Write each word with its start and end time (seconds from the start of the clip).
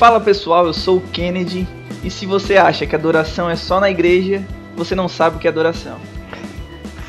Fala 0.00 0.18
pessoal, 0.18 0.64
eu 0.64 0.72
sou 0.72 0.96
o 0.96 1.00
Kennedy 1.12 1.68
e 2.02 2.10
se 2.10 2.24
você 2.24 2.56
acha 2.56 2.86
que 2.86 2.96
adoração 2.96 3.50
é 3.50 3.54
só 3.54 3.78
na 3.78 3.90
igreja, 3.90 4.42
você 4.74 4.94
não 4.94 5.06
sabe 5.10 5.36
o 5.36 5.38
que 5.38 5.46
é 5.46 5.50
adoração. 5.50 5.98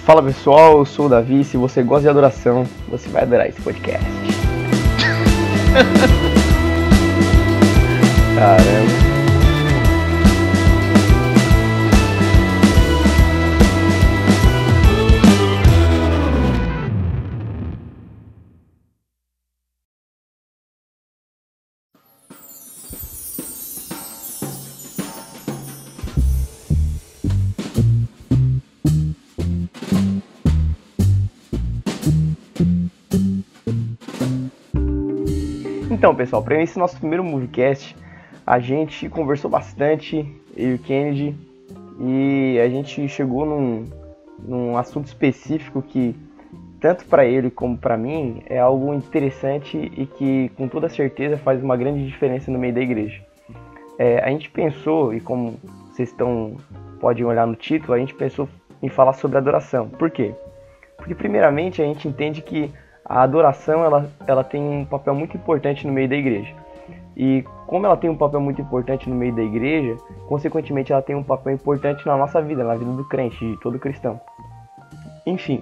Fala 0.05 0.21
pessoal, 0.21 0.79
eu 0.79 0.85
sou 0.85 1.05
o 1.05 1.09
Davi. 1.09 1.41
Se 1.45 1.55
você 1.55 1.81
gosta 1.83 2.01
de 2.01 2.09
adoração, 2.09 2.67
você 2.89 3.07
vai 3.07 3.21
adorar 3.21 3.47
esse 3.47 3.61
podcast. 3.61 4.05
Caramba. 8.35 9.00
Então, 36.01 36.15
pessoal, 36.15 36.41
para 36.41 36.59
esse 36.59 36.79
nosso 36.79 36.97
primeiro 36.97 37.23
Moviecast, 37.23 37.95
a 38.43 38.57
gente 38.57 39.07
conversou 39.07 39.51
bastante, 39.51 40.25
eu 40.57 40.71
e 40.71 40.73
o 40.73 40.79
Kennedy, 40.79 41.35
e 41.99 42.59
a 42.59 42.67
gente 42.67 43.07
chegou 43.07 43.45
num, 43.45 43.85
num 44.39 44.77
assunto 44.77 45.05
específico 45.05 45.79
que, 45.79 46.15
tanto 46.79 47.05
para 47.05 47.23
ele 47.23 47.51
como 47.51 47.77
para 47.77 47.95
mim, 47.97 48.41
é 48.47 48.57
algo 48.57 48.91
interessante 48.95 49.77
e 49.77 50.07
que, 50.07 50.49
com 50.57 50.67
toda 50.67 50.89
certeza, 50.89 51.37
faz 51.37 51.61
uma 51.63 51.77
grande 51.77 52.03
diferença 52.03 52.49
no 52.49 52.57
meio 52.57 52.73
da 52.73 52.81
igreja. 52.81 53.21
É, 53.99 54.23
a 54.23 54.29
gente 54.29 54.49
pensou, 54.49 55.13
e 55.13 55.21
como 55.21 55.59
vocês 55.91 56.09
estão 56.09 56.57
podem 56.99 57.23
olhar 57.25 57.45
no 57.45 57.55
título, 57.55 57.93
a 57.93 57.99
gente 57.99 58.15
pensou 58.15 58.49
em 58.81 58.89
falar 58.89 59.13
sobre 59.13 59.37
adoração. 59.37 59.87
Por 59.87 60.09
quê? 60.09 60.33
Porque, 60.97 61.13
primeiramente, 61.13 61.79
a 61.79 61.85
gente 61.85 62.07
entende 62.07 62.41
que 62.41 62.71
a 63.11 63.23
adoração 63.23 63.83
ela, 63.83 64.09
ela 64.25 64.41
tem 64.41 64.61
um 64.61 64.85
papel 64.85 65.13
muito 65.13 65.35
importante 65.35 65.85
no 65.85 65.91
meio 65.91 66.07
da 66.07 66.15
igreja. 66.15 66.55
E 67.15 67.43
como 67.67 67.85
ela 67.85 67.97
tem 67.97 68.09
um 68.09 68.15
papel 68.15 68.39
muito 68.39 68.61
importante 68.61 69.09
no 69.09 69.15
meio 69.15 69.35
da 69.35 69.43
igreja, 69.43 69.97
consequentemente 70.29 70.93
ela 70.93 71.01
tem 71.01 71.13
um 71.13 71.23
papel 71.23 71.53
importante 71.53 72.05
na 72.07 72.15
nossa 72.15 72.41
vida, 72.41 72.63
na 72.63 72.73
vida 72.73 72.89
do 72.89 73.03
crente, 73.03 73.37
de 73.37 73.59
todo 73.59 73.77
cristão. 73.77 74.19
Enfim, 75.25 75.61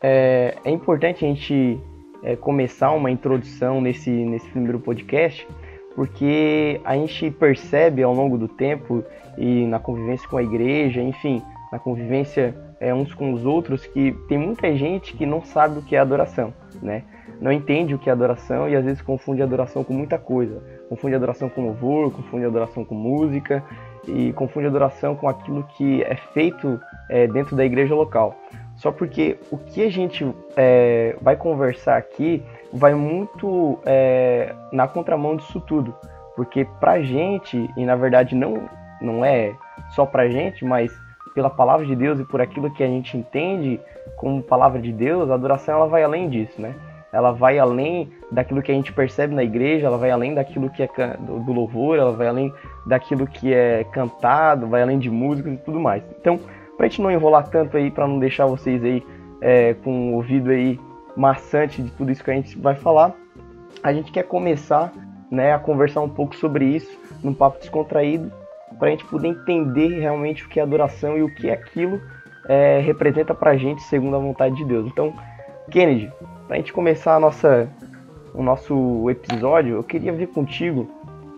é, 0.00 0.54
é 0.64 0.70
importante 0.70 1.26
a 1.26 1.28
gente 1.28 1.78
é, 2.22 2.36
começar 2.36 2.90
uma 2.92 3.10
introdução 3.10 3.78
nesse, 3.82 4.10
nesse 4.10 4.48
primeiro 4.48 4.80
podcast, 4.80 5.46
porque 5.94 6.80
a 6.86 6.94
gente 6.94 7.30
percebe 7.32 8.02
ao 8.02 8.14
longo 8.14 8.38
do 8.38 8.48
tempo 8.48 9.04
e 9.36 9.66
na 9.66 9.78
convivência 9.78 10.26
com 10.26 10.38
a 10.38 10.42
igreja, 10.42 11.02
enfim, 11.02 11.42
na 11.72 11.78
convivência 11.78 12.54
é, 12.78 12.94
uns 12.94 13.14
com 13.14 13.32
os 13.32 13.44
outros, 13.44 13.86
que 13.86 14.12
tem 14.28 14.38
muita 14.38 14.76
gente 14.76 15.16
que 15.16 15.26
não 15.26 15.42
sabe 15.42 15.78
o 15.78 15.82
que 15.82 15.96
é 15.96 15.98
adoração 15.98 16.52
né? 16.80 17.02
Não 17.40 17.50
entende 17.50 17.94
o 17.94 17.98
que 17.98 18.08
é 18.08 18.12
adoração 18.12 18.68
e 18.68 18.76
às 18.76 18.84
vezes 18.84 19.02
confunde 19.02 19.42
adoração 19.42 19.82
com 19.82 19.92
muita 19.92 20.18
coisa. 20.18 20.62
Confunde 20.88 21.14
adoração 21.14 21.48
com 21.48 21.62
louvor, 21.62 22.12
confunde 22.12 22.44
adoração 22.44 22.84
com 22.84 22.94
música 22.94 23.62
e 24.06 24.32
confunde 24.32 24.66
adoração 24.66 25.14
com 25.16 25.28
aquilo 25.28 25.64
que 25.76 26.02
é 26.02 26.14
feito 26.14 26.80
é, 27.08 27.26
dentro 27.26 27.56
da 27.56 27.64
igreja 27.64 27.94
local. 27.94 28.36
Só 28.76 28.90
porque 28.92 29.38
o 29.50 29.58
que 29.58 29.82
a 29.82 29.90
gente 29.90 30.26
é, 30.56 31.16
vai 31.20 31.36
conversar 31.36 31.96
aqui 31.96 32.42
vai 32.72 32.94
muito 32.94 33.78
é, 33.84 34.54
na 34.72 34.86
contramão 34.86 35.36
disso 35.36 35.60
tudo. 35.60 35.94
Porque 36.36 36.64
pra 36.80 37.02
gente, 37.02 37.68
e 37.76 37.84
na 37.84 37.96
verdade 37.96 38.34
não, 38.34 38.68
não 39.00 39.24
é 39.24 39.52
só 39.90 40.06
pra 40.06 40.28
gente, 40.28 40.64
mas 40.64 40.92
pela 41.34 41.50
palavra 41.50 41.86
de 41.86 41.96
Deus 41.96 42.20
e 42.20 42.24
por 42.24 42.40
aquilo 42.40 42.70
que 42.70 42.82
a 42.82 42.86
gente 42.86 43.16
entende 43.16 43.80
como 44.16 44.42
palavra 44.42 44.80
de 44.80 44.92
Deus, 44.92 45.30
a 45.30 45.34
adoração 45.34 45.76
ela 45.76 45.86
vai 45.86 46.02
além 46.02 46.28
disso, 46.28 46.60
né? 46.60 46.74
Ela 47.12 47.30
vai 47.30 47.58
além 47.58 48.10
daquilo 48.30 48.62
que 48.62 48.72
a 48.72 48.74
gente 48.74 48.92
percebe 48.92 49.34
na 49.34 49.44
igreja, 49.44 49.86
ela 49.86 49.98
vai 49.98 50.10
além 50.10 50.34
daquilo 50.34 50.70
que 50.70 50.82
é 50.82 50.88
do 51.18 51.52
louvor, 51.52 51.98
ela 51.98 52.12
vai 52.12 52.26
além 52.26 52.52
daquilo 52.86 53.26
que 53.26 53.52
é 53.52 53.84
cantado, 53.84 54.66
vai 54.66 54.82
além 54.82 54.98
de 54.98 55.10
músicas 55.10 55.52
e 55.52 55.56
tudo 55.58 55.78
mais. 55.78 56.02
Então, 56.18 56.40
pra 56.76 56.88
gente 56.88 57.02
não 57.02 57.10
enrolar 57.10 57.48
tanto 57.48 57.76
aí, 57.76 57.90
para 57.90 58.08
não 58.08 58.18
deixar 58.18 58.46
vocês 58.46 58.82
aí 58.82 59.04
é, 59.42 59.74
com 59.74 60.12
o 60.12 60.14
ouvido 60.14 60.50
aí 60.50 60.80
maçante 61.14 61.82
de 61.82 61.90
tudo 61.90 62.10
isso 62.10 62.24
que 62.24 62.30
a 62.30 62.34
gente 62.34 62.58
vai 62.58 62.74
falar, 62.74 63.14
a 63.82 63.92
gente 63.92 64.10
quer 64.10 64.22
começar 64.22 64.90
né, 65.30 65.52
a 65.52 65.58
conversar 65.58 66.00
um 66.00 66.08
pouco 66.08 66.34
sobre 66.36 66.64
isso 66.64 66.98
num 67.22 67.34
papo 67.34 67.58
descontraído 67.58 68.32
para 68.78 68.88
a 68.88 68.90
gente 68.90 69.04
poder 69.06 69.28
entender 69.28 70.00
realmente 70.00 70.44
o 70.44 70.48
que 70.48 70.60
é 70.60 70.62
adoração 70.62 71.16
e 71.16 71.22
o 71.22 71.34
que 71.34 71.50
aquilo 71.50 72.00
é, 72.48 72.80
representa 72.80 73.34
para 73.34 73.52
a 73.52 73.56
gente 73.56 73.82
segundo 73.82 74.16
a 74.16 74.18
vontade 74.18 74.56
de 74.56 74.64
Deus. 74.64 74.86
Então, 74.86 75.14
Kennedy, 75.70 76.10
para 76.46 76.56
a 76.56 76.58
gente 76.58 76.72
começar 76.72 77.16
a 77.16 77.20
nossa, 77.20 77.68
o 78.34 78.42
nosso 78.42 79.08
episódio, 79.10 79.76
eu 79.76 79.84
queria 79.84 80.12
ver 80.12 80.28
contigo 80.28 80.88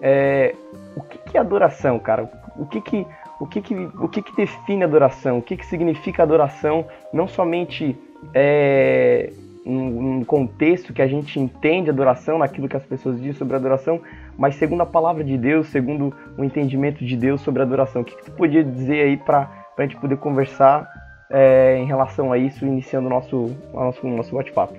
é, 0.00 0.54
o 0.96 1.02
que, 1.02 1.18
que, 1.18 1.36
é 1.36 1.40
adoração, 1.40 1.98
cara. 1.98 2.30
O 2.56 2.66
que 2.66 2.80
que, 2.80 3.06
o 3.40 3.46
que, 3.46 3.60
que, 3.60 3.74
o 3.74 4.08
que, 4.08 4.22
que 4.22 4.36
define 4.36 4.84
adoração? 4.84 5.38
O 5.38 5.42
que, 5.42 5.56
que 5.56 5.66
significa 5.66 6.22
adoração? 6.22 6.86
Não 7.12 7.26
somente 7.26 7.96
é, 8.32 9.32
num 9.64 10.24
contexto 10.24 10.92
que 10.92 11.00
a 11.00 11.06
gente 11.06 11.40
entende 11.40 11.90
adoração, 11.90 12.38
naquilo 12.38 12.68
que 12.68 12.76
as 12.76 12.84
pessoas 12.84 13.16
dizem 13.16 13.32
sobre 13.32 13.56
adoração, 13.56 14.00
mas 14.36 14.56
segundo 14.56 14.82
a 14.82 14.86
palavra 14.86 15.22
de 15.22 15.36
Deus, 15.36 15.68
segundo 15.68 16.14
o 16.36 16.44
entendimento 16.44 17.04
de 17.04 17.16
Deus 17.16 17.40
sobre 17.40 17.62
adoração. 17.62 18.02
O 18.02 18.04
que, 18.04 18.16
que 18.16 18.24
tu 18.24 18.32
podia 18.32 18.64
dizer 18.64 19.02
aí 19.02 19.16
para 19.16 19.66
a 19.76 19.82
gente 19.82 19.96
poder 19.96 20.16
conversar 20.16 20.88
é, 21.30 21.76
em 21.78 21.86
relação 21.86 22.32
a 22.32 22.38
isso, 22.38 22.66
iniciando 22.66 23.06
o 23.06 23.10
nosso, 23.10 23.56
nosso, 23.72 24.06
nosso 24.06 24.34
bate-papo? 24.34 24.74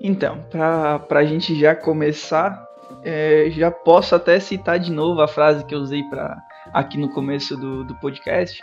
Então, 0.00 0.38
para 1.08 1.20
a 1.20 1.24
gente 1.24 1.58
já 1.58 1.74
começar, 1.74 2.66
é, 3.02 3.48
já 3.50 3.70
posso 3.70 4.14
até 4.14 4.38
citar 4.38 4.78
de 4.78 4.92
novo 4.92 5.20
a 5.20 5.28
frase 5.28 5.64
que 5.64 5.74
eu 5.74 5.78
usei 5.78 6.02
pra, 6.04 6.36
aqui 6.72 6.98
no 6.98 7.08
começo 7.08 7.56
do, 7.56 7.84
do 7.84 7.94
podcast, 7.96 8.62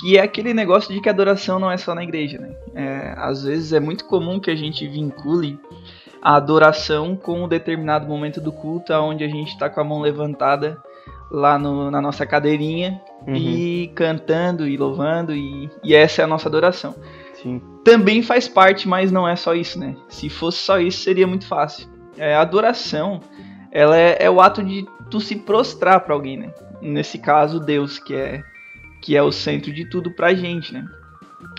que 0.00 0.18
é 0.18 0.22
aquele 0.22 0.52
negócio 0.52 0.92
de 0.92 1.00
que 1.00 1.08
adoração 1.08 1.58
não 1.58 1.70
é 1.70 1.76
só 1.76 1.94
na 1.94 2.04
igreja, 2.04 2.38
né? 2.38 2.54
É, 2.74 3.14
às 3.16 3.44
vezes 3.44 3.72
é 3.72 3.80
muito 3.80 4.04
comum 4.04 4.38
que 4.38 4.50
a 4.50 4.54
gente 4.54 4.86
vincule 4.86 5.58
a 6.24 6.36
adoração 6.36 7.14
com 7.14 7.44
um 7.44 7.48
determinado 7.48 8.06
momento 8.06 8.40
do 8.40 8.50
culto, 8.50 8.94
onde 8.94 9.22
a 9.22 9.28
gente 9.28 9.48
está 9.48 9.68
com 9.68 9.78
a 9.78 9.84
mão 9.84 10.00
levantada 10.00 10.82
lá 11.30 11.58
no, 11.58 11.90
na 11.90 12.00
nossa 12.00 12.24
cadeirinha 12.24 12.98
uhum. 13.26 13.34
e 13.34 13.92
cantando 13.94 14.66
e 14.66 14.74
louvando, 14.76 15.34
e, 15.34 15.68
e, 15.82 15.94
essa 15.94 16.22
é 16.22 16.24
a 16.24 16.28
nossa 16.28 16.48
adoração. 16.48 16.94
Sim. 17.34 17.60
Também 17.84 18.22
faz 18.22 18.48
parte, 18.48 18.88
mas 18.88 19.12
não 19.12 19.28
é 19.28 19.36
só 19.36 19.54
isso, 19.54 19.78
né? 19.78 19.94
Se 20.08 20.30
fosse 20.30 20.58
só 20.58 20.80
isso, 20.80 21.02
seria 21.02 21.26
muito 21.26 21.46
fácil. 21.46 21.86
É, 22.16 22.34
a 22.34 22.40
adoração, 22.40 23.20
ela 23.70 23.98
é, 23.98 24.16
é 24.20 24.30
o 24.30 24.40
ato 24.40 24.62
de 24.62 24.86
tu 25.10 25.20
se 25.20 25.36
prostrar 25.36 26.00
para 26.00 26.14
alguém, 26.14 26.38
né? 26.38 26.54
Nesse 26.80 27.18
caso, 27.18 27.60
Deus, 27.60 27.98
que 27.98 28.14
é 28.14 28.42
que 29.02 29.14
é 29.14 29.22
o 29.22 29.30
centro 29.30 29.70
de 29.70 29.84
tudo 29.84 30.10
pra 30.10 30.32
gente, 30.32 30.72
né? 30.72 30.82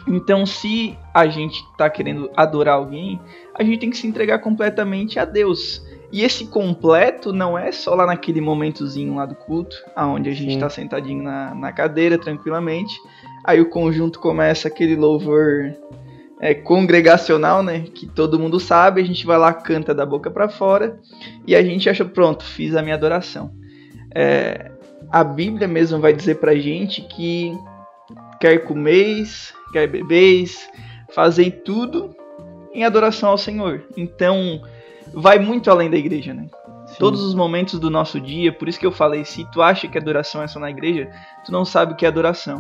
Então, 0.08 0.46
se 0.46 0.98
a 1.14 1.28
gente 1.28 1.64
tá 1.78 1.90
querendo 1.90 2.30
adorar 2.36 2.76
alguém, 2.76 3.20
a 3.54 3.64
gente 3.64 3.80
tem 3.80 3.90
que 3.90 3.98
se 3.98 4.08
entregar 4.08 4.40
completamente 4.40 5.18
a 5.20 5.26
Deus. 5.26 5.84
E 6.12 6.24
esse 6.24 6.46
completo 6.46 7.34
não 7.34 7.58
é 7.58 7.72
só 7.72 7.96
lá 7.96 8.06
naquele 8.06 8.40
momentozinho 8.40 9.16
lá 9.16 9.26
do 9.26 9.36
culto, 9.36 9.76
aonde 9.96 10.30
a 10.30 10.34
gente 10.34 10.54
Sim. 10.54 10.60
tá 10.60 10.70
sentadinho 10.70 11.24
na, 11.24 11.56
na 11.56 11.74
cadeira 11.74 12.18
tranquilamente. 12.18 12.96
Aí 13.44 13.60
o 13.60 13.70
conjunto 13.70 14.20
começa 14.20 14.68
aquele 14.68 14.96
louvor 14.96 15.76
é, 16.40 16.54
congregacional, 16.54 17.64
né? 17.64 17.86
Que 17.94 18.06
todo 18.06 18.40
mundo 18.40 18.60
sabe, 18.60 19.02
a 19.02 19.06
gente 19.06 19.26
vai 19.26 19.38
lá, 19.38 19.54
canta 19.54 19.94
da 19.94 20.06
boca 20.06 20.30
para 20.30 20.48
fora 20.48 21.00
e 21.48 21.56
a 21.56 21.64
gente 21.64 21.90
acha, 21.90 22.06
pronto, 22.06 22.44
fiz 22.44 22.76
a 22.76 22.82
minha 22.82 22.96
adoração. 22.96 23.52
É, 24.14 24.72
a 25.12 25.24
Bíblia 25.24 25.68
mesmo 25.68 26.00
vai 26.00 26.14
dizer 26.14 26.36
pra 26.36 26.56
gente 26.56 27.02
que 27.02 27.58
quer 28.46 28.60
comeis, 28.60 29.56
quer 29.72 29.88
bebeis, 29.88 30.70
fazei 31.16 31.50
tudo 31.50 32.16
em 32.72 32.86
adoração 32.86 33.30
ao 33.30 33.40
Senhor. 33.40 33.84
Então, 33.98 34.62
vai 35.12 35.40
muito 35.40 35.72
além 35.72 35.90
da 35.90 35.98
igreja, 35.98 36.32
né? 36.32 36.48
Sim. 36.86 36.96
Todos 37.00 37.24
os 37.24 37.34
momentos 37.34 37.80
do 37.80 37.90
nosso 37.90 38.22
dia, 38.22 38.54
por 38.54 38.70
isso 38.70 38.80
que 38.80 38.86
eu 38.86 38.92
falei, 38.92 39.26
se 39.26 39.44
tu 39.52 39.64
acha 39.64 39.88
que 39.88 39.98
adoração 39.98 40.44
é 40.44 40.48
só 40.48 40.60
na 40.60 40.70
igreja, 40.70 41.10
tu 41.44 41.52
não 41.52 41.66
sabe 41.66 41.94
o 41.94 41.96
que 41.96 42.06
é 42.06 42.08
adoração. 42.08 42.60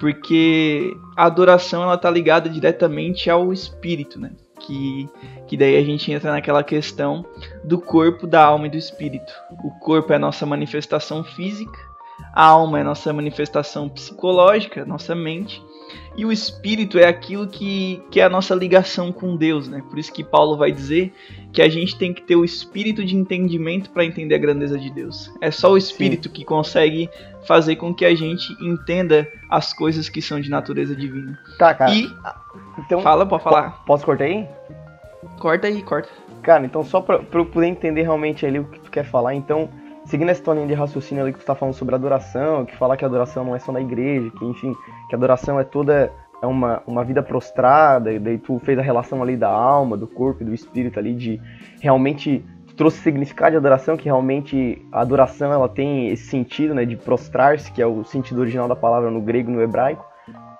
Porque 0.00 0.92
a 1.16 1.26
adoração 1.26 1.84
ela 1.84 1.96
tá 1.96 2.10
ligada 2.10 2.50
diretamente 2.50 3.30
ao 3.30 3.52
espírito, 3.52 4.18
né? 4.18 4.32
que, 4.62 5.08
que 5.46 5.56
daí 5.56 5.76
a 5.76 5.84
gente 5.84 6.10
entra 6.10 6.32
naquela 6.32 6.62
questão 6.62 7.24
do 7.62 7.80
corpo, 7.80 8.26
da 8.26 8.44
alma 8.44 8.66
e 8.66 8.70
do 8.70 8.76
espírito. 8.76 9.32
O 9.62 9.70
corpo 9.78 10.12
é 10.12 10.16
a 10.16 10.18
nossa 10.18 10.46
manifestação 10.46 11.22
física, 11.22 11.78
a 12.32 12.44
alma 12.44 12.80
é 12.80 12.82
nossa 12.82 13.12
manifestação 13.12 13.88
psicológica, 13.88 14.84
nossa 14.84 15.14
mente, 15.14 15.62
E 16.14 16.26
o 16.26 16.32
espírito 16.32 16.98
é 16.98 17.06
aquilo 17.06 17.46
que, 17.46 18.02
que 18.10 18.20
é 18.20 18.24
a 18.24 18.28
nossa 18.28 18.54
ligação 18.54 19.10
com 19.10 19.34
Deus, 19.34 19.66
né? 19.66 19.82
Por 19.88 19.98
isso 19.98 20.12
que 20.12 20.22
Paulo 20.22 20.58
vai 20.58 20.70
dizer 20.70 21.12
que 21.52 21.62
a 21.62 21.68
gente 21.68 21.96
tem 21.96 22.12
que 22.12 22.22
ter 22.22 22.36
o 22.36 22.44
espírito 22.44 23.02
de 23.02 23.16
entendimento 23.16 23.90
para 23.90 24.04
entender 24.04 24.34
a 24.34 24.38
grandeza 24.38 24.78
de 24.78 24.90
Deus. 24.90 25.32
É 25.40 25.50
só 25.50 25.72
o 25.72 25.76
espírito 25.76 26.28
Sim. 26.28 26.34
que 26.34 26.44
consegue 26.44 27.08
fazer 27.46 27.76
com 27.76 27.94
que 27.94 28.04
a 28.04 28.14
gente 28.14 28.52
entenda 28.62 29.26
as 29.48 29.72
coisas 29.72 30.08
que 30.08 30.20
são 30.20 30.38
de 30.38 30.50
natureza 30.50 30.94
divina. 30.94 31.38
Tá, 31.58 31.74
cara. 31.74 31.92
E 31.92 32.10
então, 32.78 33.00
fala, 33.00 33.24
pode 33.24 33.42
falar. 33.42 33.82
Posso 33.86 34.04
cortar 34.04 34.24
aí? 34.24 34.46
Corta 35.38 35.66
aí, 35.66 35.82
corta. 35.82 36.08
Cara, 36.42 36.64
então 36.64 36.84
só 36.84 37.00
pra 37.00 37.20
eu 37.32 37.46
poder 37.46 37.68
entender 37.68 38.02
realmente 38.02 38.44
ali 38.44 38.58
o 38.58 38.64
que 38.64 38.80
tu 38.80 38.90
quer 38.90 39.04
falar, 39.04 39.34
então 39.34 39.70
seguindo 40.06 40.30
essa 40.30 40.52
linha 40.52 40.66
de 40.66 40.74
raciocínio 40.74 41.22
ali 41.22 41.32
que 41.32 41.38
tu 41.38 41.46
tá 41.46 41.54
falando 41.54 41.74
sobre 41.74 41.94
adoração, 41.94 42.64
que 42.64 42.76
fala 42.76 42.96
que 42.96 43.04
a 43.04 43.08
adoração 43.08 43.44
não 43.44 43.54
é 43.54 43.58
só 43.58 43.72
na 43.72 43.80
igreja, 43.80 44.30
que 44.30 44.44
enfim, 44.44 44.74
que 45.08 45.14
a 45.14 45.18
adoração 45.18 45.58
é 45.58 45.64
toda 45.64 46.12
é 46.42 46.46
uma, 46.46 46.82
uma 46.86 47.04
vida 47.04 47.22
prostrada, 47.22 48.12
e 48.12 48.18
daí 48.18 48.36
tu 48.36 48.58
fez 48.58 48.76
a 48.76 48.82
relação 48.82 49.22
ali 49.22 49.36
da 49.36 49.48
alma, 49.48 49.96
do 49.96 50.08
corpo 50.08 50.42
e 50.42 50.44
do 50.44 50.52
espírito 50.52 50.98
ali, 50.98 51.14
de 51.14 51.40
realmente 51.80 52.44
trouxe 52.76 52.98
significado 52.98 53.52
de 53.52 53.58
adoração, 53.58 53.96
que 53.96 54.06
realmente 54.06 54.84
a 54.90 55.02
adoração 55.02 55.52
ela 55.52 55.68
tem 55.68 56.08
esse 56.08 56.26
sentido, 56.26 56.74
né, 56.74 56.84
de 56.84 56.96
prostrar-se, 56.96 57.70
que 57.70 57.80
é 57.80 57.86
o 57.86 58.02
sentido 58.02 58.40
original 58.40 58.66
da 58.66 58.74
palavra 58.74 59.08
no 59.08 59.20
grego 59.20 59.50
e 59.50 59.54
no 59.54 59.62
hebraico. 59.62 60.04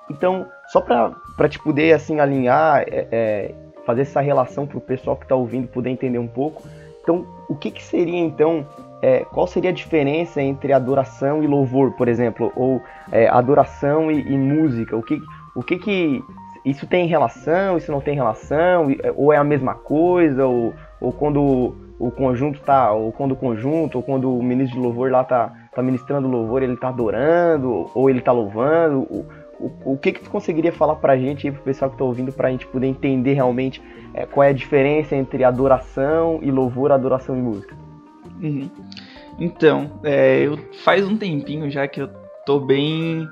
Então, 0.08 0.46
só 0.68 0.80
para 0.80 1.48
te 1.48 1.58
poder 1.58 1.92
assim 1.94 2.20
alinhar, 2.20 2.82
é, 2.82 3.08
é, 3.10 3.54
fazer 3.84 4.02
essa 4.02 4.20
relação 4.20 4.66
para 4.66 4.78
o 4.78 4.80
pessoal 4.80 5.16
que 5.16 5.24
está 5.24 5.34
ouvindo 5.34 5.66
poder 5.66 5.90
entender 5.90 6.18
um 6.18 6.28
pouco. 6.28 6.62
Então, 7.02 7.26
o 7.48 7.56
que, 7.56 7.70
que 7.70 7.82
seria 7.82 8.18
então 8.18 8.66
é, 9.02 9.24
qual 9.24 9.48
seria 9.48 9.70
a 9.70 9.74
diferença 9.74 10.40
entre 10.40 10.72
adoração 10.72 11.42
e 11.42 11.46
louvor, 11.48 11.90
por 11.92 12.06
exemplo, 12.06 12.52
ou 12.54 12.80
é, 13.10 13.28
adoração 13.28 14.12
e, 14.12 14.20
e, 14.20 14.38
música? 14.38 14.96
O 14.96 15.02
que, 15.02 15.20
o 15.56 15.62
que 15.62 15.76
que 15.76 16.24
isso 16.64 16.86
tem 16.86 17.08
relação? 17.08 17.76
Isso 17.76 17.90
não 17.90 18.00
tem 18.00 18.14
relação? 18.14 18.86
Ou 19.16 19.32
é 19.32 19.36
a 19.36 19.42
mesma 19.42 19.74
coisa? 19.74 20.46
Ou, 20.46 20.72
ou 21.00 21.12
quando 21.12 21.74
o 21.98 22.10
conjunto 22.12 22.60
tá, 22.60 22.92
ou 22.92 23.10
quando 23.10 23.32
o 23.32 23.36
conjunto, 23.36 23.96
ou 23.96 24.02
quando 24.04 24.32
o 24.32 24.42
ministro 24.42 24.78
de 24.78 24.84
louvor 24.84 25.10
lá 25.10 25.24
tá, 25.24 25.52
tá 25.74 25.82
ministrando 25.82 26.28
louvor, 26.28 26.62
ele 26.62 26.76
tá 26.76 26.88
adorando, 26.88 27.90
ou 27.94 28.08
ele 28.08 28.20
tá 28.20 28.30
louvando? 28.30 29.00
O, 29.10 29.26
o, 29.84 29.96
que 29.96 30.12
que 30.12 30.20
tu 30.22 30.30
conseguiria 30.30 30.72
falar 30.72 30.96
pra 30.96 31.16
gente 31.16 31.46
aí, 31.46 31.52
pro 31.52 31.62
pessoal 31.62 31.90
que 31.90 31.96
tá 31.96 32.04
ouvindo, 32.04 32.32
pra 32.32 32.50
gente 32.50 32.66
poder 32.68 32.86
entender 32.86 33.34
realmente 33.34 33.82
é, 34.14 34.26
qual 34.26 34.44
é 34.44 34.50
a 34.50 34.52
diferença 34.52 35.16
entre 35.16 35.42
adoração 35.42 36.38
e 36.42 36.50
louvor, 36.50 36.92
adoração 36.92 37.36
e 37.36 37.40
música? 37.40 37.81
Uhum. 38.42 38.68
Então, 39.38 40.00
é, 40.02 40.40
eu, 40.40 40.58
faz 40.84 41.06
um 41.06 41.16
tempinho 41.16 41.70
já 41.70 41.86
que 41.86 42.02
eu 42.02 42.08
tô 42.44 42.58
bem 42.60 43.28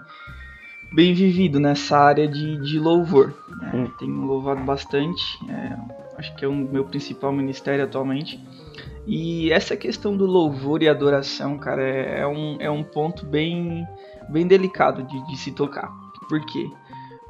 bem 0.93 1.15
vivido 1.15 1.61
nessa 1.61 1.99
área 1.99 2.27
de, 2.27 2.61
de 2.63 2.79
louvor. 2.79 3.35
Né? 3.61 3.91
Tenho 3.99 4.25
louvado 4.25 4.63
bastante, 4.63 5.23
é, 5.49 5.77
acho 6.17 6.35
que 6.35 6.45
é 6.45 6.49
o 6.49 6.55
meu 6.55 6.85
principal 6.85 7.33
ministério 7.33 7.85
atualmente. 7.85 8.41
E 9.07 9.51
essa 9.53 9.77
questão 9.77 10.17
do 10.17 10.27
louvor 10.27 10.83
e 10.83 10.89
adoração, 10.89 11.59
cara, 11.59 11.83
é, 11.83 12.21
é 12.21 12.27
um, 12.27 12.57
é 12.61 12.71
um 12.71 12.83
ponto 12.83 13.25
bem, 13.25 13.87
bem 14.29 14.47
delicado 14.47 15.03
de, 15.03 15.27
de 15.27 15.37
se 15.37 15.53
tocar. 15.53 15.91
Por 16.29 16.45
quê? 16.47 16.69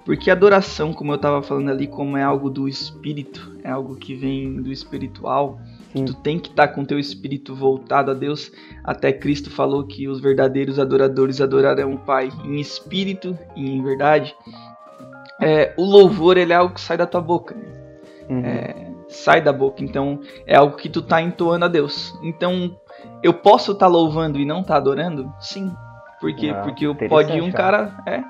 Porque 0.05 0.31
adoração, 0.31 0.93
como 0.93 1.13
eu 1.13 1.17
estava 1.17 1.43
falando 1.43 1.71
ali, 1.71 1.87
como 1.87 2.17
é 2.17 2.23
algo 2.23 2.51
do 2.51 2.67
espírito, 2.69 3.57
é 3.63 3.71
algo 3.71 3.95
que 3.97 4.15
vem 4.15 4.61
do 4.61 4.73
espiritual, 4.73 5.61
Sim. 5.93 6.05
Tu 6.05 6.15
tem 6.15 6.39
que 6.39 6.49
estar 6.51 6.69
tá 6.69 6.75
com 6.75 6.85
teu 6.85 6.99
espírito 6.99 7.55
voltado 7.55 8.11
a 8.11 8.15
Deus. 8.15 8.53
Até 8.85 9.13
Cristo 9.13 9.51
falou 9.51 9.85
que 9.87 10.09
os 10.09 10.21
verdadeiros 10.21 10.79
adoradores 10.79 11.41
adorarão 11.41 11.95
o 11.95 11.99
Pai 11.99 12.31
em 12.45 12.61
espírito 12.61 13.37
e 13.57 13.71
em 13.71 13.83
verdade. 13.83 14.35
É, 15.41 15.75
o 15.77 15.85
louvor 15.85 16.37
ele 16.37 16.53
é 16.53 16.57
algo 16.57 16.75
que 16.75 16.81
sai 16.81 16.97
da 16.97 17.07
tua 17.07 17.21
boca. 17.21 17.55
Né? 17.55 17.65
Uhum. 18.29 18.45
É, 18.45 18.93
sai 19.09 19.41
da 19.41 19.53
boca. 19.53 19.83
Então 19.83 20.21
é 20.47 20.57
algo 20.57 20.77
que 20.77 20.89
tu 20.89 21.03
tá 21.03 21.21
entoando 21.21 21.65
a 21.65 21.69
Deus. 21.69 22.15
Então 22.23 22.79
eu 23.23 23.35
posso 23.35 23.73
estar 23.73 23.87
tá 23.87 23.93
louvando 23.93 24.39
e 24.39 24.45
não 24.45 24.63
tá 24.63 24.77
adorando? 24.77 25.33
Sim. 25.41 25.73
Por 26.21 26.35
quê? 26.35 26.51
Ah, 26.55 26.63
Porque 26.63 26.87
pode 27.09 27.33
ir 27.33 27.41
um 27.41 27.51
cara. 27.51 27.97
É, 28.07 28.23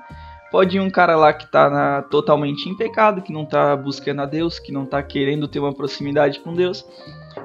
Pode 0.51 0.75
ir 0.75 0.81
um 0.81 0.89
cara 0.89 1.15
lá 1.15 1.31
que 1.31 1.49
tá 1.49 1.69
na, 1.69 2.01
totalmente 2.01 2.67
em 2.67 2.75
pecado, 2.75 3.21
que 3.21 3.31
não 3.31 3.45
tá 3.45 3.73
buscando 3.73 4.21
a 4.21 4.25
Deus, 4.25 4.59
que 4.59 4.69
não 4.69 4.85
tá 4.85 5.01
querendo 5.01 5.47
ter 5.47 5.59
uma 5.59 5.73
proximidade 5.73 6.41
com 6.41 6.53
Deus. 6.53 6.85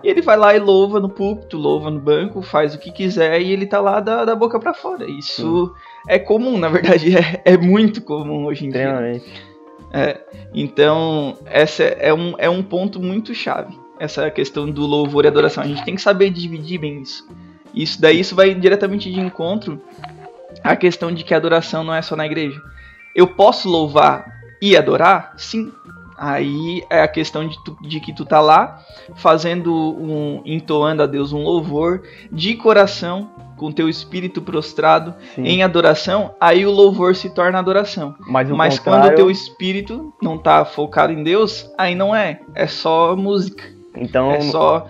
E 0.02 0.08
ele 0.08 0.22
vai 0.22 0.36
lá 0.36 0.54
e 0.54 0.58
louva 0.58 1.00
no 1.00 1.08
púlpito, 1.08 1.56
louva 1.56 1.90
no 1.90 2.00
banco, 2.00 2.42
faz 2.42 2.74
o 2.74 2.78
que 2.78 2.92
quiser 2.92 3.40
e 3.40 3.52
ele 3.52 3.66
tá 3.66 3.80
lá 3.80 4.00
da, 4.00 4.24
da 4.24 4.34
boca 4.34 4.58
para 4.58 4.74
fora. 4.74 5.08
Isso 5.08 5.66
Sim. 5.66 5.72
é 6.08 6.18
comum, 6.18 6.58
na 6.58 6.68
verdade, 6.68 7.14
é, 7.16 7.42
é 7.44 7.56
muito 7.56 8.00
comum 8.02 8.46
hoje 8.46 8.66
em 8.66 8.70
dia. 8.70 9.20
É, 9.92 10.20
então, 10.52 11.36
essa 11.46 11.82
é 11.84 12.12
um, 12.12 12.34
é 12.38 12.50
um 12.50 12.62
ponto 12.62 13.00
muito 13.00 13.34
chave. 13.34 13.78
Essa 13.98 14.30
questão 14.30 14.70
do 14.70 14.84
louvor 14.84 15.24
e 15.24 15.28
adoração. 15.28 15.62
A 15.64 15.66
gente 15.66 15.84
tem 15.84 15.94
que 15.94 16.02
saber 16.02 16.30
dividir 16.30 16.78
bem 16.78 17.00
isso. 17.00 17.26
Isso 17.74 18.00
daí 18.00 18.20
isso 18.20 18.34
vai 18.34 18.54
diretamente 18.54 19.10
de 19.10 19.20
encontro 19.20 19.80
à 20.62 20.74
questão 20.76 21.12
de 21.12 21.24
que 21.24 21.34
a 21.34 21.36
adoração 21.36 21.84
não 21.84 21.94
é 21.94 22.02
só 22.02 22.16
na 22.16 22.26
igreja. 22.26 22.60
Eu 23.14 23.26
posso 23.26 23.68
louvar 23.68 24.26
e 24.60 24.76
adorar? 24.76 25.34
Sim. 25.36 25.72
Aí 26.16 26.82
é 26.88 27.02
a 27.02 27.08
questão 27.08 27.46
de, 27.46 27.62
tu, 27.64 27.76
de 27.82 28.00
que 28.00 28.12
tu 28.12 28.24
tá 28.24 28.40
lá 28.40 28.80
fazendo 29.14 29.72
um 29.72 30.42
entoando 30.44 31.02
a 31.02 31.06
Deus 31.06 31.32
um 31.32 31.42
louvor 31.42 32.02
de 32.32 32.54
coração 32.54 33.30
com 33.56 33.72
teu 33.72 33.88
espírito 33.88 34.42
prostrado 34.42 35.14
Sim. 35.34 35.44
em 35.44 35.62
adoração, 35.62 36.34
aí 36.38 36.66
o 36.66 36.70
louvor 36.70 37.14
se 37.14 37.30
torna 37.30 37.58
adoração. 37.58 38.14
Mas, 38.20 38.50
Mas 38.50 38.78
contrário... 38.78 39.02
quando 39.02 39.12
o 39.12 39.16
teu 39.16 39.30
espírito 39.30 40.12
não 40.22 40.36
tá 40.36 40.64
focado 40.64 41.12
em 41.12 41.22
Deus, 41.22 41.70
aí 41.78 41.94
não 41.94 42.14
é, 42.14 42.40
é 42.54 42.66
só 42.66 43.16
música. 43.16 43.64
Então 43.94 44.30
é 44.30 44.40
só 44.42 44.86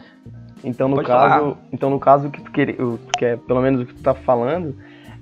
então 0.64 0.88
no 0.88 0.96
Pode 0.96 1.06
caso, 1.06 1.28
falar. 1.28 1.56
então 1.72 1.90
no 1.90 2.00
caso 2.00 2.28
que 2.28 2.40
tu 2.40 2.50
quer, 2.50 2.74
que 3.16 3.24
é 3.24 3.36
pelo 3.36 3.60
menos 3.60 3.82
o 3.82 3.86
que 3.86 3.94
tu 3.94 4.02
tá 4.02 4.14
falando 4.14 4.76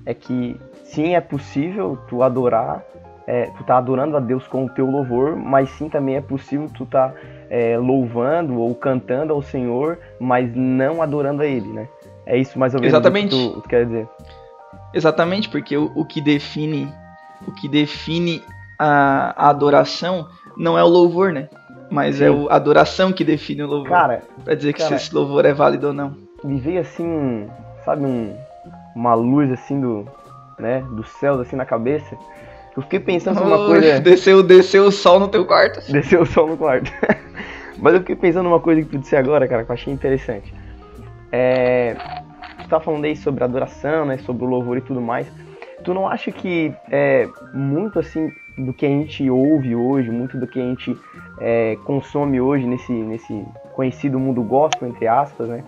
é 0.07 0.15
que 0.15 0.59
sim 0.85 1.15
é 1.15 1.21
possível 1.21 1.99
tu 2.09 2.23
adorar 2.23 2.83
é, 3.26 3.47
tu 3.56 3.65
tá 3.65 3.79
adorando 3.79 4.17
a 4.17 4.21
Deus 4.21 4.47
com 4.47 4.65
o 4.65 4.69
teu 4.69 4.91
louvor, 4.91 5.37
mas 5.37 5.71
sim 5.71 5.88
também 5.88 6.17
é 6.17 6.21
possível 6.21 6.69
tu 6.75 6.85
tá 6.85 7.12
é, 7.49 7.79
louvando 7.79 8.61
ou 8.61 8.75
cantando 8.75 9.32
ao 9.32 9.43
Senhor, 9.43 9.99
mas 10.21 10.55
não 10.55 11.00
adorando 11.00 11.43
a 11.43 11.47
Ele, 11.47 11.69
né? 11.69 11.88
É 12.26 12.37
isso 12.37 12.59
mais 12.59 12.75
ou 12.75 12.81
menos 12.81 12.93
Exatamente. 12.93 13.35
que 13.35 13.54
tu, 13.54 13.61
tu 13.61 13.69
quer 13.69 13.87
dizer. 13.87 14.09
Exatamente, 14.93 15.49
porque 15.49 15.76
o, 15.76 15.90
o, 15.95 16.04
que 16.04 16.21
define 16.21 16.88
o 17.47 17.52
que 17.52 17.69
define 17.69 18.43
a, 18.78 19.47
a, 19.47 19.50
adoração 19.50 20.26
não 20.57 20.78
é 20.78 20.85
o 20.85 20.88
louvor, 20.88 21.33
né? 21.33 21.49
Mas 21.90 22.21
é 22.21 22.31
sim. 22.31 22.47
é 22.47 22.52
a 22.52 22.57
adoração 22.57 23.12
que 23.12 23.25
define 23.25 23.62
o 23.62 23.66
louvor. 23.66 23.90
Cara, 23.90 24.23
pra 24.45 24.54
dizer 24.54 24.73
que 24.73 24.81
cara, 24.81 24.99
se 24.99 25.07
esse 25.07 25.14
louvor 25.14 25.45
é 25.45 25.52
válido 25.52 25.88
ou 25.88 25.93
não. 25.93 26.16
Me 26.43 26.59
veio 26.61 26.81
assim, 26.81 27.49
sabe, 27.85 28.04
um, 28.04 28.37
uma 28.95 29.14
luz 29.14 29.50
assim 29.50 29.81
do, 29.81 30.07
né, 30.59 30.85
dos 30.93 31.09
céus 31.09 31.40
assim 31.40 31.57
na 31.57 31.64
cabeça. 31.64 32.16
Eu 32.76 32.83
fiquei 32.83 32.99
pensando 32.99 33.40
numa 33.40 33.57
oh, 33.57 33.66
coisa. 33.66 34.00
Desceu, 34.00 34.43
desceu 34.43 34.87
o 34.87 34.93
sol 34.93 35.21
no 35.21 35.28
teu 35.28 35.45
quarto. 35.47 35.81
Desceu 35.93 36.23
o 36.23 36.26
sol 36.26 36.49
no 36.49 36.57
quarto. 36.57 36.90
Mas 37.78 37.95
eu 37.95 38.00
fiquei 38.00 38.16
pensando 38.16 38.45
numa 38.45 38.61
coisa 38.61 38.83
que 38.83 38.88
tu 38.88 38.99
disse 38.99 39.14
agora, 39.14 39.47
cara, 39.47 39.64
que 39.64 39.71
eu 39.71 39.75
achei 39.75 39.93
interessante. 39.93 40.52
É. 41.31 41.97
Tu 42.62 42.69
tá 42.69 42.81
falando 42.81 43.04
aí 43.04 43.16
sobre 43.16 43.45
adoração, 43.45 44.04
né? 44.04 44.19
Sobre 44.19 44.45
o 44.45 44.49
louvor 44.49 44.76
e 44.76 44.81
tudo 44.81 45.00
mais. 45.00 45.26
Tu 45.85 45.95
não 45.95 46.09
acha 46.09 46.33
que 46.33 46.73
é, 46.90 47.28
muito 47.52 47.99
assim 47.99 48.33
do 48.57 48.73
que 48.73 48.87
a 48.87 48.88
gente 48.88 49.28
ouve 49.28 49.76
hoje, 49.76 50.11
muito 50.11 50.38
do 50.38 50.47
que 50.47 50.59
a 50.59 50.62
gente 50.62 50.97
é, 51.40 51.76
consome 51.85 52.40
hoje 52.40 52.66
nesse, 52.66 52.93
nesse 52.93 53.45
conhecido 53.75 54.19
mundo 54.19 54.43
gospel, 54.43 54.88
entre 54.88 55.07
aspas, 55.07 55.49
né? 55.49 55.62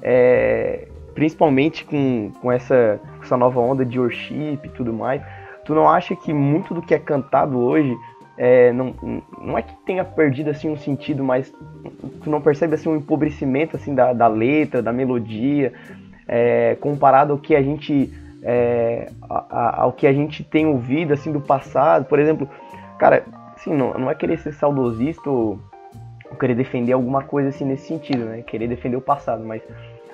É, 0.00 0.88
principalmente 1.14 1.84
com, 1.84 2.32
com 2.40 2.50
essa, 2.50 3.00
essa 3.22 3.36
nova 3.36 3.60
onda 3.60 3.84
de 3.84 3.98
worship 3.98 4.60
e 4.64 4.68
tudo 4.68 4.92
mais 4.92 5.22
tu 5.68 5.74
não 5.74 5.86
acha 5.86 6.16
que 6.16 6.32
muito 6.32 6.72
do 6.72 6.80
que 6.80 6.94
é 6.94 6.98
cantado 6.98 7.58
hoje 7.58 7.94
é, 8.38 8.72
não, 8.72 8.94
não 9.38 9.58
é 9.58 9.60
que 9.60 9.74
tenha 9.84 10.02
perdido 10.02 10.48
assim 10.48 10.70
um 10.70 10.78
sentido, 10.78 11.22
mas 11.22 11.52
tu 12.22 12.30
não 12.30 12.40
percebe 12.40 12.74
assim 12.74 12.88
um 12.88 12.96
empobrecimento 12.96 13.76
assim 13.76 13.94
da, 13.94 14.14
da 14.14 14.26
letra, 14.28 14.80
da 14.80 14.94
melodia, 14.94 15.74
é, 16.26 16.74
comparado 16.80 17.34
ao 17.34 17.38
que 17.38 17.54
a 17.54 17.60
gente 17.60 18.10
é, 18.42 19.10
a, 19.28 19.82
ao 19.82 19.92
que 19.92 20.06
a 20.06 20.12
gente 20.12 20.42
tem 20.42 20.64
ouvido 20.64 21.12
assim 21.12 21.30
do 21.30 21.40
passado, 21.40 22.06
por 22.06 22.18
exemplo, 22.18 22.48
cara, 22.98 23.26
assim 23.54 23.74
não, 23.74 23.92
não 23.92 24.10
é 24.10 24.14
querer 24.14 24.38
ser 24.38 24.54
saudosista 24.54 25.28
ou, 25.28 25.58
ou 26.30 26.36
querer 26.38 26.54
defender 26.54 26.94
alguma 26.94 27.24
coisa 27.24 27.50
assim 27.50 27.66
nesse 27.66 27.88
sentido, 27.88 28.24
né? 28.24 28.40
Querer 28.40 28.68
defender 28.68 28.96
o 28.96 29.02
passado, 29.02 29.44
mas 29.44 29.60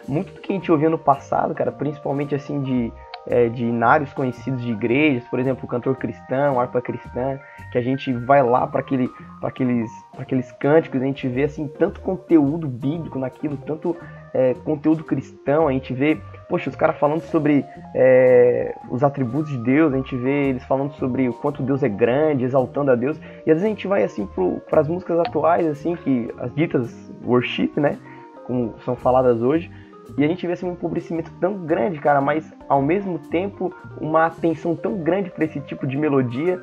muito 0.08 0.34
do 0.34 0.40
que 0.40 0.52
a 0.52 0.56
gente 0.56 0.72
ouvia 0.72 0.90
no 0.90 0.98
passado, 0.98 1.54
cara, 1.54 1.70
principalmente 1.70 2.34
assim 2.34 2.60
de 2.60 2.92
é, 3.26 3.48
de 3.48 3.64
inários 3.64 4.12
conhecidos 4.12 4.62
de 4.62 4.72
igrejas, 4.72 5.24
por 5.28 5.38
exemplo, 5.38 5.64
o 5.64 5.68
cantor 5.68 5.96
cristão, 5.96 6.60
harpa 6.60 6.80
cristã, 6.80 7.38
que 7.72 7.78
a 7.78 7.82
gente 7.82 8.12
vai 8.12 8.42
lá 8.42 8.66
para 8.66 8.80
aquele, 8.80 9.08
aqueles, 9.42 9.90
aqueles 10.18 10.52
cânticos, 10.52 11.00
a 11.00 11.04
gente 11.04 11.26
vê 11.28 11.44
assim 11.44 11.66
tanto 11.66 12.00
conteúdo 12.00 12.68
bíblico 12.68 13.18
naquilo, 13.18 13.56
tanto 13.56 13.96
é, 14.32 14.54
conteúdo 14.64 15.04
cristão, 15.04 15.68
a 15.68 15.72
gente 15.72 15.92
vê 15.92 16.20
poxa, 16.48 16.70
os 16.70 16.76
caras 16.76 16.96
falando 16.98 17.20
sobre 17.22 17.64
é, 17.94 18.74
os 18.90 19.02
atributos 19.02 19.50
de 19.50 19.58
Deus, 19.58 19.92
a 19.92 19.96
gente 19.96 20.16
vê 20.16 20.48
eles 20.48 20.64
falando 20.64 20.92
sobre 20.94 21.28
o 21.28 21.32
quanto 21.32 21.62
Deus 21.62 21.82
é 21.82 21.88
grande, 21.88 22.44
exaltando 22.44 22.90
a 22.90 22.94
Deus, 22.94 23.18
e 23.46 23.50
às 23.50 23.56
vezes 23.56 23.64
a 23.64 23.68
gente 23.68 23.86
vai 23.86 24.04
assim 24.04 24.28
para 24.68 24.80
as 24.80 24.88
músicas 24.88 25.18
atuais, 25.18 25.66
assim, 25.66 25.96
que 25.96 26.32
as 26.38 26.54
ditas 26.54 27.12
worship, 27.24 27.72
né, 27.76 27.98
como 28.46 28.74
são 28.84 28.94
faladas 28.94 29.42
hoje, 29.42 29.70
e 30.16 30.24
a 30.24 30.28
gente 30.28 30.46
vê 30.46 30.52
assim, 30.52 30.66
um 30.66 30.72
empobrecimento 30.72 31.30
tão 31.40 31.64
grande, 31.64 31.98
cara, 31.98 32.20
mas 32.20 32.52
ao 32.68 32.82
mesmo 32.82 33.18
tempo 33.18 33.74
uma 34.00 34.26
atenção 34.26 34.76
tão 34.76 34.98
grande 34.98 35.30
para 35.30 35.44
esse 35.44 35.60
tipo 35.60 35.86
de 35.86 35.96
melodia 35.96 36.60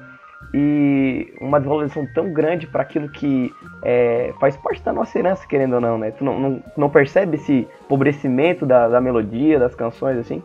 e 0.53 1.33
uma 1.39 1.59
desvalorização 1.59 2.05
tão 2.13 2.33
grande 2.33 2.67
para 2.67 2.81
aquilo 2.81 3.09
que 3.09 3.53
é, 3.83 4.33
faz 4.39 4.57
parte 4.57 4.81
da 4.83 4.91
nossa 4.91 5.17
herança, 5.17 5.47
querendo 5.47 5.73
ou 5.73 5.81
não, 5.81 5.97
né? 5.97 6.11
Tu 6.11 6.23
não, 6.23 6.39
não, 6.39 6.63
não 6.75 6.89
percebe 6.89 7.37
esse 7.37 7.67
empobrecimento 7.85 8.65
da, 8.65 8.87
da 8.87 8.99
melodia, 8.99 9.59
das 9.59 9.75
canções, 9.75 10.17
assim? 10.17 10.41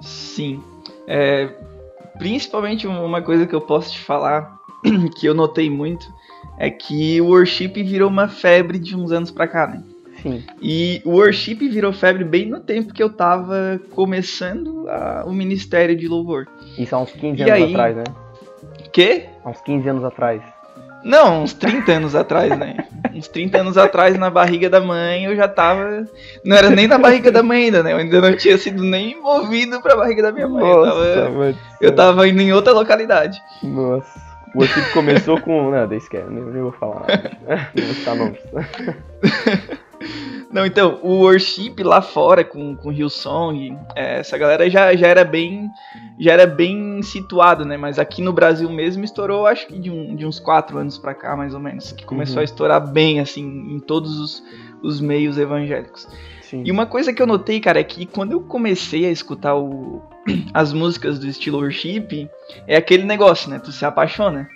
Sim. 0.00 0.62
É, 1.06 1.48
principalmente 2.18 2.86
uma 2.86 3.22
coisa 3.22 3.46
que 3.46 3.54
eu 3.54 3.60
posso 3.60 3.92
te 3.92 4.00
falar, 4.00 4.58
que 5.16 5.26
eu 5.26 5.34
notei 5.34 5.70
muito, 5.70 6.06
é 6.58 6.68
que 6.70 7.20
o 7.20 7.28
worship 7.28 7.82
virou 7.82 8.10
uma 8.10 8.28
febre 8.28 8.78
de 8.78 8.94
uns 8.94 9.12
anos 9.12 9.30
pra 9.30 9.48
cá, 9.48 9.66
né? 9.66 9.82
Sim. 10.24 10.42
E 10.60 11.02
o 11.04 11.10
worship 11.10 11.68
virou 11.68 11.92
febre 11.92 12.24
bem 12.24 12.46
no 12.46 12.58
tempo 12.58 12.94
que 12.94 13.02
eu 13.02 13.10
tava 13.10 13.78
começando 13.90 14.88
a, 14.88 15.22
o 15.26 15.32
ministério 15.32 15.94
de 15.94 16.08
louvor. 16.08 16.48
Isso 16.78 16.96
há 16.96 16.98
uns 16.98 17.12
15 17.12 17.38
e 17.38 17.42
anos 17.42 17.52
aí, 17.52 17.70
atrás, 17.70 17.96
né? 17.96 18.04
Quê? 18.90 19.26
Há 19.44 19.50
uns 19.50 19.60
15 19.60 19.86
anos 19.86 20.04
atrás. 20.04 20.40
Não, 21.04 21.42
uns 21.42 21.52
30 21.52 21.92
anos 21.92 22.14
atrás, 22.14 22.58
né? 22.58 22.76
Uns 23.14 23.28
30 23.28 23.58
anos 23.58 23.76
atrás, 23.76 24.18
na 24.18 24.30
barriga 24.30 24.70
da 24.70 24.80
mãe, 24.80 25.26
eu 25.26 25.36
já 25.36 25.46
tava. 25.46 26.08
Não 26.42 26.56
era 26.56 26.70
nem 26.70 26.88
na 26.88 26.96
barriga 26.96 27.30
da 27.30 27.42
mãe 27.42 27.64
ainda, 27.64 27.82
né? 27.82 27.92
Eu 27.92 27.98
ainda 27.98 28.22
não 28.22 28.34
tinha 28.34 28.56
sido 28.56 28.82
nem 28.82 29.20
movido 29.20 29.82
pra 29.82 29.94
barriga 29.94 30.22
da 30.22 30.32
minha 30.32 30.48
mãe. 30.48 30.64
Nossa, 30.64 30.98
eu, 30.98 31.24
tava... 31.24 31.54
eu 31.82 31.94
tava 31.94 32.26
indo 32.26 32.40
em 32.40 32.54
outra 32.54 32.72
localidade. 32.72 33.38
Nossa. 33.62 34.18
O 34.54 34.60
worship 34.60 34.92
começou 34.94 35.38
com. 35.38 35.70
Não, 35.70 35.86
deixa 35.86 36.08
que 36.08 36.16
nem, 36.16 36.62
vou 36.62 36.72
falar. 36.72 37.04
Não 37.74 37.84
vou 37.84 37.94
citar 37.94 38.16
nomes. 38.16 38.40
Não, 40.50 40.64
então, 40.64 41.00
o 41.02 41.20
worship 41.20 41.74
lá 41.82 42.00
fora 42.00 42.44
com, 42.44 42.76
com 42.76 42.92
Hillsong, 42.92 43.76
é, 43.96 44.20
essa 44.20 44.38
galera 44.38 44.68
já, 44.70 44.94
já 44.94 45.08
era 45.08 45.24
bem 45.24 45.68
já 46.18 46.32
era 46.32 46.46
bem 46.46 47.02
situado, 47.02 47.64
né? 47.64 47.76
Mas 47.76 47.98
aqui 47.98 48.22
no 48.22 48.32
Brasil 48.32 48.70
mesmo 48.70 49.04
estourou, 49.04 49.46
acho 49.46 49.66
que 49.66 49.78
de, 49.78 49.90
um, 49.90 50.14
de 50.14 50.24
uns 50.24 50.38
quatro 50.38 50.78
anos 50.78 50.96
pra 50.96 51.14
cá, 51.14 51.36
mais 51.36 51.54
ou 51.54 51.60
menos. 51.60 51.92
Que 51.92 52.04
começou 52.04 52.36
uhum. 52.36 52.42
a 52.42 52.44
estourar 52.44 52.92
bem, 52.92 53.20
assim, 53.20 53.44
em 53.44 53.80
todos 53.80 54.18
os, 54.18 54.42
os 54.82 55.00
meios 55.00 55.38
evangélicos. 55.38 56.06
Sim. 56.42 56.62
E 56.64 56.70
uma 56.70 56.86
coisa 56.86 57.12
que 57.12 57.20
eu 57.20 57.26
notei, 57.26 57.58
cara, 57.58 57.80
é 57.80 57.84
que 57.84 58.06
quando 58.06 58.32
eu 58.32 58.40
comecei 58.40 59.06
a 59.06 59.10
escutar 59.10 59.56
o, 59.56 60.02
as 60.54 60.72
músicas 60.72 61.18
do 61.18 61.26
estilo 61.26 61.58
worship, 61.58 62.28
é 62.66 62.76
aquele 62.76 63.04
negócio, 63.04 63.50
né? 63.50 63.58
Tu 63.58 63.72
se 63.72 63.84
apaixona. 63.84 64.48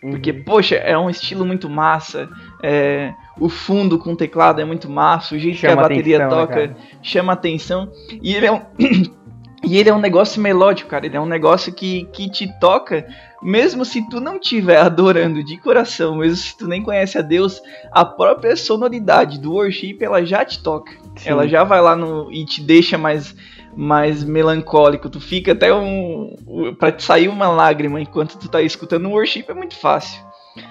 Porque, 0.00 0.30
uhum. 0.30 0.44
poxa, 0.44 0.76
é 0.76 0.96
um 0.96 1.08
estilo 1.08 1.44
muito 1.44 1.68
massa. 1.68 2.28
É, 2.68 3.14
o 3.38 3.48
fundo 3.48 3.96
com 3.96 4.16
teclado 4.16 4.60
é 4.60 4.64
muito 4.64 4.90
massa. 4.90 5.36
O 5.36 5.38
jeito 5.38 5.58
chama 5.58 5.74
que 5.74 5.78
a 5.78 5.82
bateria 5.82 6.16
atenção, 6.16 6.40
né, 6.40 6.46
toca 6.46 6.66
né, 6.66 6.76
chama 7.00 7.32
atenção. 7.32 7.92
E 8.20 8.34
ele 8.34 8.46
é 8.46 8.52
um. 8.52 8.60
e 9.62 9.78
ele 9.78 9.88
é 9.88 9.94
um 9.94 10.00
negócio 10.00 10.42
melódico, 10.42 10.90
cara. 10.90 11.06
Ele 11.06 11.16
é 11.16 11.20
um 11.20 11.26
negócio 11.26 11.72
que, 11.72 12.06
que 12.06 12.28
te 12.28 12.48
toca, 12.58 13.06
mesmo 13.40 13.84
se 13.84 14.02
tu 14.08 14.20
não 14.20 14.34
estiver 14.34 14.78
adorando 14.82 15.44
de 15.44 15.56
coração, 15.58 16.16
mesmo 16.16 16.36
se 16.36 16.58
tu 16.58 16.66
nem 16.66 16.82
conhece 16.82 17.16
a 17.16 17.22
Deus, 17.22 17.62
a 17.92 18.04
própria 18.04 18.56
sonoridade 18.56 19.38
do 19.38 19.52
worship 19.52 19.98
ela 20.00 20.24
já 20.24 20.44
te 20.44 20.60
toca. 20.60 20.90
Sim. 21.14 21.28
Ela 21.28 21.46
já 21.46 21.62
vai 21.62 21.80
lá 21.80 21.94
no 21.94 22.32
e 22.32 22.44
te 22.44 22.60
deixa 22.60 22.98
mais 22.98 23.32
mais 23.76 24.24
melancólico. 24.24 25.08
Tu 25.08 25.20
fica 25.20 25.52
até 25.52 25.72
um. 25.72 26.34
para 26.80 26.90
te 26.90 27.04
sair 27.04 27.28
uma 27.28 27.48
lágrima 27.48 28.00
enquanto 28.00 28.38
tu 28.38 28.48
tá 28.48 28.60
escutando 28.60 29.06
um 29.06 29.12
worship 29.12 29.44
é 29.46 29.54
muito 29.54 29.76
fácil. 29.76 30.25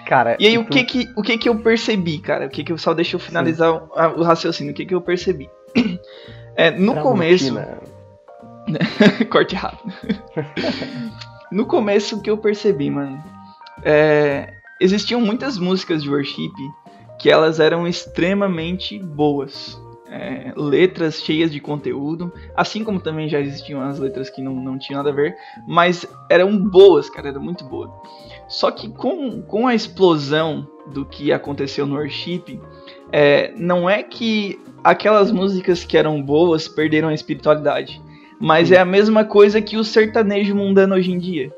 Cara, 0.06 0.36
e 0.40 0.48
aí, 0.48 0.58
o, 0.58 0.66
que 0.66 0.84
que, 0.84 1.10
o 1.16 1.22
que 1.22 1.38
que 1.38 1.50
eu 1.50 1.60
percebi, 1.60 2.20
cara? 2.20 2.48
O 2.48 2.50
que 2.50 2.64
que 2.64 2.72
eu 2.72 2.78
só 2.78 2.94
deixa 2.94 3.16
eu 3.16 3.20
finalizar 3.20 3.74
o, 3.74 4.20
o, 4.20 4.24
raciocínio? 4.24 4.72
O 4.72 4.76
que 4.76 4.86
que 4.86 4.96
eu 4.96 5.02
percebi? 5.02 5.50
É, 6.58 6.72
no 6.72 6.94
pra 6.94 7.02
começo. 7.02 7.54
Corte 9.30 9.56
rápido. 9.56 9.94
no 11.52 11.66
começo, 11.66 12.16
o 12.16 12.22
que 12.22 12.30
eu 12.32 12.38
percebi, 12.38 12.90
mano? 12.90 13.22
É, 13.84 14.54
existiam 14.80 15.20
muitas 15.20 15.58
músicas 15.58 16.02
de 16.02 16.10
worship 16.10 16.54
que 17.20 17.30
elas 17.30 17.60
eram 17.60 17.86
extremamente 17.86 18.98
boas 18.98 19.78
é, 20.10 20.54
letras 20.56 21.22
cheias 21.22 21.52
de 21.52 21.60
conteúdo, 21.60 22.32
assim 22.56 22.84
como 22.84 23.02
também 23.02 23.28
já 23.28 23.40
existiam 23.40 23.82
as 23.82 24.00
letras 24.00 24.30
que 24.30 24.42
não, 24.42 24.56
não 24.56 24.78
tinham 24.78 24.98
nada 24.98 25.10
a 25.10 25.14
ver, 25.14 25.36
mas 25.68 26.06
eram 26.30 26.58
boas, 26.58 27.10
cara, 27.10 27.30
era 27.30 27.40
muito 27.40 27.66
boa. 27.66 27.92
Só 28.48 28.72
que 28.72 28.90
com, 28.90 29.42
com 29.42 29.68
a 29.68 29.76
explosão 29.76 30.68
do 30.92 31.06
que 31.06 31.32
aconteceu 31.32 31.86
no 31.86 31.96
worship, 31.96 32.60
é, 33.12 33.54
não 33.58 33.90
é 33.90 34.04
que 34.04 34.60
aquelas 34.84 35.32
músicas 35.32 35.84
que 35.84 35.98
eram 35.98 36.22
boas 36.22 36.68
perderam 36.68 37.08
a 37.08 37.14
espiritualidade, 37.14 38.02
mas 38.40 38.68
Sim. 38.68 38.76
é 38.76 38.80
a 38.80 38.86
mesma 38.86 39.26
coisa 39.26 39.62
que 39.62 39.78
o 39.78 39.84
sertanejo 39.84 40.56
mundano 40.56 40.96
hoje 40.96 41.12
em 41.12 41.18
dia. 41.18 41.52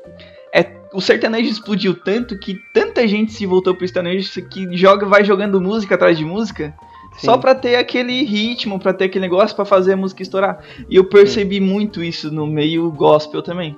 É, 0.54 0.64
o 0.92 1.00
sertanejo 1.00 1.50
explodiu 1.50 1.94
tanto 1.94 2.38
que 2.38 2.58
tanta 2.72 3.06
gente 3.06 3.32
se 3.32 3.44
voltou 3.44 3.74
pro 3.74 3.86
sertanejo 3.86 4.42
que 4.48 4.76
joga, 4.76 5.06
vai 5.06 5.24
jogando 5.24 5.60
música 5.60 5.94
atrás 5.94 6.16
de 6.16 6.24
música 6.24 6.74
só 7.18 7.36
pra 7.36 7.54
ter 7.54 7.76
aquele 7.76 8.22
ritmo, 8.24 8.78
pra 8.78 8.94
ter 8.94 9.06
aquele 9.06 9.24
negócio 9.24 9.54
para 9.54 9.64
fazer 9.64 9.94
a 9.94 9.96
música 9.96 10.22
estourar. 10.22 10.62
E 10.88 10.96
eu 10.96 11.04
percebi 11.04 11.56
Sim. 11.56 11.62
muito 11.62 12.02
isso 12.02 12.30
no 12.32 12.46
meio 12.46 12.90
gospel 12.90 13.42
também. 13.42 13.76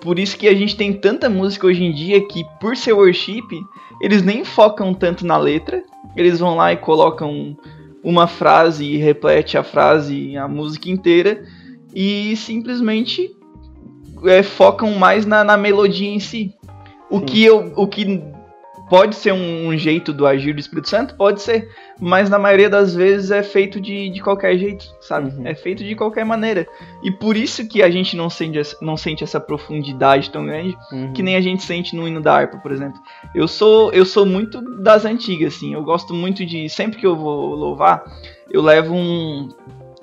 Por 0.00 0.18
isso 0.18 0.36
que 0.36 0.48
a 0.48 0.54
gente 0.54 0.76
tem 0.76 0.92
tanta 0.92 1.28
música 1.28 1.66
hoje 1.66 1.84
em 1.84 1.92
dia 1.92 2.26
que, 2.26 2.44
por 2.58 2.76
ser 2.76 2.92
worship, 2.92 3.46
eles 4.00 4.22
nem 4.22 4.44
focam 4.44 4.94
tanto 4.94 5.26
na 5.26 5.36
letra. 5.36 5.82
Eles 6.16 6.38
vão 6.40 6.56
lá 6.56 6.72
e 6.72 6.76
colocam 6.76 7.56
uma 8.02 8.26
frase 8.26 8.84
e 8.84 8.96
repete 8.96 9.58
a 9.58 9.62
frase, 9.62 10.36
a 10.36 10.48
música 10.48 10.90
inteira. 10.90 11.44
E 11.94 12.34
simplesmente 12.36 13.36
é, 14.24 14.42
focam 14.42 14.92
mais 14.94 15.26
na, 15.26 15.44
na 15.44 15.56
melodia 15.56 16.08
em 16.08 16.20
si. 16.20 16.54
O 17.10 17.20
que, 17.20 17.44
eu, 17.44 17.72
o 17.76 17.86
que 17.86 18.22
pode 18.90 19.16
ser 19.16 19.32
um, 19.32 19.68
um, 19.68 19.78
jeito 19.78 20.12
do 20.12 20.26
agir 20.26 20.52
do 20.52 20.60
Espírito 20.60 20.90
Santo? 20.90 21.14
Pode 21.14 21.40
ser 21.40 21.70
mas 22.00 22.30
na 22.30 22.38
maioria 22.38 22.70
das 22.70 22.94
vezes 22.94 23.30
é 23.30 23.42
feito 23.42 23.78
de, 23.78 24.08
de 24.08 24.22
qualquer 24.22 24.56
jeito, 24.56 24.86
sabe? 25.00 25.30
Uhum. 25.36 25.46
É 25.46 25.54
feito 25.54 25.84
de 25.84 25.94
qualquer 25.94 26.24
maneira. 26.24 26.66
E 27.02 27.10
por 27.10 27.36
isso 27.36 27.68
que 27.68 27.82
a 27.82 27.90
gente 27.90 28.16
não 28.16 28.30
sente, 28.30 28.58
não 28.80 28.96
sente 28.96 29.22
essa 29.22 29.38
profundidade 29.38 30.30
tão 30.30 30.46
grande 30.46 30.74
uhum. 30.90 31.12
que 31.12 31.22
nem 31.22 31.36
a 31.36 31.40
gente 31.42 31.62
sente 31.62 31.94
no 31.94 32.08
hino 32.08 32.20
da 32.20 32.34
harpa, 32.34 32.56
por 32.56 32.72
exemplo. 32.72 32.98
Eu 33.34 33.46
sou, 33.46 33.92
eu 33.92 34.06
sou 34.06 34.24
muito 34.24 34.62
das 34.82 35.04
antigas, 35.04 35.54
assim. 35.54 35.74
Eu 35.74 35.82
gosto 35.84 36.14
muito 36.14 36.44
de. 36.46 36.70
Sempre 36.70 36.98
que 36.98 37.06
eu 37.06 37.14
vou 37.14 37.54
louvar, 37.54 38.02
eu 38.50 38.62
levo 38.62 38.94
um, 38.94 39.50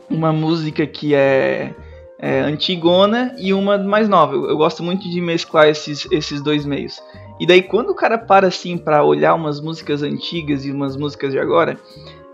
uma 0.08 0.32
música 0.32 0.86
que 0.86 1.16
é, 1.16 1.74
é 2.20 2.42
antigona 2.42 3.34
e 3.40 3.54
uma 3.54 3.80
mais 3.80 4.08
nova. 4.08 4.36
Eu, 4.36 4.50
eu 4.50 4.58
gosto 4.58 4.84
muito 4.84 5.10
de 5.10 5.20
mesclar 5.20 5.68
esses, 5.68 6.08
esses 6.12 6.44
dois 6.44 6.64
meios. 6.64 7.02
E 7.40 7.46
daí 7.46 7.62
quando 7.62 7.90
o 7.90 7.96
cara 7.96 8.18
para 8.18 8.48
assim 8.48 8.78
para 8.78 9.04
olhar 9.04 9.34
umas 9.34 9.60
músicas 9.60 10.04
antigas 10.04 10.66
e 10.66 10.72
umas 10.72 10.96
músicas 10.96 11.32
de 11.32 11.40
agora, 11.40 11.80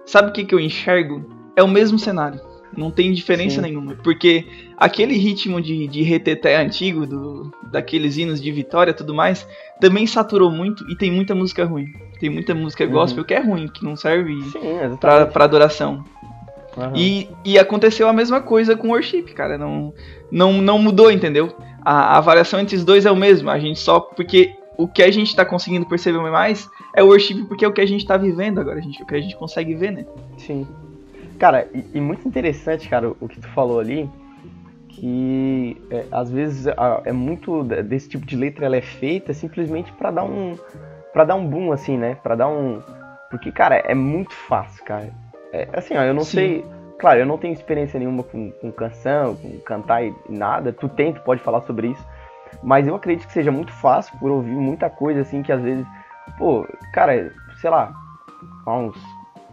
sabe 0.05 0.29
o 0.29 0.33
que, 0.33 0.45
que 0.45 0.55
eu 0.55 0.59
enxergo? 0.59 1.25
É 1.55 1.63
o 1.63 1.67
mesmo 1.67 1.99
cenário. 1.99 2.39
Não 2.75 2.89
tem 2.89 3.13
diferença 3.13 3.57
Sim. 3.57 3.61
nenhuma. 3.61 3.95
Porque 4.03 4.45
aquele 4.77 5.15
ritmo 5.15 5.61
de, 5.61 5.87
de 5.87 6.01
reteté 6.01 6.55
antigo, 6.57 7.05
do, 7.05 7.51
daqueles 7.71 8.17
hinos 8.17 8.41
de 8.41 8.51
vitória 8.51 8.91
e 8.91 8.95
tudo 8.95 9.13
mais, 9.13 9.47
também 9.79 10.07
saturou 10.07 10.49
muito 10.49 10.89
e 10.89 10.95
tem 10.95 11.11
muita 11.11 11.35
música 11.35 11.63
ruim. 11.65 11.85
Tem 12.19 12.29
muita 12.29 12.55
música 12.55 12.83
uhum. 12.83 12.91
gospel 12.91 13.23
que 13.23 13.33
é 13.33 13.39
ruim, 13.39 13.67
que 13.67 13.83
não 13.83 13.95
serve 13.95 14.41
Sim, 14.43 14.97
pra, 14.99 15.25
pra 15.27 15.43
adoração. 15.43 16.03
Uhum. 16.75 16.93
E, 16.95 17.29
e 17.45 17.59
aconteceu 17.59 18.07
a 18.07 18.13
mesma 18.13 18.41
coisa 18.41 18.75
com 18.75 18.89
worship, 18.89 19.23
cara. 19.33 19.57
Não, 19.57 19.93
não, 20.31 20.53
não 20.53 20.79
mudou, 20.79 21.11
entendeu? 21.11 21.55
A, 21.83 22.17
a 22.17 22.21
variação 22.21 22.59
entre 22.59 22.75
os 22.75 22.83
dois 22.83 23.05
é 23.05 23.11
o 23.11 23.15
mesmo. 23.15 23.49
A 23.49 23.59
gente 23.59 23.79
só. 23.79 23.99
Porque 23.99 24.55
o 24.77 24.87
que 24.87 25.03
a 25.03 25.11
gente 25.11 25.27
está 25.27 25.45
conseguindo 25.45 25.85
perceber 25.85 26.19
mais 26.19 26.69
é 26.95 27.03
o 27.03 27.07
worship 27.07 27.43
porque 27.45 27.63
é 27.65 27.67
o 27.67 27.73
que 27.73 27.81
a 27.81 27.85
gente 27.85 28.01
está 28.01 28.17
vivendo 28.17 28.59
agora, 28.59 28.79
a 28.79 28.81
gente, 28.81 29.01
o 29.01 29.05
que 29.05 29.15
a 29.15 29.21
gente 29.21 29.35
consegue 29.35 29.73
ver, 29.75 29.91
né? 29.91 30.05
Sim. 30.37 30.67
Cara, 31.39 31.67
e, 31.73 31.97
e 31.97 32.01
muito 32.01 32.27
interessante, 32.27 32.87
cara, 32.87 33.09
o, 33.09 33.17
o, 33.21 33.27
que 33.27 33.39
tu 33.39 33.47
falou 33.49 33.79
ali, 33.79 34.09
que 34.89 35.77
é, 35.89 36.05
às 36.11 36.31
vezes 36.31 36.67
a, 36.67 37.01
é 37.05 37.11
muito 37.11 37.63
desse 37.63 38.09
tipo 38.09 38.25
de 38.25 38.35
letra 38.35 38.65
ela 38.65 38.77
é 38.77 38.81
feita 38.81 39.33
simplesmente 39.33 39.91
para 39.93 40.11
dar 40.11 40.23
um 40.23 40.57
para 41.11 41.25
dar 41.25 41.35
um 41.35 41.47
boom 41.47 41.71
assim, 41.71 41.97
né? 41.97 42.15
Para 42.15 42.35
dar 42.35 42.47
um 42.47 42.81
porque 43.29 43.51
cara, 43.51 43.77
é 43.77 43.95
muito 43.95 44.33
fácil, 44.33 44.83
cara. 44.85 45.09
É, 45.51 45.67
assim, 45.73 45.95
ó, 45.95 46.01
eu 46.01 46.13
não 46.13 46.23
Sim. 46.23 46.37
sei, 46.37 46.65
claro, 46.99 47.19
eu 47.19 47.25
não 47.25 47.37
tenho 47.37 47.53
experiência 47.53 47.99
nenhuma 47.99 48.23
com, 48.23 48.51
com 48.51 48.71
canção, 48.71 49.35
com 49.35 49.59
cantar 49.59 50.03
e 50.03 50.13
nada. 50.29 50.73
Tu 50.73 50.87
tem, 50.89 51.13
tu 51.13 51.21
pode 51.21 51.41
falar 51.41 51.61
sobre 51.61 51.87
isso. 51.87 52.05
Mas 52.61 52.87
eu 52.87 52.95
acredito 52.95 53.27
que 53.27 53.33
seja 53.33 53.51
muito 53.51 53.71
fácil 53.71 54.17
por 54.19 54.31
ouvir 54.31 54.51
muita 54.51 54.89
coisa 54.89 55.21
assim 55.21 55.41
que 55.41 55.51
às 55.51 55.61
vezes, 55.61 55.85
pô, 56.37 56.67
cara, 56.93 57.31
sei 57.59 57.69
lá, 57.69 57.93
há 58.65 58.73
uns 58.75 58.95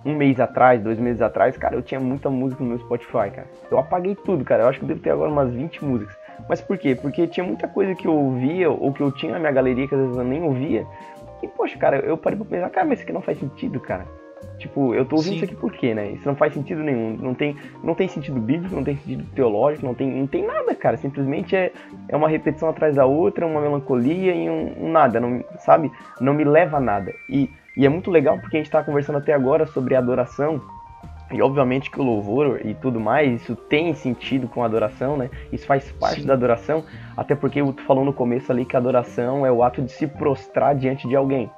um 0.04 0.14
mês 0.14 0.40
atrás, 0.40 0.82
dois 0.82 0.98
meses 0.98 1.20
atrás, 1.20 1.56
cara, 1.56 1.74
eu 1.74 1.82
tinha 1.82 2.00
muita 2.00 2.30
música 2.30 2.62
no 2.62 2.70
meu 2.70 2.78
Spotify, 2.78 3.30
cara. 3.34 3.46
Eu 3.70 3.78
apaguei 3.78 4.14
tudo, 4.14 4.44
cara. 4.44 4.62
Eu 4.62 4.68
acho 4.68 4.78
que 4.78 4.84
eu 4.84 4.88
devo 4.88 5.00
ter 5.00 5.10
agora 5.10 5.30
umas 5.30 5.52
20 5.52 5.84
músicas. 5.84 6.16
Mas 6.48 6.60
por 6.60 6.78
quê? 6.78 6.94
Porque 6.94 7.26
tinha 7.26 7.44
muita 7.44 7.68
coisa 7.68 7.94
que 7.94 8.06
eu 8.06 8.14
ouvia, 8.14 8.70
ou 8.70 8.92
que 8.92 9.02
eu 9.02 9.12
tinha 9.12 9.32
na 9.32 9.38
minha 9.38 9.52
galeria, 9.52 9.86
que 9.86 9.94
às 9.94 10.00
vezes 10.00 10.16
eu 10.16 10.24
nem 10.24 10.42
ouvia. 10.42 10.86
E, 11.42 11.48
poxa, 11.48 11.76
cara, 11.78 11.98
eu 11.98 12.16
parei 12.16 12.38
pra 12.38 12.46
pensar, 12.46 12.70
cara, 12.70 12.86
mas 12.86 12.98
isso 12.98 13.04
aqui 13.04 13.12
não 13.12 13.22
faz 13.22 13.38
sentido, 13.38 13.78
cara. 13.78 14.06
Tipo, 14.60 14.94
eu 14.94 15.06
tô 15.06 15.16
ouvindo 15.16 15.32
Sim. 15.32 15.36
isso 15.36 15.44
aqui 15.46 15.56
por 15.56 15.72
quê, 15.72 15.94
né? 15.94 16.10
Isso 16.10 16.28
não 16.28 16.36
faz 16.36 16.52
sentido 16.52 16.82
nenhum. 16.82 17.16
Não 17.16 17.34
tem, 17.34 17.56
não 17.82 17.94
tem 17.94 18.06
sentido 18.08 18.38
bíblico, 18.38 18.74
não 18.74 18.84
tem 18.84 18.96
sentido 18.98 19.24
teológico, 19.34 19.86
não 19.86 19.94
tem, 19.94 20.10
não 20.10 20.26
tem 20.26 20.46
nada, 20.46 20.74
cara. 20.74 20.98
Simplesmente 20.98 21.56
é, 21.56 21.72
é 22.08 22.16
uma 22.16 22.28
repetição 22.28 22.68
atrás 22.68 22.94
da 22.94 23.06
outra, 23.06 23.46
uma 23.46 23.60
melancolia 23.60 24.34
e 24.34 24.50
um, 24.50 24.84
um 24.84 24.92
nada, 24.92 25.18
não, 25.18 25.42
sabe? 25.60 25.90
Não 26.20 26.34
me 26.34 26.44
leva 26.44 26.76
a 26.76 26.80
nada. 26.80 27.14
E, 27.26 27.48
e 27.74 27.86
é 27.86 27.88
muito 27.88 28.10
legal 28.10 28.38
porque 28.38 28.58
a 28.58 28.60
gente 28.60 28.70
tá 28.70 28.84
conversando 28.84 29.16
até 29.16 29.32
agora 29.32 29.66
sobre 29.66 29.96
adoração. 29.96 30.60
E 31.32 31.40
obviamente 31.40 31.90
que 31.90 32.00
o 32.00 32.02
louvor 32.02 32.60
e 32.62 32.74
tudo 32.74 33.00
mais, 33.00 33.40
isso 33.40 33.54
tem 33.54 33.94
sentido 33.94 34.46
com 34.48 34.62
a 34.62 34.66
adoração, 34.66 35.16
né? 35.16 35.30
Isso 35.50 35.64
faz 35.64 35.90
parte 35.92 36.20
Sim. 36.20 36.26
da 36.26 36.34
adoração, 36.34 36.84
até 37.16 37.34
porque 37.34 37.62
tu 37.62 37.82
falou 37.84 38.04
no 38.04 38.12
começo 38.12 38.50
ali 38.50 38.64
que 38.64 38.76
a 38.76 38.78
adoração 38.78 39.46
é 39.46 39.52
o 39.52 39.62
ato 39.62 39.80
de 39.80 39.92
se 39.92 40.06
prostrar 40.06 40.74
diante 40.74 41.08
de 41.08 41.14
alguém. 41.14 41.48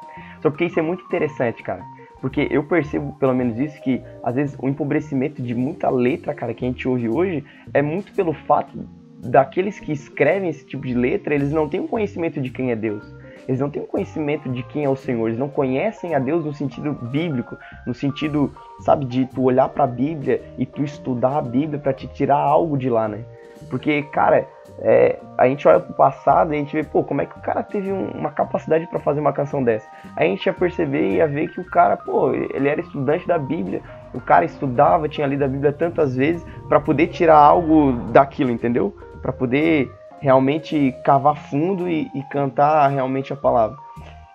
Só 0.41 0.51
porque 0.51 0.67
isso 0.67 0.79
é 0.79 0.83
muito 0.83 1.03
interessante, 1.05 1.63
cara. 1.63 1.83
Porque 2.23 2.47
eu 2.53 2.63
percebo, 2.63 3.17
pelo 3.19 3.35
menos 3.35 3.59
isso, 3.59 3.83
que 3.83 4.01
às 4.23 4.37
vezes 4.37 4.57
o 4.59 4.69
empobrecimento 4.69 5.43
de 5.43 5.57
muita 5.57 5.91
letra, 5.91 6.33
cara, 6.33 6.55
que 6.55 6.65
a 6.65 6.69
gente 6.69 6.87
ouve 6.87 7.09
hoje, 7.09 7.45
é 7.75 7.83
muito 7.83 8.13
pelo 8.13 8.33
fato 8.33 8.79
daqueles 9.19 9.81
que 9.81 9.93
escrevem 9.93 10.49
esse 10.49 10.65
tipo 10.65 10.87
de 10.87 10.95
letra, 10.95 11.35
eles 11.35 11.53
não 11.53 11.69
têm 11.69 11.81
um 11.81 11.89
conhecimento 11.89 12.41
de 12.41 12.49
quem 12.51 12.71
é 12.71 12.77
Deus. 12.77 13.05
Eles 13.47 13.61
não 13.61 13.69
têm 13.69 13.83
um 13.83 13.87
conhecimento 13.87 14.49
de 14.49 14.63
quem 14.63 14.85
é 14.85 14.89
o 14.89 14.95
Senhor, 14.95 15.27
eles 15.27 15.39
não 15.39 15.49
conhecem 15.49 16.15
a 16.15 16.21
Deus 16.21 16.45
no 16.45 16.55
sentido 16.55 16.93
bíblico, 16.93 17.59
no 17.85 17.93
sentido, 17.93 18.53
sabe, 18.81 19.05
de 19.05 19.27
tu 19.27 19.43
olhar 19.43 19.69
para 19.69 19.83
a 19.83 19.89
Bíblia 19.89 20.41
e 20.57 20.65
tu 20.65 20.85
estudar 20.85 21.39
a 21.39 21.43
Bíblia 21.43 21.81
para 21.81 21.93
te 21.93 22.07
tirar 22.07 22.37
algo 22.37 22.79
de 22.79 22.89
lá, 22.89 23.09
né? 23.09 23.25
Porque, 23.69 24.03
cara, 24.05 24.47
é, 24.85 25.21
a 25.39 25.47
gente 25.47 25.67
olha 25.69 25.79
pro 25.79 25.95
passado 25.95 26.53
e 26.53 26.57
a 26.57 26.59
gente 26.59 26.75
vê, 26.75 26.83
pô, 26.83 27.05
como 27.05 27.23
é 27.23 27.27
que 27.27 27.39
o 27.39 27.41
cara 27.41 27.63
teve 27.63 27.93
um, 27.93 28.09
uma 28.11 28.33
capacidade 28.33 28.85
para 28.89 28.99
fazer 28.99 29.21
uma 29.21 29.33
canção 29.33 29.63
dessa? 29.63 29.87
Aí 30.17 30.27
a 30.27 30.31
gente 30.31 30.45
ia 30.45 30.53
perceber 30.53 31.09
e 31.09 31.15
ia 31.17 31.27
ver 31.29 31.49
que 31.49 31.61
o 31.61 31.65
cara, 31.65 31.97
pô, 31.97 32.35
ele 32.35 32.69
era 32.69 32.81
estudante 32.81 33.27
da 33.27 33.39
Bíblia, 33.39 33.81
o 34.13 34.21
cara 34.21 34.45
estudava, 34.45 35.09
tinha 35.09 35.27
lido 35.27 35.45
a 35.45 35.49
Bíblia 35.49 35.73
tantas 35.73 36.17
vezes 36.17 36.45
para 36.69 36.81
poder 36.81 37.07
tirar 37.07 37.37
algo 37.37 37.93
daquilo, 38.11 38.51
entendeu? 38.51 38.93
Para 39.23 39.33
poder 39.33 39.89
realmente 40.21 40.93
cavar 41.05 41.37
fundo 41.37 41.89
e, 41.89 42.11
e, 42.13 42.23
cantar 42.25 42.89
realmente 42.89 43.33
a 43.33 43.37
palavra. 43.37 43.77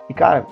E 0.09 0.13
cara, 0.13 0.45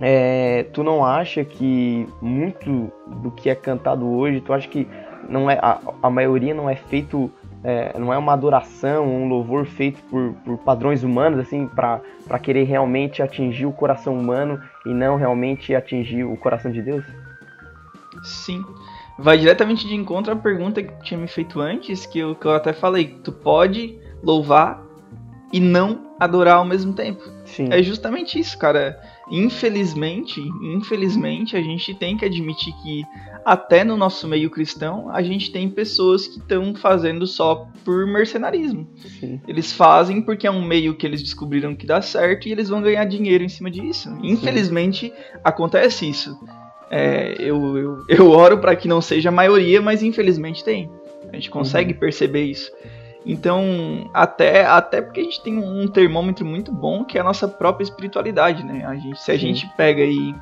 é, 0.00 0.64
tu 0.72 0.84
não 0.84 1.04
acha 1.04 1.44
que 1.44 2.08
muito 2.22 2.92
do 3.06 3.32
que 3.32 3.50
é 3.50 3.54
cantado 3.56 4.08
hoje, 4.08 4.40
tu 4.40 4.52
acha 4.52 4.68
que 4.68 4.88
não 5.28 5.50
é 5.50 5.58
a, 5.60 5.78
a 6.02 6.08
maioria 6.08 6.54
não 6.54 6.70
é 6.70 6.76
feito 6.76 7.30
é, 7.64 7.98
não 7.98 8.12
é 8.12 8.18
uma 8.18 8.32
adoração, 8.32 9.06
um 9.06 9.28
louvor 9.28 9.66
feito 9.66 10.02
por, 10.04 10.32
por 10.44 10.58
padrões 10.58 11.02
humanos, 11.02 11.40
assim, 11.40 11.66
para 11.66 12.00
querer 12.40 12.64
realmente 12.64 13.22
atingir 13.22 13.66
o 13.66 13.72
coração 13.72 14.18
humano 14.18 14.60
e 14.86 14.90
não 14.90 15.16
realmente 15.16 15.74
atingir 15.74 16.24
o 16.24 16.36
coração 16.36 16.70
de 16.70 16.82
Deus? 16.82 17.04
Sim. 18.22 18.64
Vai 19.18 19.38
diretamente 19.38 19.86
de 19.86 19.94
encontro 19.94 20.32
à 20.32 20.36
pergunta 20.36 20.82
que 20.82 20.92
tinha 21.02 21.18
me 21.18 21.26
feito 21.26 21.60
antes, 21.60 22.06
que 22.06 22.20
eu, 22.20 22.34
que 22.36 22.46
eu 22.46 22.52
até 22.52 22.72
falei. 22.72 23.18
Tu 23.24 23.32
pode 23.32 23.98
louvar 24.22 24.80
e 25.52 25.58
não 25.58 26.14
adorar 26.20 26.56
ao 26.56 26.64
mesmo 26.64 26.92
tempo. 26.92 27.22
Sim. 27.44 27.68
É 27.70 27.82
justamente 27.82 28.38
isso, 28.38 28.56
cara. 28.58 29.00
Infelizmente, 29.30 30.40
infelizmente, 30.62 31.56
a 31.56 31.62
gente 31.62 31.94
tem 31.94 32.16
que 32.16 32.24
admitir 32.24 32.72
que 32.82 33.04
até 33.44 33.82
no 33.82 33.96
nosso 33.96 34.28
meio 34.28 34.50
cristão, 34.50 35.10
a 35.10 35.22
gente 35.22 35.50
tem 35.50 35.68
pessoas 35.70 36.26
que 36.26 36.38
estão 36.38 36.74
fazendo 36.74 37.26
só 37.26 37.66
por 37.84 38.06
mercenarismo. 38.06 38.86
Sim. 39.18 39.40
Eles 39.48 39.72
fazem 39.72 40.20
porque 40.20 40.46
é 40.46 40.50
um 40.50 40.62
meio 40.62 40.94
que 40.94 41.06
eles 41.06 41.22
descobriram 41.22 41.74
que 41.74 41.86
dá 41.86 42.02
certo 42.02 42.46
e 42.46 42.52
eles 42.52 42.68
vão 42.68 42.82
ganhar 42.82 43.04
dinheiro 43.04 43.42
em 43.42 43.48
cima 43.48 43.70
disso. 43.70 44.14
Infelizmente, 44.22 45.08
Sim. 45.08 45.38
acontece 45.42 46.08
isso. 46.08 46.38
É, 46.90 47.36
eu, 47.38 47.78
eu, 47.78 48.04
eu 48.08 48.30
oro 48.30 48.58
para 48.58 48.76
que 48.76 48.88
não 48.88 49.00
seja 49.00 49.28
a 49.28 49.32
maioria, 49.32 49.80
mas 49.80 50.02
infelizmente 50.02 50.64
tem. 50.64 50.90
A 51.30 51.36
gente 51.36 51.50
consegue 51.50 51.92
uhum. 51.92 51.98
perceber 51.98 52.44
isso. 52.44 52.70
Então, 53.26 54.08
até, 54.14 54.64
até 54.64 55.02
porque 55.02 55.20
a 55.20 55.24
gente 55.24 55.42
tem 55.42 55.58
um 55.58 55.86
termômetro 55.88 56.46
muito 56.46 56.72
bom 56.72 57.04
que 57.04 57.18
é 57.18 57.20
a 57.20 57.24
nossa 57.24 57.46
própria 57.46 57.84
espiritualidade, 57.84 58.64
né? 58.64 58.84
A 58.86 58.94
gente, 58.94 59.20
se 59.20 59.30
a 59.30 59.34
Sim. 59.34 59.40
gente 59.40 59.68
pega 59.76 60.02
e 60.02 60.34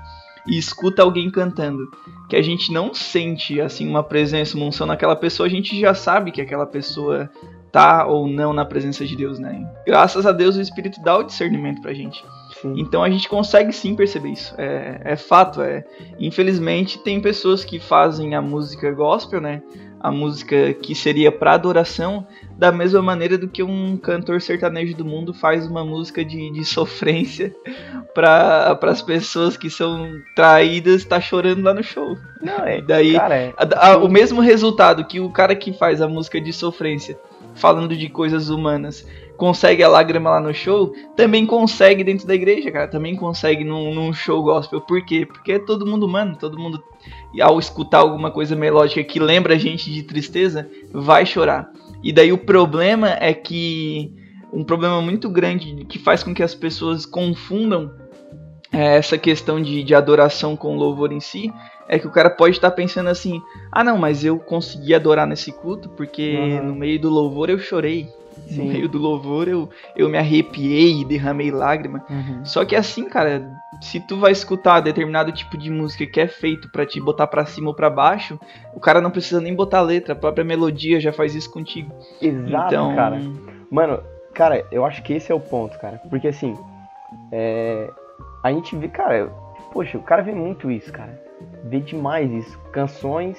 e 0.46 0.56
escuta 0.56 1.02
alguém 1.02 1.30
cantando, 1.30 1.90
que 2.28 2.36
a 2.36 2.42
gente 2.42 2.72
não 2.72 2.94
sente 2.94 3.60
assim 3.60 3.88
uma 3.88 4.02
presença, 4.02 4.56
uma 4.56 4.66
unção 4.66 4.86
naquela 4.86 5.16
pessoa, 5.16 5.46
a 5.46 5.50
gente 5.50 5.78
já 5.78 5.92
sabe 5.92 6.30
que 6.30 6.40
aquela 6.40 6.66
pessoa 6.66 7.28
tá 7.72 8.06
ou 8.06 8.26
não 8.26 8.52
na 8.52 8.64
presença 8.64 9.04
de 9.04 9.16
Deus, 9.16 9.38
né? 9.38 9.68
Graças 9.84 10.24
a 10.24 10.32
Deus 10.32 10.56
o 10.56 10.60
Espírito 10.60 11.02
dá 11.02 11.18
o 11.18 11.24
discernimento 11.24 11.82
pra 11.82 11.92
gente. 11.92 12.24
Sim. 12.60 12.74
Então 12.76 13.02
a 13.02 13.10
gente 13.10 13.28
consegue 13.28 13.72
sim 13.72 13.94
perceber 13.94 14.30
isso. 14.30 14.54
É, 14.56 15.00
é 15.04 15.16
fato, 15.16 15.60
é. 15.60 15.84
Infelizmente 16.18 16.98
tem 16.98 17.20
pessoas 17.20 17.64
que 17.64 17.78
fazem 17.78 18.34
a 18.34 18.40
música 18.40 18.90
gospel, 18.92 19.40
né? 19.40 19.62
A 20.00 20.10
música 20.10 20.72
que 20.74 20.94
seria 20.94 21.32
para 21.32 21.54
adoração, 21.54 22.26
da 22.56 22.70
mesma 22.70 23.02
maneira 23.02 23.36
do 23.36 23.48
que 23.48 23.62
um 23.62 23.96
cantor 23.96 24.40
sertanejo 24.40 24.94
do 24.94 25.04
mundo 25.04 25.34
faz 25.34 25.66
uma 25.66 25.84
música 25.84 26.24
de, 26.24 26.52
de 26.52 26.64
sofrência 26.64 27.54
para 28.14 28.78
as 28.82 29.02
pessoas 29.02 29.56
que 29.56 29.68
são 29.68 30.12
traídas 30.34 31.04
tá 31.04 31.20
chorando 31.20 31.62
lá 31.62 31.74
no 31.74 31.82
show. 31.82 32.16
Não, 32.40 32.64
é, 32.64 32.80
Daí, 32.80 33.14
cara, 33.14 33.36
é. 33.36 33.54
A, 33.56 33.92
a, 33.92 33.96
o 33.98 34.08
mesmo 34.08 34.40
resultado 34.40 35.04
que 35.04 35.18
o 35.18 35.30
cara 35.30 35.56
que 35.56 35.72
faz 35.72 36.00
a 36.00 36.08
música 36.08 36.40
de 36.40 36.52
sofrência 36.52 37.18
falando 37.54 37.96
de 37.96 38.08
coisas 38.08 38.48
humanas 38.48 39.06
consegue 39.36 39.82
a 39.82 39.88
lágrima 39.88 40.30
lá 40.30 40.40
no 40.40 40.52
show, 40.54 40.92
também 41.14 41.46
consegue 41.46 42.02
dentro 42.02 42.26
da 42.26 42.34
igreja, 42.34 42.70
cara. 42.70 42.88
Também 42.88 43.14
consegue 43.14 43.64
num, 43.64 43.94
num 43.94 44.12
show 44.12 44.42
gospel. 44.42 44.80
Por 44.80 45.04
quê? 45.04 45.26
Porque 45.26 45.52
é 45.52 45.58
todo 45.58 45.86
mundo 45.86 46.06
humano, 46.06 46.36
todo 46.38 46.58
mundo, 46.58 46.82
ao 47.40 47.58
escutar 47.58 47.98
alguma 47.98 48.30
coisa 48.30 48.56
melódica 48.56 49.04
que 49.04 49.20
lembra 49.20 49.54
a 49.54 49.58
gente 49.58 49.90
de 49.90 50.02
tristeza, 50.02 50.68
vai 50.92 51.24
chorar. 51.24 51.70
E 52.02 52.12
daí 52.12 52.32
o 52.32 52.38
problema 52.38 53.16
é 53.20 53.32
que. 53.32 54.12
Um 54.52 54.64
problema 54.64 55.02
muito 55.02 55.28
grande 55.28 55.84
que 55.86 55.98
faz 55.98 56.22
com 56.22 56.32
que 56.32 56.42
as 56.42 56.54
pessoas 56.54 57.04
confundam 57.04 57.92
é, 58.72 58.96
essa 58.96 59.18
questão 59.18 59.60
de, 59.60 59.82
de 59.82 59.94
adoração 59.94 60.56
com 60.56 60.76
louvor 60.76 61.12
em 61.12 61.20
si 61.20 61.52
é 61.88 61.98
que 61.98 62.06
o 62.06 62.10
cara 62.10 62.30
pode 62.30 62.56
estar 62.56 62.70
pensando 62.70 63.08
assim: 63.08 63.40
ah, 63.70 63.84
não, 63.84 63.98
mas 63.98 64.24
eu 64.24 64.38
consegui 64.38 64.94
adorar 64.94 65.26
nesse 65.26 65.52
culto 65.52 65.88
porque 65.90 66.36
uhum. 66.36 66.66
no 66.66 66.74
meio 66.74 67.00
do 67.00 67.08
louvor 67.08 67.50
eu 67.50 67.58
chorei. 67.58 68.08
Sim. 68.46 68.64
No 68.64 68.72
meio 68.72 68.88
do 68.88 68.98
louvor 68.98 69.48
eu, 69.48 69.68
eu 69.96 70.08
me 70.08 70.16
arrepiei 70.16 71.00
e 71.00 71.04
derramei 71.04 71.50
lágrima. 71.50 72.04
Uhum. 72.08 72.44
Só 72.44 72.64
que 72.64 72.76
assim, 72.76 73.08
cara, 73.08 73.50
se 73.80 74.00
tu 74.00 74.18
vai 74.18 74.32
escutar 74.32 74.80
determinado 74.80 75.32
tipo 75.32 75.56
de 75.58 75.70
música 75.70 76.06
que 76.06 76.20
é 76.20 76.28
feito 76.28 76.70
para 76.70 76.86
te 76.86 77.00
botar 77.00 77.26
para 77.26 77.44
cima 77.44 77.68
ou 77.68 77.74
para 77.74 77.90
baixo, 77.90 78.38
o 78.74 78.80
cara 78.80 79.00
não 79.00 79.10
precisa 79.10 79.40
nem 79.40 79.54
botar 79.54 79.80
letra, 79.80 80.12
a 80.12 80.16
própria 80.16 80.44
melodia 80.44 81.00
já 81.00 81.12
faz 81.12 81.34
isso 81.34 81.50
contigo. 81.50 81.92
Exato, 82.22 82.74
então... 82.74 82.94
cara. 82.94 83.20
Mano, 83.70 84.02
cara, 84.32 84.64
eu 84.70 84.84
acho 84.84 85.02
que 85.02 85.12
esse 85.12 85.30
é 85.30 85.34
o 85.34 85.40
ponto, 85.40 85.78
cara. 85.78 86.00
Porque 86.08 86.28
assim, 86.28 86.54
é... 87.32 87.90
a 88.42 88.52
gente 88.52 88.76
vê, 88.76 88.88
cara, 88.88 89.28
poxa, 89.72 89.98
o 89.98 90.02
cara 90.02 90.22
vê 90.22 90.32
muito 90.32 90.70
isso, 90.70 90.92
cara 90.92 91.26
vê 91.64 91.80
demais 91.80 92.30
isso. 92.30 92.58
Canções 92.72 93.38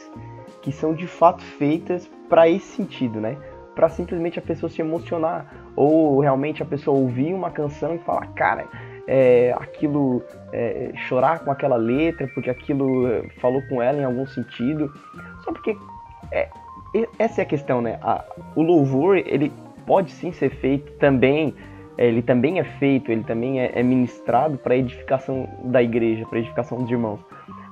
que 0.62 0.72
são 0.72 0.94
de 0.94 1.08
fato 1.08 1.42
feitas 1.42 2.10
para 2.30 2.50
esse 2.50 2.76
sentido, 2.76 3.22
né? 3.22 3.38
Para 3.78 3.90
simplesmente 3.90 4.40
a 4.40 4.42
pessoa 4.42 4.72
se 4.72 4.82
emocionar 4.82 5.46
ou 5.76 6.20
realmente 6.20 6.64
a 6.64 6.66
pessoa 6.66 6.98
ouvir 6.98 7.32
uma 7.32 7.52
canção 7.52 7.94
e 7.94 8.00
falar, 8.00 8.26
cara, 8.34 8.66
é, 9.08 9.54
aquilo 9.56 10.24
é, 10.52 10.92
chorar 11.08 11.46
com 11.46 11.52
aquela 11.52 11.76
letra 11.76 12.28
porque 12.34 12.50
aquilo 12.50 13.08
é, 13.08 13.30
falou 13.40 13.62
com 13.70 13.80
ela 13.80 14.02
em 14.02 14.04
algum 14.04 14.26
sentido. 14.26 14.92
Só 15.44 15.52
porque 15.52 15.78
é, 16.32 16.50
essa 17.20 17.42
é 17.42 17.44
a 17.44 17.46
questão, 17.46 17.80
né? 17.80 18.00
A, 18.02 18.26
o 18.56 18.64
louvor 18.64 19.18
ele 19.18 19.54
pode 19.86 20.10
sim 20.10 20.32
ser 20.32 20.50
feito 20.50 20.92
também 20.94 21.54
ele 21.98 22.22
também 22.22 22.60
é 22.60 22.64
feito, 22.64 23.12
ele 23.12 23.24
também 23.24 23.60
é, 23.60 23.72
é 23.74 23.82
ministrado 23.82 24.58
para 24.58 24.76
edificação 24.76 25.50
da 25.64 25.82
igreja, 25.82 26.26
para 26.28 26.40
edificação 26.40 26.78
dos 26.80 26.92
irmãos. 26.92 27.20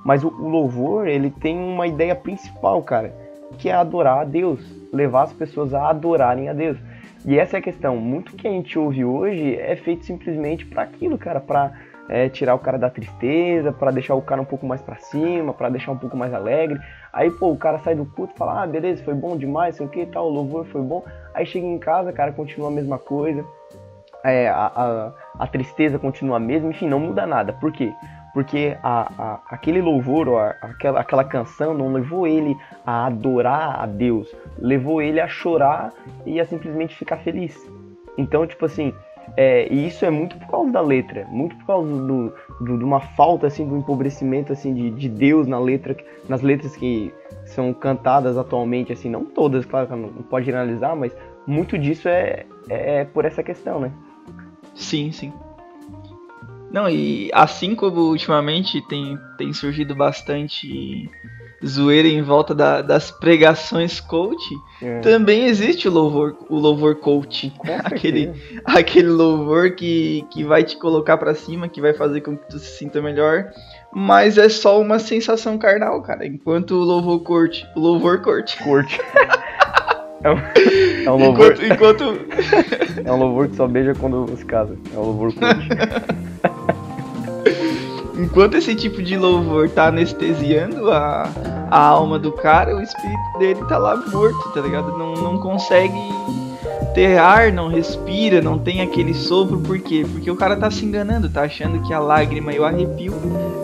Mas 0.04 0.24
o, 0.24 0.28
o 0.28 0.48
louvor, 0.48 1.08
ele 1.08 1.30
tem 1.30 1.58
uma 1.58 1.88
ideia 1.88 2.16
principal, 2.16 2.82
cara, 2.84 3.14
que 3.58 3.70
é 3.70 3.74
adorar 3.74 4.20
a 4.20 4.24
Deus, 4.24 4.60
levar 4.92 5.24
as 5.24 5.34
pessoas 5.34 5.74
a 5.74 5.90
adorarem 5.90 6.50
a 6.50 6.54
Deus. 6.54 6.78
E 7.26 7.40
essa 7.40 7.58
é 7.58 7.60
a 7.60 7.62
questão. 7.62 7.98
Muito 7.98 8.36
que 8.36 8.48
a 8.48 8.52
gente 8.52 8.78
ouve 8.78 9.04
hoje 9.04 9.56
é 9.56 9.76
feito 9.76 10.06
simplesmente 10.06 10.66
para 10.66 10.84
aquilo, 10.84 11.18
cara, 11.18 11.40
para 11.40 11.72
é, 12.08 12.30
tirar 12.30 12.54
o 12.54 12.60
cara 12.60 12.78
da 12.78 12.90
tristeza, 12.90 13.72
para 13.72 13.92
deixar 13.92 14.16
o 14.16 14.22
cara 14.22 14.42
um 14.42 14.46
pouco 14.46 14.66
mais 14.66 14.82
para 14.82 14.98
cima, 14.98 15.54
para 15.54 15.70
deixar 15.70 15.92
um 15.92 15.98
pouco 15.98 16.16
mais 16.16 16.34
alegre. 16.34 16.80
Aí, 17.12 17.32
pô, 17.32 17.52
o 17.52 17.58
cara 17.58 17.80
sai 17.80 17.96
do 17.96 18.06
culto 18.06 18.34
e 18.36 18.38
fala: 18.38 18.64
"Ah, 18.64 18.68
beleza, 18.68 19.04
foi 19.04 19.14
bom 19.14 19.36
demais, 19.36 19.76
sei 19.76 19.86
o 19.86 19.90
que, 19.90 20.06
tal, 20.06 20.28
o 20.28 20.34
louvor 20.34 20.66
foi 20.66 20.82
bom". 20.82 21.04
Aí 21.34 21.46
chega 21.46 21.66
em 21.66 21.80
casa, 21.80 22.14
cara, 22.14 22.32
continua 22.32 22.68
a 22.68 22.72
mesma 22.72 23.00
coisa. 23.00 23.44
É, 24.24 24.48
a, 24.50 24.72
a, 24.76 25.12
a 25.40 25.48
tristeza 25.48 26.00
continua 26.00 26.38
a 26.38 26.40
mesma, 26.40 26.70
enfim, 26.70 26.88
não 26.88 27.00
muda 27.00 27.26
nada. 27.26 27.54
Por 27.54 27.72
quê? 27.72 27.94
Porque 28.36 28.76
a, 28.84 29.14
a, 29.18 29.40
aquele 29.50 29.82
louvor, 29.82 30.28
aquela, 30.62 31.00
aquela 31.00 31.24
canção 31.24 31.74
não 31.74 31.94
levou 31.94 32.28
ele 32.28 32.54
a 32.86 33.06
adorar 33.06 33.80
a 33.82 33.86
Deus, 33.86 34.36
levou 34.60 35.02
ele 35.02 35.22
a 35.22 35.28
chorar 35.28 35.94
e 36.26 36.38
a 36.38 36.46
simplesmente 36.46 36.94
ficar 36.98 37.16
feliz. 37.20 37.58
Então, 38.18 38.46
tipo 38.46 38.66
assim, 38.66 38.94
é, 39.38 39.72
e 39.72 39.88
isso 39.88 40.04
é 40.04 40.10
muito 40.10 40.38
por 40.38 40.48
causa 40.50 40.70
da 40.70 40.82
letra, 40.82 41.26
muito 41.30 41.56
por 41.56 41.66
causa 41.66 41.90
do, 41.90 42.34
do, 42.60 42.78
de 42.78 42.84
uma 42.84 43.00
falta 43.00 43.48
assim, 43.48 43.66
do 43.66 43.78
empobrecimento 43.78 44.52
assim 44.52 44.74
de, 44.74 44.90
de 44.92 45.08
Deus 45.08 45.48
na 45.48 45.58
letra, 45.58 45.96
nas 46.28 46.42
letras 46.42 46.76
que 46.76 47.14
são 47.46 47.74
cantadas 47.74 48.38
atualmente, 48.38 48.92
assim, 48.92 49.10
não 49.10 49.24
todas, 49.24 49.64
claro, 49.66 49.96
não, 49.96 50.10
pode 50.10 50.46
generalizar, 50.46 50.94
mas 50.94 51.16
muito 51.48 51.78
disso 51.78 52.10
é, 52.10 52.46
é 52.68 53.06
por 53.06 53.24
essa 53.24 53.42
questão, 53.42 53.80
né? 53.80 53.94
Sim, 54.74 55.10
sim. 55.14 55.32
Não, 56.76 56.90
e 56.90 57.30
assim 57.32 57.74
como 57.74 58.02
ultimamente 58.02 58.82
tem, 58.82 59.18
tem 59.38 59.54
surgido 59.54 59.96
bastante 59.96 61.10
zoeira 61.66 62.06
em 62.06 62.22
volta 62.22 62.54
da, 62.54 62.82
das 62.82 63.10
pregações 63.10 64.02
coach, 64.02 64.44
é. 64.82 65.00
também 65.00 65.46
existe 65.46 65.88
o 65.88 65.92
louvor, 65.92 66.36
o 66.50 66.60
louvor 66.60 66.96
coach. 66.96 67.54
aquele, 67.82 68.34
aquele 68.66 69.08
louvor 69.08 69.72
que, 69.72 70.26
que 70.30 70.44
vai 70.44 70.66
te 70.66 70.76
colocar 70.76 71.16
para 71.16 71.34
cima, 71.34 71.70
que 71.70 71.80
vai 71.80 71.94
fazer 71.94 72.20
com 72.20 72.36
que 72.36 72.50
tu 72.50 72.60
se 72.60 72.78
sinta 72.78 73.02
melhor. 73.02 73.54
Mas 73.94 74.38
é 74.38 74.50
só 74.50 74.78
uma 74.78 75.00
sensação 75.00 75.58
carnal, 75.58 76.02
cara. 76.02 76.28
Enquanto 76.28 76.72
o 76.72 76.84
louvor 76.84 77.24
corte. 77.24 77.66
O 77.74 77.80
louvor 77.80 78.22
corte. 78.22 78.62
Corte. 78.62 79.00
É 80.24 80.32
um, 80.32 80.38
é 81.06 81.12
um 81.12 81.18
louvor. 81.18 81.52
Enquanto, 81.52 82.06
enquanto... 82.06 82.26
é 83.06 83.12
um 83.12 83.18
louvor 83.18 83.48
que 83.48 83.56
só 83.56 83.68
beija 83.68 83.94
quando 83.94 84.36
se 84.36 84.44
casa. 84.44 84.76
É 84.92 84.98
um 84.98 85.04
louvor 85.04 85.32
corte. 85.36 85.68
Enquanto 88.18 88.56
esse 88.56 88.76
tipo 88.76 89.02
de 89.02 89.18
louvor 89.18 89.70
tá 89.70 89.88
anestesiando 89.88 90.92
a, 90.92 91.30
a 91.70 91.80
alma 91.80 92.18
do 92.18 92.32
cara, 92.32 92.76
o 92.76 92.82
espírito 92.82 93.38
dele 93.40 93.60
tá 93.68 93.78
lá 93.78 93.96
morto, 93.96 94.52
tá 94.54 94.62
ligado? 94.62 94.98
Não, 94.98 95.14
não 95.14 95.38
consegue 95.40 96.00
ter 96.94 97.18
ar, 97.18 97.52
não 97.52 97.68
respira, 97.68 98.42
não 98.42 98.58
tem 98.58 98.82
aquele 98.82 99.14
sopro, 99.14 99.60
por 99.60 99.78
quê? 99.80 100.06
Porque 100.10 100.32
o 100.32 100.36
cara 100.36 100.56
tá 100.56 100.72
se 100.72 100.86
enganando, 100.86 101.30
tá 101.30 101.42
achando 101.42 101.82
que 101.82 101.94
a 101.94 102.00
lágrima 102.00 102.54
e 102.54 102.60
o 102.60 102.64
arrepio 102.64 103.14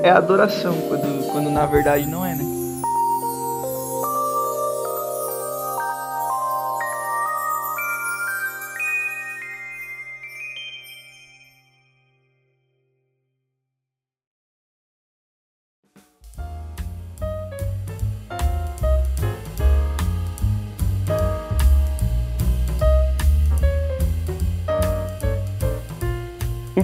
é 0.03 0.09
adoração, 0.09 0.75
quando, 0.89 1.31
quando 1.31 1.49
na 1.49 1.65
verdade 1.65 2.05
não 2.05 2.25
é, 2.25 2.35
né? 2.35 2.50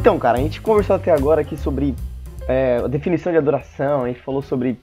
Então, 0.08 0.18
cara, 0.18 0.38
a 0.38 0.42
gente 0.42 0.62
conversou 0.62 0.96
até 0.96 1.12
agora 1.12 1.42
aqui 1.42 1.58
sobre 1.58 1.94
é, 2.48 2.78
a 2.82 2.88
definição 2.88 3.30
de 3.30 3.38
adoração, 3.38 4.06
a 4.06 4.08
gente 4.08 4.22
falou 4.22 4.42
sobre 4.42 4.80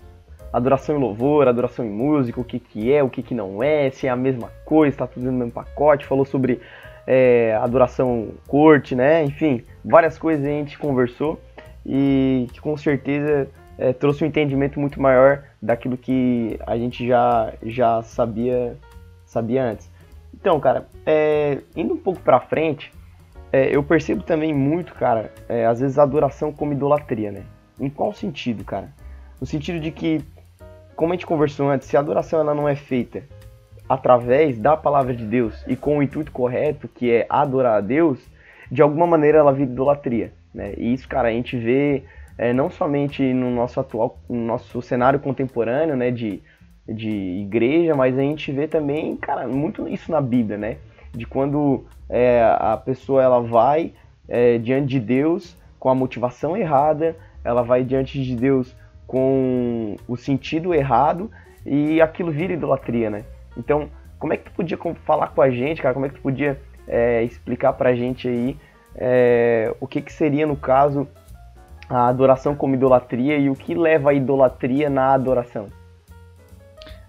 adoração 0.52 0.94
em 0.94 1.00
louvor, 1.00 1.48
adoração 1.48 1.82
em 1.82 1.88
música, 1.88 2.38
o 2.38 2.44
que, 2.44 2.58
que 2.58 2.92
é, 2.92 3.02
o 3.02 3.08
que, 3.08 3.22
que 3.22 3.32
não 3.32 3.62
é, 3.62 3.88
se 3.88 4.06
é 4.06 4.10
a 4.10 4.16
mesma 4.16 4.50
coisa, 4.66 4.94
está 4.94 5.06
tudo 5.06 5.24
no 5.24 5.32
mesmo 5.32 5.50
pacote, 5.50 6.04
falou 6.04 6.26
sobre 6.26 6.60
é, 7.06 7.58
adoração 7.58 8.32
corte, 8.46 8.94
né? 8.94 9.24
Enfim, 9.24 9.64
várias 9.82 10.18
coisas 10.18 10.44
a 10.44 10.50
gente 10.50 10.76
conversou 10.76 11.40
e 11.86 12.46
que 12.52 12.60
com 12.60 12.76
certeza 12.76 13.48
é, 13.78 13.94
trouxe 13.94 14.24
um 14.24 14.26
entendimento 14.26 14.78
muito 14.78 15.00
maior 15.00 15.44
daquilo 15.62 15.96
que 15.96 16.60
a 16.66 16.76
gente 16.76 17.08
já, 17.08 17.50
já 17.62 18.02
sabia, 18.02 18.76
sabia 19.24 19.64
antes. 19.64 19.90
Então, 20.34 20.60
cara, 20.60 20.86
é, 21.06 21.60
indo 21.74 21.94
um 21.94 21.98
pouco 21.98 22.20
para 22.20 22.40
frente, 22.40 22.92
é, 23.54 23.68
eu 23.70 23.84
percebo 23.84 24.24
também 24.24 24.52
muito, 24.52 24.92
cara, 24.94 25.32
é, 25.48 25.64
às 25.64 25.78
vezes 25.78 25.96
adoração 25.96 26.50
como 26.52 26.72
idolatria, 26.72 27.30
né? 27.30 27.44
Em 27.78 27.88
qual 27.88 28.12
sentido, 28.12 28.64
cara? 28.64 28.88
No 29.40 29.46
sentido 29.46 29.78
de 29.78 29.92
que, 29.92 30.24
como 30.96 31.12
a 31.12 31.14
gente 31.14 31.24
conversou 31.24 31.70
antes, 31.70 31.86
se 31.86 31.96
a 31.96 32.00
adoração 32.00 32.40
ela 32.40 32.52
não 32.52 32.68
é 32.68 32.74
feita 32.74 33.22
através 33.88 34.58
da 34.58 34.76
palavra 34.76 35.14
de 35.14 35.24
Deus 35.24 35.64
e 35.68 35.76
com 35.76 35.98
o 35.98 36.02
intuito 36.02 36.32
correto, 36.32 36.88
que 36.88 37.12
é 37.12 37.26
adorar 37.30 37.78
a 37.78 37.80
Deus, 37.80 38.18
de 38.72 38.82
alguma 38.82 39.06
maneira 39.06 39.38
ela 39.38 39.52
vira 39.52 39.70
idolatria, 39.70 40.32
né? 40.52 40.74
E 40.76 40.92
isso, 40.92 41.08
cara, 41.08 41.28
a 41.28 41.32
gente 41.32 41.56
vê 41.56 42.02
é, 42.36 42.52
não 42.52 42.68
somente 42.68 43.22
no 43.22 43.52
nosso 43.52 43.78
atual, 43.78 44.18
no 44.28 44.44
nosso 44.46 44.82
cenário 44.82 45.20
contemporâneo, 45.20 45.94
né, 45.94 46.10
de, 46.10 46.42
de 46.88 47.08
igreja, 47.42 47.94
mas 47.94 48.18
a 48.18 48.22
gente 48.22 48.50
vê 48.50 48.66
também, 48.66 49.16
cara, 49.16 49.46
muito 49.46 49.86
isso 49.86 50.10
na 50.10 50.20
Bíblia, 50.20 50.58
né? 50.58 50.76
De 51.12 51.24
quando 51.24 51.84
é, 52.14 52.44
a 52.44 52.76
pessoa 52.76 53.20
ela 53.20 53.40
vai 53.40 53.92
é, 54.28 54.56
diante 54.58 54.86
de 54.86 55.00
Deus 55.00 55.56
com 55.80 55.90
a 55.90 55.94
motivação 55.96 56.56
errada, 56.56 57.16
ela 57.42 57.62
vai 57.62 57.82
diante 57.82 58.22
de 58.22 58.36
Deus 58.36 58.72
com 59.04 59.96
o 60.06 60.16
sentido 60.16 60.72
errado 60.72 61.28
e 61.66 62.00
aquilo 62.00 62.30
vira 62.30 62.52
idolatria, 62.52 63.10
né? 63.10 63.24
Então, 63.56 63.88
como 64.16 64.32
é 64.32 64.36
que 64.36 64.44
tu 64.44 64.52
podia 64.52 64.78
falar 65.04 65.28
com 65.34 65.42
a 65.42 65.50
gente, 65.50 65.82
cara? 65.82 65.92
Como 65.92 66.06
é 66.06 66.08
que 66.08 66.14
tu 66.14 66.20
podia 66.22 66.56
é, 66.86 67.24
explicar 67.24 67.72
pra 67.72 67.96
gente 67.96 68.28
aí 68.28 68.56
é, 68.94 69.74
o 69.80 69.86
que, 69.88 70.00
que 70.00 70.12
seria, 70.12 70.46
no 70.46 70.56
caso, 70.56 71.08
a 71.90 72.06
adoração 72.06 72.54
como 72.54 72.76
idolatria 72.76 73.36
e 73.38 73.50
o 73.50 73.56
que 73.56 73.74
leva 73.74 74.10
a 74.10 74.14
idolatria 74.14 74.88
na 74.88 75.14
adoração? 75.14 75.66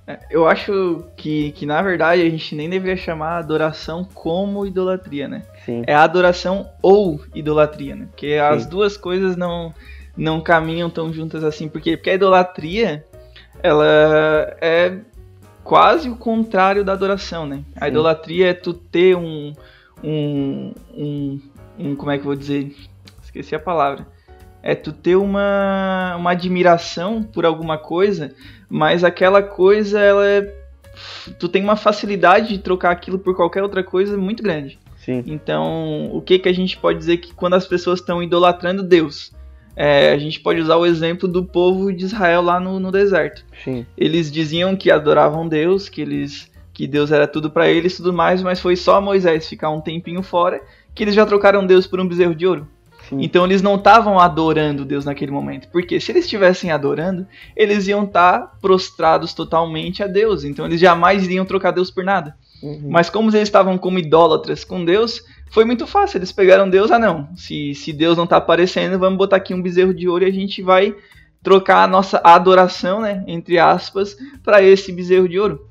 É, 0.07 0.19
eu 0.29 0.47
acho 0.47 1.03
que, 1.17 1.51
que, 1.53 1.65
na 1.65 1.81
verdade, 1.81 2.21
a 2.21 2.29
gente 2.29 2.55
nem 2.55 2.69
deveria 2.69 2.95
chamar 2.95 3.37
adoração 3.37 4.07
como 4.13 4.65
idolatria, 4.65 5.27
né? 5.27 5.43
Sim. 5.65 5.83
É 5.87 5.95
adoração 5.95 6.69
ou 6.81 7.19
idolatria, 7.33 7.95
né? 7.95 8.07
Porque 8.11 8.33
Sim. 8.33 8.39
as 8.39 8.65
duas 8.67 8.97
coisas 8.97 9.35
não, 9.35 9.73
não 10.15 10.39
caminham 10.41 10.89
tão 10.89 11.11
juntas 11.11 11.43
assim. 11.43 11.67
Por 11.67 11.81
quê? 11.81 11.97
Porque 11.97 12.11
a 12.11 12.13
idolatria, 12.13 13.03
ela 13.63 13.85
é 14.61 14.99
quase 15.63 16.07
o 16.07 16.15
contrário 16.15 16.83
da 16.83 16.93
adoração, 16.93 17.47
né? 17.47 17.57
Sim. 17.57 17.63
A 17.81 17.87
idolatria 17.87 18.49
é 18.49 18.53
tu 18.53 18.73
ter 18.73 19.15
um, 19.15 19.53
um, 20.03 20.73
um, 20.93 21.41
um... 21.79 21.95
Como 21.95 22.11
é 22.11 22.17
que 22.17 22.21
eu 22.21 22.27
vou 22.27 22.35
dizer? 22.35 22.75
Esqueci 23.23 23.55
a 23.55 23.59
palavra 23.59 24.14
é 24.65 24.73
tu 24.73 24.91
ter 24.91 25.15
uma, 25.15 26.15
uma 26.17 26.31
admiração 26.31 27.21
por 27.21 27.45
alguma 27.45 27.77
coisa, 27.77 28.33
mas 28.67 29.03
aquela 29.03 29.43
coisa, 29.43 29.99
ela 29.99 30.27
é, 30.27 30.51
tu 31.39 31.47
tem 31.47 31.63
uma 31.63 31.75
facilidade 31.75 32.49
de 32.49 32.57
trocar 32.57 32.89
aquilo 32.89 33.19
por 33.19 33.35
qualquer 33.35 33.61
outra 33.61 33.83
coisa 33.83 34.17
muito 34.17 34.41
grande. 34.41 34.79
Sim. 34.97 35.23
Então, 35.27 36.09
o 36.11 36.19
que, 36.19 36.39
que 36.39 36.49
a 36.49 36.53
gente 36.53 36.75
pode 36.77 36.97
dizer 36.97 37.17
que 37.17 37.31
quando 37.31 37.53
as 37.53 37.67
pessoas 37.67 37.99
estão 37.99 38.23
idolatrando 38.23 38.81
Deus? 38.81 39.31
É, 39.75 40.11
a 40.11 40.17
gente 40.17 40.39
pode 40.39 40.59
usar 40.59 40.77
o 40.77 40.85
exemplo 40.85 41.27
do 41.27 41.45
povo 41.45 41.93
de 41.93 42.03
Israel 42.03 42.41
lá 42.41 42.59
no, 42.59 42.79
no 42.79 42.91
deserto. 42.91 43.45
Sim. 43.63 43.85
Eles 43.95 44.31
diziam 44.31 44.75
que 44.75 44.89
adoravam 44.89 45.47
Deus, 45.47 45.87
que 45.87 46.01
eles 46.01 46.51
que 46.73 46.87
Deus 46.87 47.11
era 47.11 47.25
tudo 47.25 47.49
para 47.49 47.69
eles 47.69 47.93
e 47.93 47.97
tudo 47.97 48.11
mais, 48.11 48.43
mas 48.43 48.59
foi 48.59 48.75
só 48.75 48.99
Moisés 48.99 49.47
ficar 49.47 49.69
um 49.69 49.79
tempinho 49.79 50.21
fora 50.21 50.61
que 50.93 51.03
eles 51.03 51.15
já 51.15 51.25
trocaram 51.25 51.65
Deus 51.65 51.87
por 51.87 52.01
um 52.01 52.07
bezerro 52.07 52.35
de 52.35 52.45
ouro. 52.45 52.67
Sim. 53.09 53.17
Então 53.21 53.45
eles 53.45 53.61
não 53.61 53.75
estavam 53.75 54.19
adorando 54.19 54.85
Deus 54.85 55.05
naquele 55.05 55.31
momento. 55.31 55.67
Porque 55.69 55.99
se 55.99 56.11
eles 56.11 56.25
estivessem 56.25 56.71
adorando, 56.71 57.25
eles 57.55 57.87
iam 57.87 58.03
estar 58.03 58.39
tá 58.39 58.51
prostrados 58.61 59.33
totalmente 59.33 60.03
a 60.03 60.07
Deus. 60.07 60.43
Então 60.43 60.65
eles 60.65 60.79
jamais 60.79 61.23
iriam 61.23 61.45
trocar 61.45 61.71
Deus 61.71 61.91
por 61.91 62.03
nada. 62.03 62.35
Uhum. 62.61 62.87
Mas 62.89 63.09
como 63.09 63.29
eles 63.29 63.41
estavam 63.43 63.77
como 63.77 63.99
idólatras 63.99 64.63
com 64.63 64.83
Deus, 64.83 65.23
foi 65.51 65.65
muito 65.65 65.85
fácil. 65.85 66.17
Eles 66.17 66.31
pegaram 66.31 66.69
Deus, 66.69 66.91
ah 66.91 66.99
não, 66.99 67.29
se, 67.35 67.75
se 67.75 67.93
Deus 67.93 68.17
não 68.17 68.23
está 68.23 68.37
aparecendo, 68.37 68.99
vamos 68.99 69.17
botar 69.17 69.37
aqui 69.37 69.53
um 69.53 69.61
bezerro 69.61 69.93
de 69.93 70.07
ouro 70.07 70.25
e 70.25 70.27
a 70.27 70.33
gente 70.33 70.61
vai 70.61 70.95
trocar 71.43 71.83
a 71.83 71.87
nossa 71.87 72.19
adoração, 72.23 73.01
né, 73.01 73.23
entre 73.27 73.59
aspas, 73.59 74.17
para 74.43 74.63
esse 74.63 74.91
bezerro 74.91 75.29
de 75.29 75.39
ouro. 75.39 75.64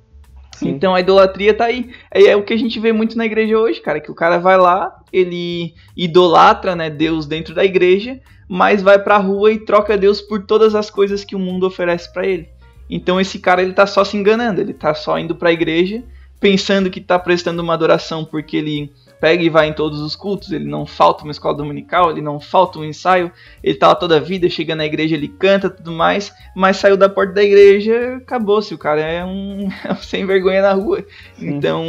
Sim. 0.56 0.70
Então 0.70 0.94
a 0.94 1.00
idolatria 1.00 1.52
tá 1.52 1.64
aí. 1.66 1.90
É, 2.10 2.26
é, 2.26 2.36
o 2.36 2.42
que 2.42 2.52
a 2.52 2.56
gente 2.56 2.78
vê 2.78 2.92
muito 2.92 3.16
na 3.16 3.26
igreja 3.26 3.58
hoje, 3.58 3.80
cara, 3.80 4.00
que 4.00 4.10
o 4.10 4.14
cara 4.14 4.38
vai 4.38 4.56
lá, 4.56 5.00
ele 5.12 5.74
idolatra, 5.96 6.76
né, 6.76 6.88
Deus 6.88 7.26
dentro 7.26 7.54
da 7.54 7.64
igreja, 7.64 8.20
mas 8.48 8.82
vai 8.82 8.98
pra 8.98 9.18
rua 9.18 9.52
e 9.52 9.58
troca 9.58 9.96
Deus 9.96 10.20
por 10.20 10.44
todas 10.46 10.74
as 10.74 10.90
coisas 10.90 11.24
que 11.24 11.34
o 11.34 11.38
mundo 11.38 11.66
oferece 11.66 12.12
para 12.12 12.26
ele. 12.26 12.48
Então 12.88 13.20
esse 13.20 13.38
cara 13.38 13.62
ele 13.62 13.72
tá 13.72 13.86
só 13.86 14.04
se 14.04 14.16
enganando, 14.16 14.60
ele 14.60 14.74
tá 14.74 14.94
só 14.94 15.18
indo 15.18 15.34
para 15.34 15.48
a 15.48 15.52
igreja, 15.52 16.02
pensando 16.38 16.90
que 16.90 17.00
tá 17.00 17.18
prestando 17.18 17.62
uma 17.62 17.74
adoração 17.74 18.24
porque 18.24 18.56
ele 18.56 18.92
pega 19.24 19.42
e 19.42 19.48
vai 19.48 19.68
em 19.68 19.72
todos 19.72 20.02
os 20.02 20.14
cultos, 20.14 20.52
ele 20.52 20.66
não 20.66 20.84
falta 20.84 21.24
uma 21.24 21.30
escola 21.30 21.56
dominical, 21.56 22.10
ele 22.10 22.20
não 22.20 22.38
falta 22.38 22.78
um 22.78 22.84
ensaio, 22.84 23.32
ele 23.62 23.74
tá 23.74 23.88
lá 23.88 23.94
toda 23.94 24.18
a 24.18 24.20
vida, 24.20 24.50
chega 24.50 24.76
na 24.76 24.84
igreja, 24.84 25.14
ele 25.14 25.28
canta 25.28 25.70
tudo 25.70 25.92
mais, 25.92 26.30
mas 26.54 26.76
saiu 26.76 26.94
da 26.94 27.08
porta 27.08 27.32
da 27.32 27.42
igreja, 27.42 28.16
acabou-se, 28.16 28.74
o 28.74 28.76
cara 28.76 29.00
é 29.00 29.24
um 29.24 29.70
sem 30.02 30.26
vergonha 30.26 30.60
na 30.60 30.74
rua. 30.74 31.02
Sim. 31.38 31.48
Então, 31.48 31.82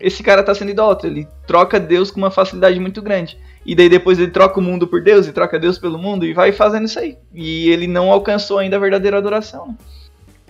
esse 0.00 0.20
cara 0.20 0.42
tá 0.42 0.52
sendo 0.52 0.72
idólatra, 0.72 1.08
ele 1.08 1.28
troca 1.46 1.78
Deus 1.78 2.10
com 2.10 2.18
uma 2.18 2.28
facilidade 2.28 2.80
muito 2.80 3.00
grande. 3.00 3.38
E 3.64 3.76
daí 3.76 3.88
depois 3.88 4.18
ele 4.18 4.32
troca 4.32 4.58
o 4.58 4.62
mundo 4.62 4.88
por 4.88 5.00
Deus 5.00 5.28
e 5.28 5.32
troca 5.32 5.60
Deus 5.60 5.78
pelo 5.78 5.96
mundo 5.96 6.26
e 6.26 6.32
vai 6.32 6.50
fazendo 6.50 6.86
isso 6.86 6.98
aí. 6.98 7.16
E 7.32 7.70
ele 7.70 7.86
não 7.86 8.10
alcançou 8.10 8.58
ainda 8.58 8.74
a 8.74 8.80
verdadeira 8.80 9.16
adoração. 9.16 9.68
Né? 9.68 9.74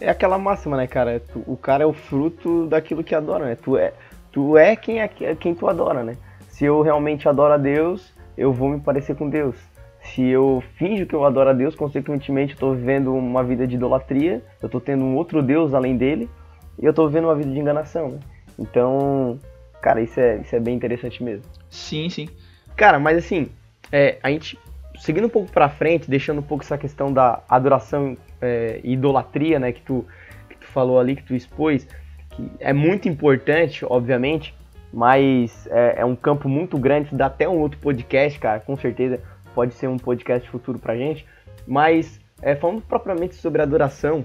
É 0.00 0.08
aquela 0.08 0.38
máxima, 0.38 0.78
né, 0.78 0.86
cara? 0.86 1.20
O 1.46 1.58
cara 1.58 1.84
é 1.84 1.86
o 1.86 1.92
fruto 1.92 2.64
daquilo 2.66 3.04
que 3.04 3.14
adora, 3.14 3.44
né? 3.44 3.58
Tu 3.62 3.76
é, 3.76 3.92
tu 4.32 4.56
é 4.56 4.74
quem 4.74 5.02
é 5.02 5.08
quem 5.38 5.54
tu 5.54 5.68
adora, 5.68 6.02
né? 6.02 6.16
Se 6.60 6.66
eu 6.66 6.82
realmente 6.82 7.26
adoro 7.26 7.54
a 7.54 7.56
Deus, 7.56 8.12
eu 8.36 8.52
vou 8.52 8.68
me 8.68 8.78
parecer 8.78 9.16
com 9.16 9.30
Deus. 9.30 9.56
Se 10.02 10.28
eu 10.28 10.62
finjo 10.76 11.06
que 11.06 11.14
eu 11.14 11.24
adoro 11.24 11.48
a 11.48 11.52
Deus, 11.54 11.74
consequentemente 11.74 12.52
eu 12.52 12.56
estou 12.56 12.74
vivendo 12.74 13.14
uma 13.14 13.42
vida 13.42 13.66
de 13.66 13.76
idolatria, 13.76 14.42
eu 14.60 14.66
estou 14.66 14.78
tendo 14.78 15.02
um 15.02 15.16
outro 15.16 15.42
Deus 15.42 15.72
além 15.72 15.96
dele, 15.96 16.28
e 16.78 16.84
eu 16.84 16.90
estou 16.90 17.08
vivendo 17.08 17.24
uma 17.24 17.34
vida 17.34 17.50
de 17.50 17.58
enganação, 17.58 18.10
né? 18.10 18.18
Então, 18.58 19.38
cara, 19.80 20.02
isso 20.02 20.20
é, 20.20 20.36
isso 20.36 20.54
é 20.54 20.60
bem 20.60 20.74
interessante 20.74 21.24
mesmo. 21.24 21.46
Sim, 21.70 22.10
sim. 22.10 22.28
Cara, 22.76 22.98
mas 22.98 23.16
assim, 23.16 23.48
é, 23.90 24.18
a 24.22 24.28
gente 24.28 24.58
seguindo 24.98 25.28
um 25.28 25.30
pouco 25.30 25.50
para 25.50 25.66
frente, 25.70 26.10
deixando 26.10 26.40
um 26.40 26.46
pouco 26.46 26.62
essa 26.62 26.76
questão 26.76 27.10
da 27.10 27.42
adoração 27.48 28.18
é, 28.38 28.82
e 28.84 28.92
idolatria, 28.92 29.58
né, 29.58 29.72
que 29.72 29.80
tu, 29.80 30.04
que 30.50 30.58
tu 30.58 30.66
falou 30.66 31.00
ali, 31.00 31.16
que 31.16 31.22
tu 31.22 31.34
expôs, 31.34 31.88
que 32.28 32.50
é 32.60 32.74
muito 32.74 33.08
importante, 33.08 33.82
obviamente, 33.88 34.54
mas 34.92 35.66
é, 35.68 36.00
é, 36.00 36.04
um 36.04 36.16
campo 36.16 36.48
muito 36.48 36.78
grande, 36.78 37.14
dá 37.14 37.26
até 37.26 37.48
um 37.48 37.58
outro 37.58 37.78
podcast, 37.78 38.38
cara, 38.38 38.60
com 38.60 38.76
certeza 38.76 39.20
pode 39.54 39.74
ser 39.74 39.88
um 39.88 39.98
podcast 39.98 40.48
futuro 40.48 40.78
pra 40.78 40.96
gente, 40.96 41.26
mas 41.66 42.20
é, 42.42 42.54
falando 42.54 42.82
propriamente 42.82 43.34
sobre 43.34 43.62
adoração, 43.62 44.24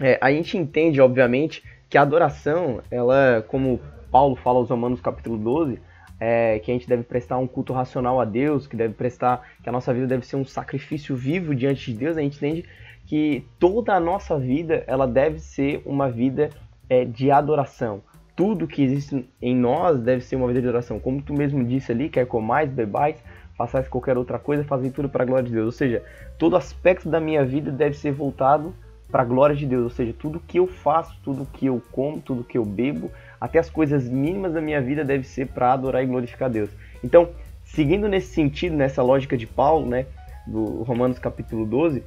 é, 0.00 0.18
a 0.20 0.30
gente 0.30 0.56
entende, 0.56 1.00
obviamente, 1.00 1.62
que 1.88 1.96
a 1.96 2.02
adoração, 2.02 2.80
ela, 2.90 3.44
como 3.48 3.80
Paulo 4.10 4.36
fala 4.36 4.58
aos 4.58 4.70
Romanos 4.70 5.00
capítulo 5.00 5.36
12, 5.38 5.78
é, 6.18 6.58
que 6.60 6.70
a 6.70 6.74
gente 6.74 6.88
deve 6.88 7.02
prestar 7.02 7.38
um 7.38 7.46
culto 7.46 7.72
racional 7.72 8.20
a 8.20 8.24
Deus, 8.24 8.66
que 8.66 8.76
deve 8.76 8.94
prestar, 8.94 9.46
que 9.62 9.68
a 9.68 9.72
nossa 9.72 9.92
vida 9.92 10.06
deve 10.06 10.26
ser 10.26 10.36
um 10.36 10.44
sacrifício 10.44 11.16
vivo 11.16 11.54
diante 11.54 11.92
de 11.92 11.98
Deus, 11.98 12.16
a 12.16 12.20
gente 12.20 12.36
entende 12.36 12.64
que 13.06 13.44
toda 13.58 13.94
a 13.94 14.00
nossa 14.00 14.38
vida 14.38 14.84
ela 14.86 15.06
deve 15.06 15.38
ser 15.38 15.82
uma 15.84 16.08
vida 16.08 16.50
é, 16.88 17.04
de 17.04 17.30
adoração. 17.30 18.02
Tudo 18.42 18.66
que 18.66 18.82
existe 18.82 19.24
em 19.40 19.54
nós 19.54 20.00
deve 20.00 20.20
ser 20.24 20.34
uma 20.34 20.48
vida 20.48 20.60
de 20.60 20.66
adoração. 20.66 20.98
Como 20.98 21.22
tu 21.22 21.32
mesmo 21.32 21.62
disse 21.62 21.92
ali, 21.92 22.08
quer 22.08 22.26
comais, 22.26 22.68
bebais, 22.68 23.22
façais 23.56 23.86
qualquer 23.86 24.18
outra 24.18 24.36
coisa, 24.36 24.64
fazem 24.64 24.90
tudo 24.90 25.08
para 25.08 25.22
a 25.22 25.24
glória 25.24 25.44
de 25.44 25.52
Deus. 25.52 25.66
Ou 25.66 25.70
seja, 25.70 26.02
todo 26.36 26.56
aspecto 26.56 27.08
da 27.08 27.20
minha 27.20 27.44
vida 27.44 27.70
deve 27.70 27.96
ser 27.96 28.10
voltado 28.10 28.74
para 29.12 29.22
a 29.22 29.24
glória 29.24 29.54
de 29.54 29.64
Deus. 29.64 29.84
Ou 29.84 29.90
seja, 29.90 30.12
tudo 30.18 30.40
que 30.40 30.58
eu 30.58 30.66
faço, 30.66 31.16
tudo 31.22 31.46
que 31.52 31.66
eu 31.66 31.80
como, 31.92 32.20
tudo 32.20 32.42
que 32.42 32.58
eu 32.58 32.64
bebo, 32.64 33.12
até 33.40 33.60
as 33.60 33.70
coisas 33.70 34.08
mínimas 34.08 34.52
da 34.52 34.60
minha 34.60 34.80
vida 34.80 35.04
deve 35.04 35.22
ser 35.22 35.46
para 35.46 35.72
adorar 35.72 36.02
e 36.02 36.06
glorificar 36.06 36.50
Deus. 36.50 36.70
Então, 37.04 37.28
seguindo 37.62 38.08
nesse 38.08 38.34
sentido, 38.34 38.74
nessa 38.74 39.04
lógica 39.04 39.36
de 39.36 39.46
Paulo, 39.46 39.86
né, 39.86 40.04
do 40.48 40.82
Romanos 40.82 41.20
capítulo 41.20 41.64
12, 41.64 42.02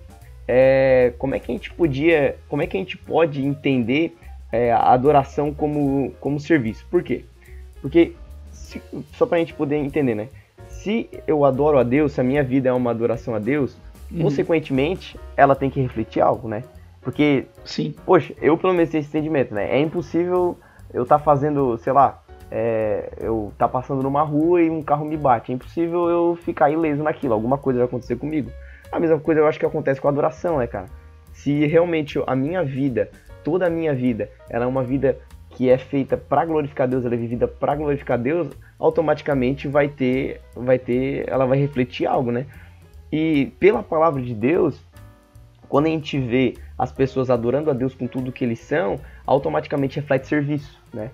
é, 0.50 1.14
como 1.18 1.34
é 1.34 1.40
que 1.40 1.50
a 1.50 1.56
gente 1.56 1.72
podia, 1.72 2.36
como 2.50 2.62
é 2.62 2.68
que 2.68 2.76
a 2.76 2.80
gente 2.82 2.98
pode 2.98 3.42
entender 3.42 4.18
é, 4.52 4.72
a 4.72 4.92
adoração 4.92 5.54
como, 5.54 6.14
como 6.20 6.40
serviço? 6.40 6.86
Por 6.90 7.04
quê? 7.04 7.26
Porque, 7.82 8.14
se, 8.52 8.82
só 9.14 9.26
para 9.26 9.38
a 9.38 9.40
gente 9.40 9.54
poder 9.54 9.78
entender, 9.78 10.16
né, 10.16 10.30
se 10.68 11.10
eu 11.28 11.46
adoro 11.46 11.78
a 11.78 11.84
Deus, 11.84 12.14
se 12.14 12.22
a 12.22 12.24
minha 12.24 12.44
vida 12.44 12.70
é 12.70 12.74
uma 12.74 12.92
adoração 12.92 13.36
a 13.36 13.40
Deus, 13.40 13.78
uhum. 14.12 14.24
consequentemente, 14.24 15.20
ela 15.36 15.56
tem 15.56 15.70
que 15.70 15.82
refletir 15.82 16.22
algo, 16.22 16.48
né? 16.48 16.64
Porque, 17.02 17.46
Sim. 17.64 17.94
poxa, 18.06 18.34
eu 18.42 18.58
pelo 18.58 18.74
menos 18.74 18.90
tenho 18.90 19.02
esse 19.02 19.10
entendimento, 19.10 19.54
né? 19.54 19.70
É 19.70 19.80
impossível 19.80 20.58
eu 20.94 21.06
tá 21.06 21.20
fazendo, 21.20 21.78
sei 21.78 21.94
lá, 21.94 22.24
é, 22.50 23.12
eu 23.20 23.52
tá 23.58 23.68
passando 23.68 24.02
numa 24.02 24.24
rua 24.24 24.62
e 24.62 24.70
um 24.70 24.82
carro 24.82 25.06
me 25.06 25.18
bate. 25.18 25.52
É 25.52 25.56
impossível 25.56 26.10
eu 26.10 26.36
ficar 26.36 26.70
ileso 26.70 27.04
naquilo, 27.04 27.34
alguma 27.34 27.58
coisa 27.58 27.80
vai 27.80 27.88
acontecer 27.88 28.16
comigo. 28.16 28.50
A 28.92 29.00
mesma 29.00 29.20
coisa 29.20 29.42
eu 29.42 29.48
acho 29.48 29.60
que 29.60 29.66
acontece 29.66 30.00
com 30.00 30.08
a 30.08 30.12
adoração, 30.12 30.58
né, 30.58 30.68
cara? 30.68 30.86
Se 31.34 31.66
realmente 31.66 32.22
a 32.26 32.36
minha 32.36 32.64
vida, 32.64 33.10
toda 33.46 33.68
a 33.68 33.70
minha 33.70 33.94
vida, 33.94 34.30
ela 34.50 34.66
é 34.66 34.68
uma 34.68 34.84
vida 34.84 35.18
que 35.52 35.70
é 35.70 35.78
feita 35.78 36.18
para 36.18 36.44
glorificar 36.44 36.88
Deus, 36.88 37.06
ela 37.06 37.14
é 37.14 37.18
vivida 37.18 37.48
para 37.48 37.76
glorificar 37.76 38.18
Deus, 38.18 38.50
automaticamente 38.78 39.70
vai 39.70 39.88
ter, 39.88 40.42
vai 40.54 40.78
ter, 40.78 41.30
ela 41.30 41.46
vai 41.46 41.58
refletir 41.58 42.06
algo, 42.06 42.32
né? 42.32 42.46
E 43.10 43.54
pela 43.58 43.82
palavra 43.82 44.22
de 44.22 44.34
Deus, 44.34 44.84
quando 45.70 45.86
a 45.86 45.90
gente 45.90 46.20
vê 46.20 46.56
as 46.78 46.92
pessoas 46.92 47.30
adorando 47.30 47.70
a 47.70 47.74
Deus 47.74 47.96
com 47.96 48.08
tudo 48.08 48.32
que 48.32 48.44
eles 48.44 48.60
são, 48.60 49.00
automaticamente 49.26 50.00
reflete 50.00 50.28
serviço, 50.28 50.82
né? 50.94 51.12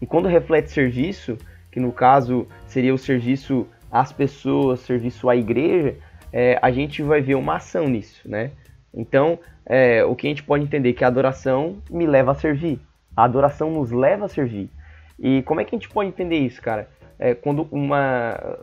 E 0.00 0.06
quando 0.06 0.26
reflete 0.26 0.72
serviço, 0.72 1.38
que 1.70 1.78
no 1.78 1.92
caso 1.92 2.48
seria 2.66 2.92
o 2.92 2.98
serviço 2.98 3.66
às 3.90 4.12
pessoas, 4.12 4.80
serviço 4.80 5.28
à 5.28 5.36
igreja, 5.36 5.96
é, 6.32 6.58
a 6.60 6.70
gente 6.72 7.00
vai 7.02 7.20
ver 7.20 7.36
uma 7.36 7.56
ação 7.56 7.86
nisso, 7.86 8.28
né? 8.28 8.50
Então, 8.92 9.38
é, 9.66 10.04
o 10.04 10.14
que 10.14 10.26
a 10.26 10.30
gente 10.30 10.42
pode 10.42 10.64
entender 10.64 10.90
é 10.90 10.92
que 10.92 11.04
a 11.04 11.08
adoração 11.08 11.78
me 11.90 12.06
leva 12.06 12.32
a 12.32 12.34
servir. 12.34 12.80
A 13.16 13.24
adoração 13.24 13.70
nos 13.70 13.90
leva 13.90 14.26
a 14.26 14.28
servir. 14.28 14.70
E 15.18 15.42
como 15.42 15.60
é 15.60 15.64
que 15.64 15.74
a 15.74 15.78
gente 15.78 15.88
pode 15.88 16.08
entender 16.08 16.38
isso, 16.38 16.60
cara? 16.60 16.88
É, 17.18 17.34
quando 17.34 17.68
uma. 17.70 18.58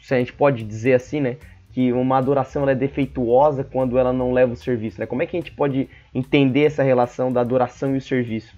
Se 0.00 0.14
a 0.14 0.18
gente 0.18 0.32
pode 0.32 0.64
dizer 0.64 0.94
assim, 0.94 1.20
né? 1.20 1.36
que 1.72 1.90
uma 1.92 2.18
adoração 2.18 2.68
é 2.68 2.74
defeituosa 2.74 3.64
quando 3.64 3.98
ela 3.98 4.12
não 4.12 4.32
leva 4.32 4.52
o 4.52 4.56
serviço. 4.56 5.00
Né? 5.00 5.06
Como 5.06 5.22
é 5.22 5.26
que 5.26 5.36
a 5.36 5.40
gente 5.40 5.52
pode 5.52 5.88
entender 6.14 6.64
essa 6.64 6.82
relação 6.82 7.32
da 7.32 7.40
adoração 7.40 7.94
e 7.94 7.98
o 7.98 8.00
serviço? 8.00 8.54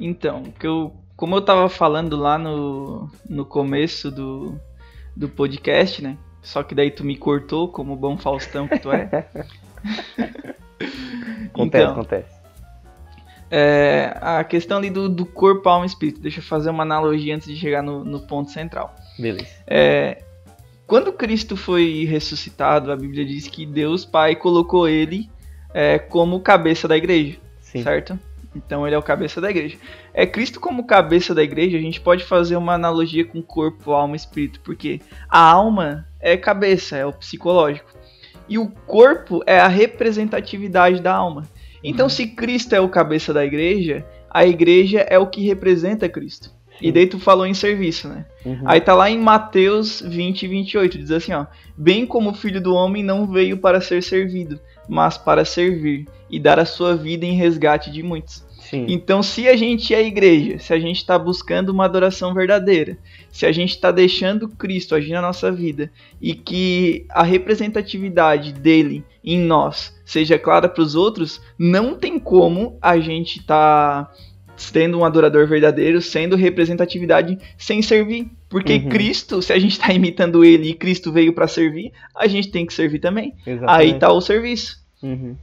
Então, 0.00 0.42
que 0.58 0.66
eu, 0.66 0.92
como 1.14 1.34
eu 1.34 1.40
estava 1.40 1.68
falando 1.68 2.16
lá 2.16 2.38
no, 2.38 3.10
no 3.28 3.44
começo 3.44 4.10
do, 4.10 4.58
do 5.14 5.28
podcast, 5.28 6.02
né? 6.02 6.16
Só 6.40 6.62
que 6.62 6.74
daí 6.74 6.90
tu 6.90 7.04
me 7.04 7.16
cortou, 7.16 7.68
como 7.68 7.94
bom 7.94 8.16
Faustão 8.16 8.66
que 8.66 8.78
tu 8.78 8.90
é. 8.90 9.28
acontece, 11.46 11.84
então, 11.84 11.92
acontece. 11.92 12.42
É, 13.50 14.16
a 14.20 14.42
questão 14.44 14.78
ali 14.78 14.88
do, 14.88 15.08
do 15.08 15.26
corpo, 15.26 15.68
alma 15.68 15.84
e 15.84 15.88
espírito. 15.88 16.20
Deixa 16.20 16.40
eu 16.40 16.44
fazer 16.44 16.70
uma 16.70 16.82
analogia 16.82 17.34
antes 17.34 17.48
de 17.48 17.56
chegar 17.56 17.82
no, 17.82 18.02
no 18.02 18.20
ponto 18.20 18.50
central. 18.50 18.94
Beleza. 19.18 19.46
É, 19.66 20.22
quando 20.86 21.12
Cristo 21.12 21.56
foi 21.56 22.04
ressuscitado, 22.04 22.90
a 22.90 22.96
Bíblia 22.96 23.24
diz 23.24 23.48
que 23.48 23.66
Deus 23.66 24.04
Pai 24.04 24.36
colocou 24.36 24.88
ele 24.88 25.30
é, 25.74 25.98
como 25.98 26.40
cabeça 26.40 26.88
da 26.88 26.96
igreja, 26.96 27.38
Sim. 27.60 27.82
certo? 27.82 28.18
Então 28.54 28.86
ele 28.86 28.94
é 28.94 28.98
o 28.98 29.02
cabeça 29.02 29.40
da 29.40 29.50
igreja. 29.50 29.76
É 30.12 30.26
Cristo 30.26 30.60
como 30.60 30.86
cabeça 30.86 31.34
da 31.34 31.42
igreja, 31.42 31.78
a 31.78 31.80
gente 31.80 32.00
pode 32.00 32.24
fazer 32.24 32.56
uma 32.56 32.74
analogia 32.74 33.24
com 33.24 33.42
corpo, 33.42 33.92
alma 33.92 34.14
e 34.14 34.16
espírito, 34.16 34.60
porque 34.60 35.00
a 35.28 35.40
alma 35.40 36.06
é 36.20 36.36
cabeça, 36.36 36.96
é 36.96 37.06
o 37.06 37.12
psicológico. 37.12 37.90
E 38.48 38.58
o 38.58 38.68
corpo 38.86 39.42
é 39.46 39.58
a 39.58 39.68
representatividade 39.68 41.00
da 41.00 41.14
alma. 41.14 41.44
Então, 41.82 42.06
uhum. 42.06 42.10
se 42.10 42.26
Cristo 42.28 42.74
é 42.74 42.80
o 42.80 42.88
cabeça 42.88 43.32
da 43.32 43.44
igreja, 43.44 44.04
a 44.30 44.46
igreja 44.46 45.00
é 45.00 45.18
o 45.18 45.26
que 45.26 45.44
representa 45.44 46.08
Cristo. 46.08 46.50
E 46.80 46.90
daí 46.90 47.06
tu 47.06 47.18
falou 47.18 47.46
em 47.46 47.54
serviço, 47.54 48.08
né? 48.08 48.24
Uhum. 48.44 48.62
Aí 48.64 48.80
tá 48.80 48.94
lá 48.94 49.08
em 49.08 49.18
Mateus 49.18 50.00
20, 50.00 50.48
28, 50.48 50.98
diz 50.98 51.10
assim, 51.10 51.32
ó. 51.32 51.46
Bem 51.76 52.04
como 52.04 52.30
o 52.30 52.34
filho 52.34 52.60
do 52.60 52.74
homem 52.74 53.02
não 53.02 53.26
veio 53.26 53.56
para 53.56 53.80
ser 53.80 54.02
servido, 54.02 54.58
mas 54.88 55.16
para 55.16 55.44
servir 55.44 56.08
e 56.28 56.40
dar 56.40 56.58
a 56.58 56.64
sua 56.64 56.96
vida 56.96 57.24
em 57.24 57.36
resgate 57.36 57.90
de 57.90 58.02
muitos. 58.02 58.44
Sim. 58.62 58.86
Então, 58.88 59.22
se 59.22 59.48
a 59.48 59.56
gente 59.56 59.92
é 59.92 60.02
igreja, 60.02 60.58
se 60.58 60.72
a 60.72 60.78
gente 60.78 60.96
está 60.96 61.18
buscando 61.18 61.70
uma 61.70 61.84
adoração 61.84 62.32
verdadeira, 62.32 62.96
se 63.30 63.44
a 63.44 63.52
gente 63.52 63.70
está 63.70 63.90
deixando 63.90 64.48
Cristo 64.48 64.94
agir 64.94 65.12
na 65.12 65.20
nossa 65.20 65.50
vida 65.50 65.90
e 66.20 66.34
que 66.34 67.04
a 67.10 67.22
representatividade 67.22 68.52
dele 68.52 69.04
em 69.24 69.38
nós 69.38 69.94
seja 70.04 70.38
clara 70.38 70.68
para 70.68 70.82
os 70.82 70.94
outros, 70.94 71.40
não 71.58 71.94
tem 71.94 72.18
como 72.18 72.78
a 72.80 72.98
gente 72.98 73.40
estar 73.40 74.04
tá 74.04 74.12
sendo 74.56 74.98
um 74.98 75.04
adorador 75.04 75.46
verdadeiro, 75.46 76.00
sendo 76.00 76.36
representatividade 76.36 77.38
sem 77.58 77.82
servir. 77.82 78.30
Porque 78.48 78.74
uhum. 78.74 78.88
Cristo, 78.88 79.42
se 79.42 79.52
a 79.52 79.58
gente 79.58 79.72
está 79.72 79.90
imitando 79.94 80.44
ele 80.44 80.70
e 80.70 80.74
Cristo 80.74 81.10
veio 81.10 81.32
para 81.32 81.48
servir, 81.48 81.92
a 82.14 82.26
gente 82.28 82.50
tem 82.50 82.64
que 82.64 82.72
servir 82.72 83.00
também. 83.00 83.34
Exatamente. 83.46 83.92
Aí 83.92 83.98
tá 83.98 84.12
o 84.12 84.20
serviço. 84.20 84.80
Uhum. 85.02 85.36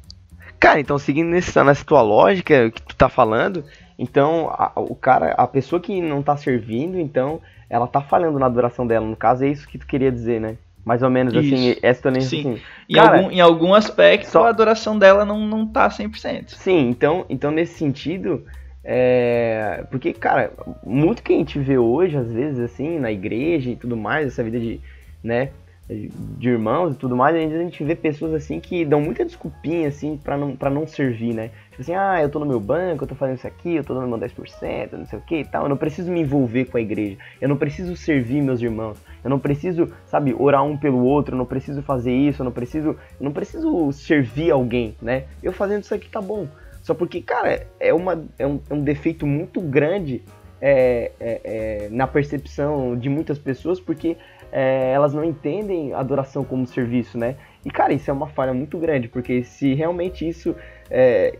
Cara, 0.59 0.79
então 0.79 0.97
seguindo 0.99 1.29
nessa, 1.29 1.63
nessa 1.63 1.85
tua 1.85 2.01
lógica 2.01 2.69
que 2.69 2.81
tu 2.81 2.95
tá 2.95 3.07
falando, 3.07 3.63
então 3.97 4.49
a, 4.49 4.73
o 4.75 4.95
cara, 4.95 5.31
a 5.31 5.47
pessoa 5.47 5.79
que 5.79 6.01
não 6.01 6.21
tá 6.21 6.35
servindo, 6.35 6.99
então 6.99 7.39
ela 7.69 7.87
tá 7.87 8.01
falhando 8.01 8.37
na 8.39 8.47
adoração 8.47 8.85
dela. 8.85 9.05
No 9.05 9.15
caso, 9.15 9.45
é 9.45 9.47
isso 9.47 9.67
que 9.67 9.77
tu 9.77 9.87
queria 9.87 10.11
dizer, 10.11 10.41
né? 10.41 10.57
Mais 10.83 11.03
ou 11.03 11.09
menos 11.09 11.35
assim, 11.35 11.47
isso. 11.47 11.71
assim, 11.71 11.79
essa 11.83 12.01
tua 12.01 12.21
Sim. 12.21 12.39
Assim. 12.39 12.61
Em, 12.89 12.95
cara, 12.95 13.17
algum, 13.17 13.31
em 13.31 13.41
algum 13.41 13.73
aspecto, 13.73 14.29
só... 14.29 14.45
a 14.45 14.49
adoração 14.49 14.97
dela 14.97 15.23
não, 15.23 15.39
não 15.45 15.67
tá 15.67 15.87
100%. 15.87 16.49
Sim, 16.49 16.89
então, 16.89 17.25
então 17.29 17.51
nesse 17.51 17.77
sentido, 17.77 18.45
É, 18.83 19.83
porque, 19.91 20.13
cara, 20.13 20.51
muito 20.83 21.21
que 21.21 21.33
a 21.33 21.37
gente 21.37 21.59
vê 21.59 21.77
hoje, 21.77 22.17
às 22.17 22.31
vezes, 22.31 22.59
assim, 22.59 22.97
na 22.97 23.11
igreja 23.11 23.69
e 23.69 23.75
tudo 23.75 23.95
mais, 23.95 24.27
essa 24.27 24.43
vida 24.43 24.59
de, 24.59 24.79
né, 25.23 25.49
de 25.89 26.49
irmãos 26.49 26.93
e 26.93 26.97
tudo 26.97 27.15
mais, 27.15 27.35
a 27.35 27.39
gente 27.39 27.83
vê 27.83 27.95
pessoas 27.95 28.33
assim 28.35 28.59
que 28.59 28.85
dão 28.85 29.01
muita 29.01 29.25
desculpinha 29.25 29.87
assim 29.87 30.17
para 30.17 30.37
não, 30.37 30.55
pra 30.55 30.69
não 30.69 30.85
servir, 30.85 31.33
né? 31.33 31.49
Tipo 31.71 31.81
assim, 31.81 31.95
ah, 31.95 32.21
eu 32.21 32.29
tô 32.29 32.37
no 32.37 32.45
meu 32.45 32.59
banco, 32.59 33.03
eu 33.03 33.07
tô 33.07 33.15
fazendo 33.15 33.37
isso 33.37 33.47
aqui, 33.47 33.75
eu 33.75 33.83
tô 33.83 33.95
dando 33.95 34.07
meu 34.07 34.19
10%, 34.19 34.91
não 34.91 35.05
sei 35.07 35.17
o 35.17 35.21
que 35.23 35.37
e 35.37 35.45
tal. 35.45 35.63
Eu 35.63 35.69
não 35.69 35.77
preciso 35.77 36.11
me 36.11 36.21
envolver 36.21 36.65
com 36.65 36.77
a 36.77 36.81
igreja, 36.81 37.17
eu 37.41 37.49
não 37.49 37.57
preciso 37.57 37.95
servir 37.95 38.39
meus 38.39 38.61
irmãos, 38.61 38.99
eu 39.23 39.29
não 39.31 39.39
preciso, 39.39 39.91
sabe, 40.05 40.35
orar 40.37 40.63
um 40.63 40.77
pelo 40.77 41.03
outro, 41.03 41.33
eu 41.33 41.37
não 41.39 41.45
preciso 41.45 41.81
fazer 41.81 42.13
isso, 42.13 42.41
eu 42.41 42.45
não 42.45 42.51
preciso, 42.51 42.89
eu 42.89 42.97
não 43.19 43.31
preciso 43.31 43.91
servir 43.91 44.51
alguém, 44.51 44.95
né? 45.01 45.23
Eu 45.41 45.51
fazendo 45.51 45.83
isso 45.83 45.95
aqui 45.95 46.07
tá 46.07 46.21
bom. 46.21 46.47
Só 46.83 46.93
porque, 46.93 47.19
cara, 47.19 47.65
é, 47.79 47.93
uma, 47.93 48.23
é, 48.37 48.45
um, 48.45 48.59
é 48.69 48.73
um 48.73 48.81
defeito 48.81 49.25
muito 49.25 49.59
grande 49.59 50.21
é, 50.61 51.11
é, 51.19 51.41
é, 51.43 51.89
na 51.89 52.05
percepção 52.05 52.97
de 52.97 53.09
muitas 53.09 53.39
pessoas, 53.39 53.79
porque 53.79 54.17
é, 54.51 54.91
elas 54.91 55.13
não 55.13 55.23
entendem 55.23 55.93
adoração 55.93 56.43
como 56.43 56.65
serviço, 56.65 57.17
né? 57.17 57.35
E, 57.65 57.69
cara, 57.69 57.93
isso 57.93 58.09
é 58.09 58.13
uma 58.13 58.27
falha 58.27 58.53
muito 58.53 58.77
grande, 58.77 59.07
porque 59.07 59.43
se 59.43 59.73
realmente 59.73 60.27
isso. 60.27 60.55
É, 60.89 61.37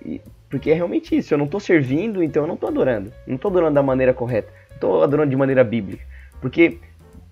porque 0.50 0.72
é 0.72 0.74
realmente 0.74 1.16
isso, 1.16 1.34
eu 1.34 1.38
não 1.38 1.46
estou 1.46 1.60
servindo, 1.60 2.24
então 2.24 2.44
eu 2.44 2.48
não 2.48 2.56
estou 2.56 2.70
adorando. 2.70 3.12
Não 3.28 3.36
estou 3.36 3.50
adorando 3.50 3.76
da 3.76 3.84
maneira 3.84 4.14
correta. 4.14 4.52
Estou 4.72 5.04
adorando 5.04 5.30
de 5.30 5.36
maneira 5.36 5.64
bíblica. 5.64 6.04
Porque 6.42 6.80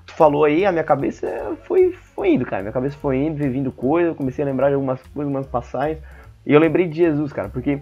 tu 0.05 0.13
falou 0.13 0.43
aí, 0.43 0.65
a 0.65 0.71
minha 0.71 0.83
cabeça 0.83 1.57
foi, 1.63 1.91
foi 1.91 2.33
indo, 2.33 2.45
cara. 2.45 2.61
Minha 2.61 2.73
cabeça 2.73 2.95
foi 2.97 3.17
indo, 3.17 3.37
vindo 3.49 3.71
coisa, 3.71 4.09
eu 4.09 4.15
comecei 4.15 4.43
a 4.43 4.47
lembrar 4.47 4.69
de 4.69 4.75
algumas 4.75 5.01
coisas, 5.01 5.25
algumas 5.25 5.47
passagens. 5.47 5.99
E 6.45 6.53
eu 6.53 6.59
lembrei 6.59 6.87
de 6.87 6.97
Jesus, 6.97 7.33
cara, 7.33 7.49
porque, 7.49 7.79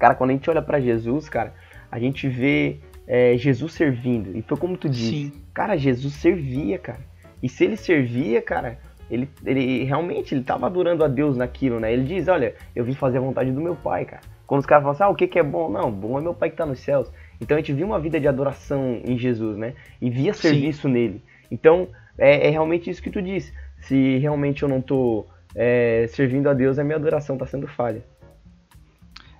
cara, 0.00 0.14
quando 0.14 0.30
a 0.30 0.32
gente 0.32 0.48
olha 0.48 0.62
para 0.62 0.80
Jesus, 0.80 1.28
cara, 1.28 1.52
a 1.90 1.98
gente 1.98 2.26
vê 2.28 2.78
é, 3.06 3.36
Jesus 3.36 3.72
servindo. 3.72 4.36
E 4.36 4.42
foi 4.42 4.56
como 4.56 4.76
tu 4.76 4.88
disse. 4.88 5.10
Sim. 5.10 5.32
Cara, 5.52 5.76
Jesus 5.76 6.14
servia, 6.14 6.78
cara. 6.78 7.00
E 7.42 7.48
se 7.48 7.64
ele 7.64 7.76
servia, 7.76 8.40
cara, 8.40 8.78
ele, 9.10 9.28
ele 9.44 9.84
realmente 9.84 10.34
ele 10.34 10.42
tava 10.42 10.66
adorando 10.66 11.04
a 11.04 11.08
Deus 11.08 11.36
naquilo, 11.36 11.78
né? 11.78 11.92
Ele 11.92 12.04
diz, 12.04 12.28
olha, 12.28 12.54
eu 12.74 12.84
vim 12.84 12.94
fazer 12.94 13.18
a 13.18 13.20
vontade 13.20 13.50
do 13.50 13.60
meu 13.60 13.76
pai, 13.76 14.04
cara. 14.04 14.22
Quando 14.46 14.60
os 14.60 14.66
caras 14.66 14.82
falam 14.82 14.94
assim, 14.94 15.02
ah, 15.04 15.08
o 15.08 15.14
que, 15.14 15.26
que 15.26 15.38
é 15.38 15.42
bom? 15.42 15.70
Não, 15.70 15.90
bom 15.90 16.18
é 16.18 16.22
meu 16.22 16.34
pai 16.34 16.50
que 16.50 16.56
tá 16.56 16.66
nos 16.66 16.80
céus. 16.80 17.10
Então 17.40 17.56
a 17.56 17.60
gente 17.60 17.72
viu 17.72 17.86
uma 17.86 17.98
vida 17.98 18.20
de 18.20 18.28
adoração 18.28 19.00
em 19.04 19.18
Jesus, 19.18 19.56
né? 19.56 19.74
E 20.00 20.10
via 20.10 20.34
serviço 20.34 20.82
Sim. 20.82 20.92
nele. 20.92 21.22
Então 21.50 21.88
é, 22.18 22.48
é, 22.48 22.50
realmente 22.50 22.90
isso 22.90 23.02
que 23.02 23.10
tu 23.10 23.22
disse. 23.22 23.52
Se 23.80 24.18
realmente 24.18 24.62
eu 24.62 24.68
não 24.68 24.80
tô 24.80 25.26
é, 25.54 26.06
servindo 26.08 26.48
a 26.48 26.54
Deus, 26.54 26.78
a 26.78 26.84
minha 26.84 26.96
adoração 26.96 27.36
tá 27.36 27.46
sendo 27.46 27.66
falha. 27.66 28.02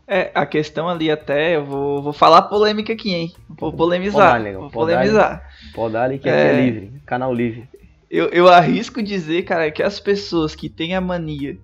É, 0.06 0.30
a 0.34 0.44
questão 0.44 0.86
ali 0.88 1.10
até, 1.10 1.56
eu 1.56 1.64
vou, 1.64 2.02
vou 2.02 2.12
falar 2.12 2.42
polêmica 2.42 2.92
aqui, 2.92 3.14
hein? 3.14 3.32
Vou 3.48 3.72
polemizar. 3.72 4.32
Pode 4.32 4.52
dar, 4.52 4.58
vou 4.58 4.70
polemizar. 4.70 5.50
Pode 5.74 5.92
dar 5.94 6.02
ali 6.02 6.18
que 6.18 6.28
é, 6.28 6.48
é 6.48 6.60
livre, 6.60 6.92
canal 7.06 7.32
livre 7.32 7.66
eu, 8.14 8.28
eu 8.28 8.48
arrisco 8.48 9.02
dizer, 9.02 9.42
cara, 9.42 9.72
que 9.72 9.82
as 9.82 9.98
pessoas 9.98 10.54
que 10.54 10.68
têm 10.68 10.94
a 10.94 11.00
mania 11.00 11.58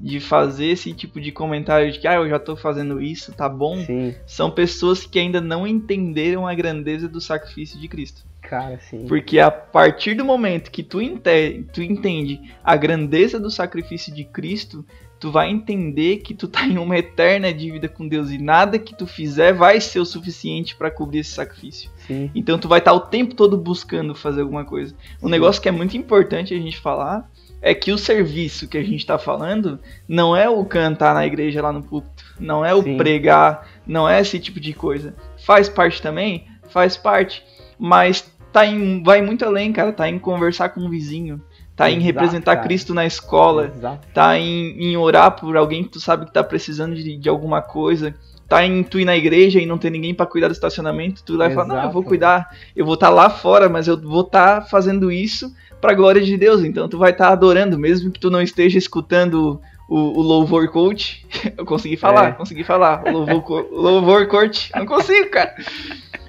de 0.00 0.20
fazer 0.20 0.66
esse 0.66 0.92
tipo 0.92 1.20
de 1.20 1.32
comentário 1.32 1.90
de 1.90 1.98
que 1.98 2.06
ah, 2.06 2.14
eu 2.14 2.28
já 2.28 2.38
tô 2.38 2.54
fazendo 2.54 3.02
isso, 3.02 3.32
tá 3.32 3.48
bom, 3.48 3.82
sim. 3.84 4.14
são 4.24 4.48
pessoas 4.48 5.04
que 5.04 5.18
ainda 5.18 5.40
não 5.40 5.66
entenderam 5.66 6.46
a 6.46 6.54
grandeza 6.54 7.08
do 7.08 7.20
sacrifício 7.20 7.80
de 7.80 7.88
Cristo. 7.88 8.22
Cara, 8.40 8.78
sim. 8.78 9.04
Porque 9.08 9.40
a 9.40 9.50
partir 9.50 10.14
do 10.14 10.24
momento 10.24 10.70
que 10.70 10.84
tu 10.84 11.02
entende, 11.02 11.66
tu 11.72 11.82
entende 11.82 12.40
a 12.62 12.76
grandeza 12.76 13.40
do 13.40 13.50
sacrifício 13.50 14.14
de 14.14 14.22
Cristo, 14.22 14.84
tu 15.18 15.30
vai 15.30 15.50
entender 15.50 16.18
que 16.18 16.34
tu 16.34 16.46
tá 16.46 16.66
em 16.66 16.78
uma 16.78 16.98
eterna 16.98 17.52
dívida 17.52 17.88
com 17.88 18.06
Deus 18.06 18.30
e 18.30 18.38
nada 18.38 18.78
que 18.78 18.94
tu 18.94 19.06
fizer 19.06 19.52
vai 19.52 19.80
ser 19.80 20.00
o 20.00 20.04
suficiente 20.04 20.76
para 20.76 20.90
cobrir 20.90 21.20
esse 21.20 21.30
sacrifício. 21.30 21.90
Sim. 22.06 22.30
Então 22.34 22.58
tu 22.58 22.68
vai 22.68 22.78
estar 22.78 22.90
tá 22.92 22.96
o 22.96 23.00
tempo 23.00 23.34
todo 23.34 23.56
buscando 23.56 24.14
fazer 24.14 24.42
alguma 24.42 24.64
coisa. 24.64 24.94
Um 25.22 25.26
Sim. 25.26 25.30
negócio 25.30 25.62
que 25.62 25.68
é 25.68 25.72
muito 25.72 25.96
importante 25.96 26.54
a 26.54 26.58
gente 26.58 26.78
falar 26.78 27.30
é 27.62 27.74
que 27.74 27.90
o 27.90 27.98
serviço 27.98 28.68
que 28.68 28.76
a 28.76 28.82
gente 28.82 29.00
está 29.00 29.18
falando 29.18 29.80
não 30.06 30.36
é 30.36 30.48
o 30.48 30.64
cantar 30.64 31.14
na 31.14 31.26
igreja 31.26 31.62
lá 31.62 31.72
no 31.72 31.82
púlpito, 31.82 32.24
não 32.38 32.64
é 32.64 32.74
o 32.74 32.82
Sim. 32.82 32.96
pregar, 32.96 33.66
não 33.86 34.08
é 34.08 34.20
esse 34.20 34.38
tipo 34.38 34.60
de 34.60 34.72
coisa. 34.72 35.14
Faz 35.38 35.68
parte 35.68 36.02
também, 36.02 36.46
faz 36.68 36.96
parte, 36.96 37.42
mas 37.78 38.30
tá 38.52 38.64
em, 38.66 39.02
vai 39.02 39.22
muito 39.22 39.44
além, 39.44 39.72
cara, 39.72 39.92
tá 39.92 40.08
em 40.08 40.18
conversar 40.18 40.68
com 40.70 40.80
um 40.80 40.90
vizinho, 40.90 41.42
tá 41.76 41.88
Exato, 41.90 42.00
em 42.00 42.04
representar 42.04 42.56
cara. 42.56 42.66
Cristo 42.66 42.94
na 42.94 43.04
escola, 43.04 43.72
Exato. 43.76 44.08
tá 44.14 44.38
em, 44.38 44.82
em, 44.82 44.96
orar 44.96 45.32
por 45.32 45.56
alguém 45.56 45.84
que 45.84 45.90
tu 45.90 46.00
sabe 46.00 46.24
que 46.24 46.32
tá 46.32 46.42
precisando 46.42 46.94
de, 46.96 47.16
de 47.16 47.28
alguma 47.28 47.60
coisa, 47.60 48.14
tá 48.48 48.64
em 48.64 48.82
tu 48.82 48.98
ir 48.98 49.04
na 49.04 49.16
igreja 49.16 49.60
e 49.60 49.66
não 49.66 49.76
ter 49.76 49.90
ninguém 49.90 50.14
para 50.14 50.24
cuidar 50.24 50.48
do 50.48 50.52
estacionamento, 50.52 51.22
tu 51.22 51.36
vai 51.36 51.52
falar, 51.52 51.66
não, 51.66 51.84
eu 51.84 51.90
vou 51.90 52.02
cuidar, 52.02 52.48
eu 52.74 52.86
vou 52.86 52.94
estar 52.94 53.08
tá 53.08 53.12
lá 53.12 53.28
fora, 53.28 53.68
mas 53.68 53.86
eu 53.86 54.00
vou 54.00 54.22
estar 54.22 54.62
tá 54.62 54.66
fazendo 54.66 55.12
isso 55.12 55.54
para 55.80 55.92
glória 55.92 56.22
de 56.22 56.36
Deus, 56.38 56.64
então 56.64 56.88
tu 56.88 56.96
vai 56.96 57.10
estar 57.10 57.26
tá 57.26 57.32
adorando, 57.32 57.78
mesmo 57.78 58.10
que 58.10 58.18
tu 58.18 58.30
não 58.30 58.40
esteja 58.40 58.78
escutando 58.78 59.60
o, 59.88 60.18
o 60.18 60.22
louvor 60.22 60.68
coach, 60.68 61.26
eu 61.56 61.64
consegui 61.66 61.96
falar, 61.96 62.28
é. 62.28 62.32
consegui 62.32 62.64
falar, 62.64 63.02
o 63.06 63.10
louvor, 63.10 63.68
louvor 63.70 64.26
coach, 64.28 64.70
não 64.74 64.86
consigo, 64.86 65.30
cara. 65.30 65.54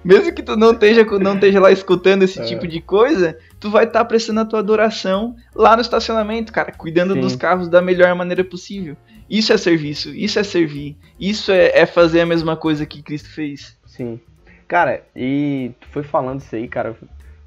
Mesmo 0.08 0.34
que 0.34 0.42
tu 0.42 0.56
não 0.56 0.72
esteja, 0.72 1.04
não 1.04 1.36
esteja 1.36 1.60
lá 1.60 1.72
escutando 1.72 2.24
esse 2.24 2.40
é. 2.40 2.46
tipo 2.46 2.66
de 2.66 2.80
coisa, 2.80 3.38
tu 3.60 3.70
vai 3.70 3.84
estar 3.84 4.00
tá 4.00 4.06
prestando 4.06 4.40
a 4.40 4.46
tua 4.46 4.60
adoração 4.60 5.36
lá 5.54 5.76
no 5.76 5.82
estacionamento, 5.82 6.54
cara, 6.54 6.72
cuidando 6.72 7.14
Sim. 7.14 7.20
dos 7.20 7.36
carros 7.36 7.68
da 7.68 7.82
melhor 7.82 8.16
maneira 8.16 8.44
possível. 8.44 8.96
Isso 9.30 9.52
é 9.52 9.58
serviço, 9.58 10.16
isso 10.16 10.40
é 10.40 10.44
servir, 10.44 10.96
isso 11.20 11.52
é, 11.52 11.80
é 11.80 11.86
fazer 11.86 12.22
a 12.22 12.26
mesma 12.26 12.56
coisa 12.56 12.86
que 12.86 13.04
Cristo 13.04 13.30
fez. 13.30 13.78
Sim. 13.86 14.20
Cara, 14.68 15.04
e 15.14 15.72
tu 15.80 15.88
foi 15.90 16.04
falando 16.04 16.40
isso 16.40 16.56
aí, 16.56 16.68
cara, 16.68 16.96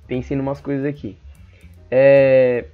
pensei 0.07 0.37
em 0.37 0.41
umas 0.41 0.61
coisas 0.61 0.85
aqui. 0.85 1.17
É, 1.91 2.67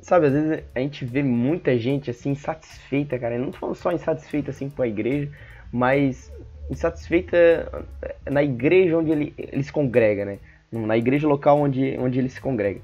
sabe, 0.00 0.26
às 0.26 0.32
vezes 0.32 0.64
a 0.74 0.80
gente 0.80 1.04
vê 1.04 1.22
muita 1.22 1.78
gente 1.78 2.10
assim 2.10 2.30
insatisfeita, 2.30 3.18
cara. 3.18 3.34
Eu 3.34 3.40
não 3.40 3.50
tô 3.50 3.58
falando 3.58 3.76
só 3.76 3.92
insatisfeita 3.92 4.50
assim 4.50 4.70
com 4.70 4.82
a 4.82 4.88
igreja, 4.88 5.30
mas 5.70 6.32
insatisfeita 6.70 7.84
na 8.30 8.42
igreja 8.42 8.96
onde 8.96 9.10
ele, 9.10 9.34
ele 9.36 9.62
se 9.62 9.72
congrega, 9.72 10.24
né? 10.24 10.38
Na 10.70 10.96
igreja 10.96 11.28
local 11.28 11.60
onde, 11.60 11.96
onde 11.98 12.18
ele 12.18 12.28
se 12.28 12.40
congrega. 12.40 12.80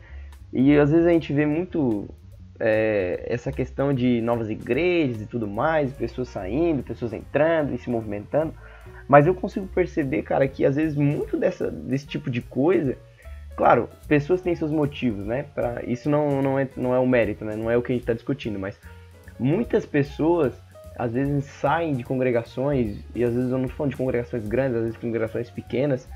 E 0.52 0.76
às 0.78 0.90
vezes 0.90 1.06
a 1.06 1.10
gente 1.10 1.32
vê 1.32 1.46
muito 1.46 2.08
é, 2.60 3.24
essa 3.26 3.52
questão 3.52 3.92
de 3.92 4.20
novas 4.20 4.50
igrejas 4.50 5.22
e 5.22 5.26
tudo 5.26 5.46
mais, 5.46 5.92
pessoas 5.92 6.28
saindo, 6.28 6.82
pessoas 6.82 7.12
entrando 7.12 7.74
e 7.74 7.78
se 7.78 7.88
movimentando. 7.88 8.52
Mas 9.06 9.26
eu 9.26 9.34
consigo 9.34 9.66
perceber, 9.66 10.22
cara, 10.22 10.46
que 10.46 10.64
às 10.64 10.76
vezes 10.76 10.96
muito 10.96 11.36
dessa, 11.36 11.70
desse 11.70 12.06
tipo 12.06 12.30
de 12.30 12.42
coisa, 12.42 12.96
claro, 13.56 13.88
pessoas 14.06 14.42
têm 14.42 14.54
seus 14.54 14.70
motivos, 14.70 15.24
né? 15.24 15.44
Pra, 15.54 15.82
isso 15.86 16.10
não, 16.10 16.42
não, 16.42 16.58
é, 16.58 16.68
não 16.76 16.94
é 16.94 16.98
o 16.98 17.06
mérito, 17.06 17.44
né? 17.44 17.56
Não 17.56 17.70
é 17.70 17.76
o 17.76 17.82
que 17.82 17.92
a 17.92 17.94
gente 17.94 18.02
está 18.02 18.12
discutindo, 18.12 18.58
mas 18.58 18.78
muitas 19.38 19.86
pessoas 19.86 20.52
às 20.98 21.12
vezes 21.12 21.44
saem 21.44 21.94
de 21.94 22.02
congregações, 22.02 22.98
e 23.14 23.22
às 23.22 23.32
vezes 23.32 23.52
eu 23.52 23.58
não 23.58 23.68
falo 23.68 23.88
de 23.88 23.96
congregações 23.96 24.46
grandes, 24.48 24.76
às 24.76 24.82
vezes 24.82 24.96
congregações 24.98 25.48
pequenas, 25.48 26.08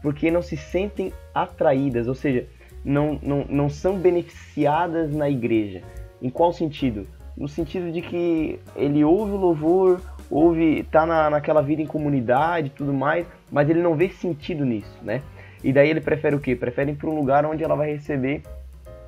porque 0.00 0.30
não 0.30 0.40
se 0.40 0.56
sentem 0.56 1.12
atraídas, 1.34 2.06
ou 2.06 2.14
seja, 2.14 2.46
não, 2.84 3.18
não, 3.20 3.44
não 3.48 3.68
são 3.68 3.98
beneficiadas 3.98 5.12
na 5.12 5.28
igreja. 5.28 5.82
Em 6.22 6.30
qual 6.30 6.52
sentido? 6.52 7.06
No 7.36 7.48
sentido 7.48 7.90
de 7.90 8.00
que 8.00 8.60
ele 8.76 9.04
ouve 9.04 9.32
o 9.32 9.36
louvor, 9.36 10.00
ouve, 10.30 10.84
tá 10.84 11.04
na, 11.04 11.28
naquela 11.30 11.60
vida 11.60 11.82
em 11.82 11.86
comunidade 11.86 12.70
tudo 12.70 12.92
mais, 12.92 13.26
mas 13.50 13.68
ele 13.68 13.82
não 13.82 13.96
vê 13.96 14.08
sentido 14.08 14.64
nisso, 14.64 14.98
né? 15.02 15.22
E 15.62 15.72
daí 15.72 15.90
ele 15.90 16.00
prefere 16.00 16.36
o 16.36 16.40
quê? 16.40 16.54
Prefere 16.54 16.92
ir 16.92 16.94
para 16.94 17.10
um 17.10 17.14
lugar 17.14 17.44
onde 17.44 17.64
ela 17.64 17.74
vai 17.74 17.90
receber 17.90 18.42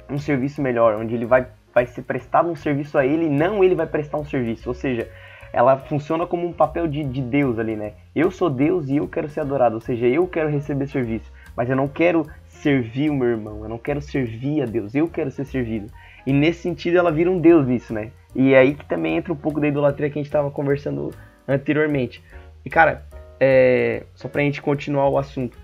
um 0.09 0.19
serviço 0.19 0.61
melhor, 0.61 0.97
onde 0.97 1.15
ele 1.15 1.25
vai 1.25 1.47
vai 1.81 1.87
ser 1.87 2.03
prestado 2.03 2.51
um 2.51 2.57
serviço 2.57 2.99
a 2.99 3.07
ele, 3.07 3.29
não 3.29 3.65
ele 3.65 3.75
vai 3.75 3.87
prestar 3.87 4.19
um 4.19 4.25
serviço. 4.25 4.69
Ou 4.69 4.75
seja, 4.75 5.09
ela 5.53 5.79
funciona 5.79 6.27
como 6.27 6.47
um 6.47 6.53
papel 6.53 6.87
de, 6.87 7.03
de 7.03 7.23
Deus 7.23 7.59
ali, 7.59 7.75
né? 7.75 7.95
Eu 8.15 8.31
sou 8.31 8.51
Deus 8.51 8.89
e 8.89 8.97
eu 8.97 9.09
quero 9.09 9.29
ser 9.29 9.41
adorado, 9.41 9.77
ou 9.77 9.81
seja, 9.81 10.07
eu 10.07 10.27
quero 10.29 10.51
receber 10.51 10.87
serviço, 10.87 11.33
mas 11.57 11.71
eu 11.71 11.77
não 11.77 11.89
quero 11.89 12.27
servir 12.47 13.11
o 13.11 13.15
meu 13.15 13.29
irmão, 13.29 13.63
eu 13.63 13.69
não 13.69 13.79
quero 13.79 14.03
servir 14.03 14.63
a 14.63 14.67
Deus, 14.67 14.95
eu 14.95 15.09
quero 15.09 15.31
ser 15.31 15.47
servido. 15.47 15.91
E 16.27 16.33
nesse 16.33 16.61
sentido 16.61 16.99
ela 16.99 17.11
vira 17.11 17.31
um 17.31 17.41
Deus 17.41 17.67
nisso, 17.67 17.95
né? 17.95 18.11
E 18.35 18.53
é 18.53 18.59
aí 18.59 18.75
que 18.75 18.85
também 18.85 19.17
entra 19.17 19.33
um 19.33 19.37
pouco 19.37 19.59
da 19.59 19.67
idolatria 19.67 20.11
que 20.11 20.19
a 20.19 20.23
gente 20.23 20.27
estava 20.27 20.51
conversando 20.51 21.11
anteriormente. 21.49 22.23
E 22.63 22.69
cara, 22.69 23.07
é... 23.41 24.05
só 24.15 24.29
pra 24.29 24.43
gente 24.43 24.61
continuar 24.61 25.09
o 25.09 25.17
assunto, 25.17 25.59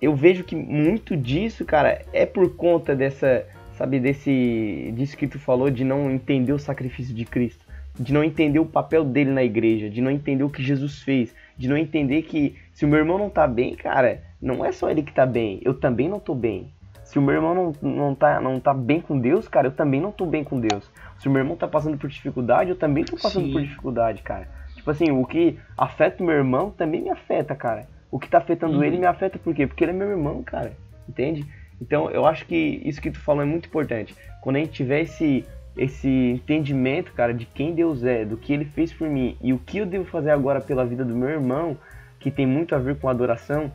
eu 0.00 0.14
vejo 0.14 0.44
que 0.44 0.54
muito 0.54 1.16
disso, 1.16 1.64
cara, 1.64 2.02
é 2.12 2.26
por 2.26 2.54
conta 2.54 2.94
dessa 2.94 3.44
sabe, 3.78 4.00
desse 4.00 4.92
disso 4.94 5.16
que 5.16 5.28
tu 5.28 5.38
falou 5.38 5.70
de 5.70 5.84
não 5.84 6.10
entender 6.10 6.52
o 6.52 6.58
sacrifício 6.58 7.14
de 7.14 7.24
Cristo, 7.24 7.64
de 7.98 8.12
não 8.12 8.24
entender 8.24 8.58
o 8.58 8.66
papel 8.66 9.04
dele 9.04 9.30
na 9.30 9.44
igreja, 9.44 9.88
de 9.88 10.00
não 10.00 10.10
entender 10.10 10.42
o 10.42 10.50
que 10.50 10.62
Jesus 10.62 11.00
fez, 11.00 11.34
de 11.56 11.68
não 11.68 11.76
entender 11.76 12.22
que 12.22 12.56
se 12.72 12.84
o 12.84 12.88
meu 12.88 12.98
irmão 12.98 13.18
não 13.18 13.30
tá 13.30 13.46
bem, 13.46 13.76
cara, 13.76 14.20
não 14.42 14.64
é 14.64 14.72
só 14.72 14.90
ele 14.90 15.02
que 15.02 15.14
tá 15.14 15.24
bem, 15.24 15.60
eu 15.62 15.74
também 15.74 16.08
não 16.08 16.18
tô 16.18 16.34
bem. 16.34 16.72
Se 17.04 17.18
o 17.18 17.22
meu 17.22 17.36
irmão 17.36 17.54
não, 17.54 17.90
não, 17.90 18.14
tá, 18.14 18.40
não 18.40 18.60
tá 18.60 18.74
bem 18.74 19.00
com 19.00 19.18
Deus, 19.18 19.48
cara, 19.48 19.68
eu 19.68 19.72
também 19.72 20.00
não 20.00 20.12
tô 20.12 20.26
bem 20.26 20.44
com 20.44 20.60
Deus. 20.60 20.90
Se 21.18 21.26
o 21.26 21.30
meu 21.30 21.40
irmão 21.40 21.56
tá 21.56 21.66
passando 21.66 21.96
por 21.96 22.10
dificuldade, 22.10 22.70
eu 22.70 22.76
também 22.76 23.04
tô 23.04 23.16
passando 23.16 23.46
Sim. 23.46 23.52
por 23.52 23.62
dificuldade, 23.62 24.22
cara. 24.22 24.46
Tipo 24.74 24.90
assim, 24.90 25.10
o 25.10 25.24
que 25.24 25.58
afeta 25.76 26.22
o 26.22 26.26
meu 26.26 26.34
irmão 26.34 26.70
também 26.70 27.00
me 27.00 27.10
afeta, 27.10 27.54
cara. 27.54 27.86
O 28.10 28.18
que 28.18 28.28
tá 28.28 28.38
afetando 28.38 28.76
uhum. 28.76 28.84
ele 28.84 28.98
me 28.98 29.06
afeta 29.06 29.38
por 29.38 29.54
quê? 29.54 29.66
Porque 29.66 29.84
ele 29.84 29.92
é 29.92 29.94
meu 29.94 30.10
irmão, 30.10 30.42
cara. 30.42 30.72
Entende? 31.08 31.46
Então 31.80 32.10
eu 32.10 32.26
acho 32.26 32.46
que 32.46 32.82
isso 32.84 33.00
que 33.00 33.10
tu 33.10 33.20
falou 33.20 33.42
é 33.42 33.46
muito 33.46 33.66
importante. 33.66 34.14
Quando 34.40 34.56
a 34.56 34.58
gente 34.60 34.72
tiver 34.72 35.02
esse, 35.02 35.44
esse 35.76 36.08
entendimento, 36.08 37.12
cara, 37.12 37.32
de 37.32 37.46
quem 37.46 37.74
Deus 37.74 38.04
é, 38.04 38.24
do 38.24 38.36
que 38.36 38.52
ele 38.52 38.64
fez 38.64 38.92
por 38.92 39.08
mim 39.08 39.36
e 39.40 39.52
o 39.52 39.58
que 39.58 39.78
eu 39.78 39.86
devo 39.86 40.04
fazer 40.04 40.30
agora 40.30 40.60
pela 40.60 40.84
vida 40.84 41.04
do 41.04 41.14
meu 41.14 41.28
irmão, 41.28 41.76
que 42.18 42.30
tem 42.30 42.46
muito 42.46 42.74
a 42.74 42.78
ver 42.78 42.96
com 42.96 43.08
adoração, 43.08 43.72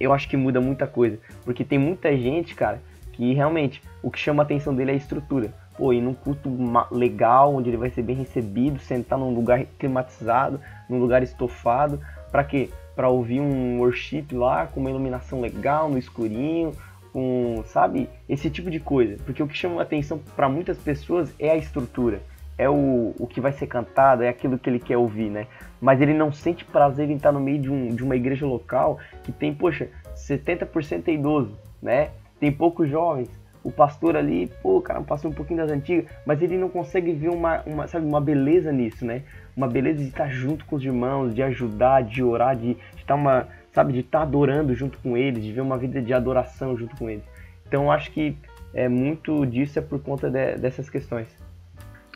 eu 0.00 0.12
acho 0.12 0.28
que 0.28 0.36
muda 0.36 0.60
muita 0.60 0.86
coisa. 0.86 1.18
Porque 1.44 1.64
tem 1.64 1.78
muita 1.78 2.16
gente, 2.16 2.54
cara, 2.54 2.80
que 3.12 3.34
realmente 3.34 3.82
o 4.02 4.10
que 4.10 4.18
chama 4.18 4.42
a 4.42 4.44
atenção 4.44 4.74
dele 4.74 4.92
é 4.92 4.94
a 4.94 4.96
estrutura. 4.96 5.52
Pô, 5.76 5.92
ir 5.92 6.00
num 6.00 6.14
culto 6.14 6.50
legal, 6.90 7.54
onde 7.54 7.70
ele 7.70 7.76
vai 7.76 7.90
ser 7.90 8.02
bem 8.02 8.16
recebido, 8.16 8.80
sentar 8.80 9.18
num 9.18 9.34
lugar 9.34 9.64
climatizado, 9.78 10.60
num 10.88 10.98
lugar 10.98 11.22
estofado. 11.22 12.00
Para 12.32 12.42
quê? 12.42 12.70
Para 12.96 13.08
ouvir 13.08 13.40
um 13.40 13.78
worship 13.78 14.26
lá 14.32 14.66
com 14.66 14.80
uma 14.80 14.90
iluminação 14.90 15.40
legal, 15.40 15.88
no 15.88 15.98
escurinho, 15.98 16.72
com, 17.12 17.62
sabe, 17.66 18.08
esse 18.28 18.50
tipo 18.50 18.70
de 18.70 18.80
coisa. 18.80 19.16
Porque 19.24 19.42
o 19.42 19.46
que 19.46 19.56
chama 19.56 19.82
atenção 19.82 20.20
para 20.36 20.48
muitas 20.48 20.78
pessoas 20.78 21.32
é 21.38 21.50
a 21.50 21.56
estrutura, 21.56 22.20
é 22.56 22.68
o, 22.68 23.14
o 23.18 23.26
que 23.26 23.40
vai 23.40 23.52
ser 23.52 23.66
cantado, 23.66 24.22
é 24.22 24.28
aquilo 24.28 24.58
que 24.58 24.68
ele 24.68 24.80
quer 24.80 24.96
ouvir, 24.96 25.30
né? 25.30 25.46
Mas 25.80 26.00
ele 26.00 26.12
não 26.12 26.32
sente 26.32 26.64
prazer 26.64 27.08
em 27.08 27.16
estar 27.16 27.30
no 27.30 27.40
meio 27.40 27.60
de, 27.60 27.70
um, 27.70 27.94
de 27.94 28.02
uma 28.02 28.16
igreja 28.16 28.44
local 28.44 28.98
que 29.22 29.30
tem, 29.30 29.54
poxa, 29.54 29.88
70% 30.16 31.06
é 31.06 31.12
idoso, 31.12 31.56
né? 31.80 32.10
Tem 32.40 32.50
poucos 32.50 32.90
jovens. 32.90 33.30
O 33.62 33.70
pastor 33.70 34.16
ali, 34.16 34.50
pô, 34.62 34.80
cara, 34.80 35.00
passou 35.02 35.30
um 35.30 35.34
pouquinho 35.34 35.58
das 35.58 35.70
antigas, 35.70 36.06
mas 36.24 36.42
ele 36.42 36.56
não 36.56 36.68
consegue 36.68 37.12
ver 37.12 37.28
uma, 37.28 37.62
uma, 37.66 37.86
sabe, 37.86 38.06
uma 38.06 38.20
beleza 38.20 38.72
nisso, 38.72 39.04
né? 39.04 39.22
Uma 39.56 39.68
beleza 39.68 39.98
de 39.98 40.08
estar 40.08 40.28
junto 40.28 40.64
com 40.64 40.76
os 40.76 40.84
irmãos, 40.84 41.34
de 41.34 41.42
ajudar, 41.42 42.02
de 42.02 42.22
orar, 42.22 42.56
de, 42.56 42.74
de 42.74 42.80
estar 42.96 43.14
uma, 43.14 43.46
sabe, 43.78 43.92
de 43.92 44.00
estar 44.00 44.22
adorando 44.22 44.74
junto 44.74 44.98
com 44.98 45.16
eles, 45.16 45.44
de 45.44 45.52
ver 45.52 45.60
uma 45.60 45.78
vida 45.78 46.02
de 46.02 46.12
adoração 46.12 46.76
junto 46.76 46.96
com 46.96 47.08
eles. 47.08 47.22
Então 47.64 47.92
acho 47.92 48.10
que 48.10 48.36
é 48.74 48.88
muito 48.88 49.46
disso 49.46 49.78
é 49.78 49.82
por 49.82 50.00
conta 50.00 50.28
de, 50.28 50.56
dessas 50.56 50.90
questões. 50.90 51.28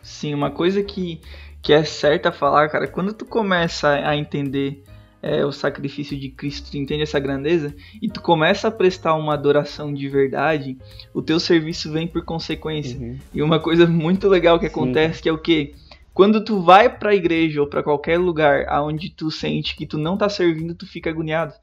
Sim, 0.02 0.34
uma 0.34 0.50
coisa 0.50 0.82
que, 0.82 1.20
que 1.62 1.72
é 1.72 1.84
certa 1.84 2.32
falar, 2.32 2.68
cara, 2.68 2.88
quando 2.88 3.12
tu 3.12 3.24
começa 3.24 3.88
a 3.90 4.16
entender 4.16 4.82
é, 5.22 5.44
o 5.46 5.52
sacrifício 5.52 6.18
de 6.18 6.30
Cristo, 6.30 6.72
tu 6.72 6.76
entende 6.76 7.04
essa 7.04 7.20
grandeza 7.20 7.72
e 8.02 8.08
tu 8.08 8.20
começa 8.20 8.66
a 8.66 8.70
prestar 8.72 9.14
uma 9.14 9.34
adoração 9.34 9.94
de 9.94 10.08
verdade, 10.08 10.76
o 11.14 11.22
teu 11.22 11.38
serviço 11.38 11.92
vem 11.92 12.08
por 12.08 12.24
consequência. 12.24 12.98
Uhum. 12.98 13.18
E 13.32 13.40
uma 13.40 13.60
coisa 13.60 13.86
muito 13.86 14.28
legal 14.28 14.58
que 14.58 14.66
Sim. 14.66 14.72
acontece 14.72 15.22
que 15.22 15.28
é 15.28 15.32
o 15.32 15.38
que 15.38 15.76
quando 16.14 16.44
tu 16.44 16.60
vai 16.60 16.88
para 16.88 17.10
a 17.10 17.14
igreja 17.14 17.60
ou 17.60 17.66
para 17.66 17.82
qualquer 17.82 18.18
lugar 18.18 18.66
aonde 18.68 19.10
tu 19.10 19.30
sente 19.30 19.74
que 19.74 19.86
tu 19.86 19.98
não 19.98 20.16
tá 20.16 20.28
servindo, 20.28 20.74
tu 20.74 20.86
fica 20.86 21.10
agoniado. 21.10 21.54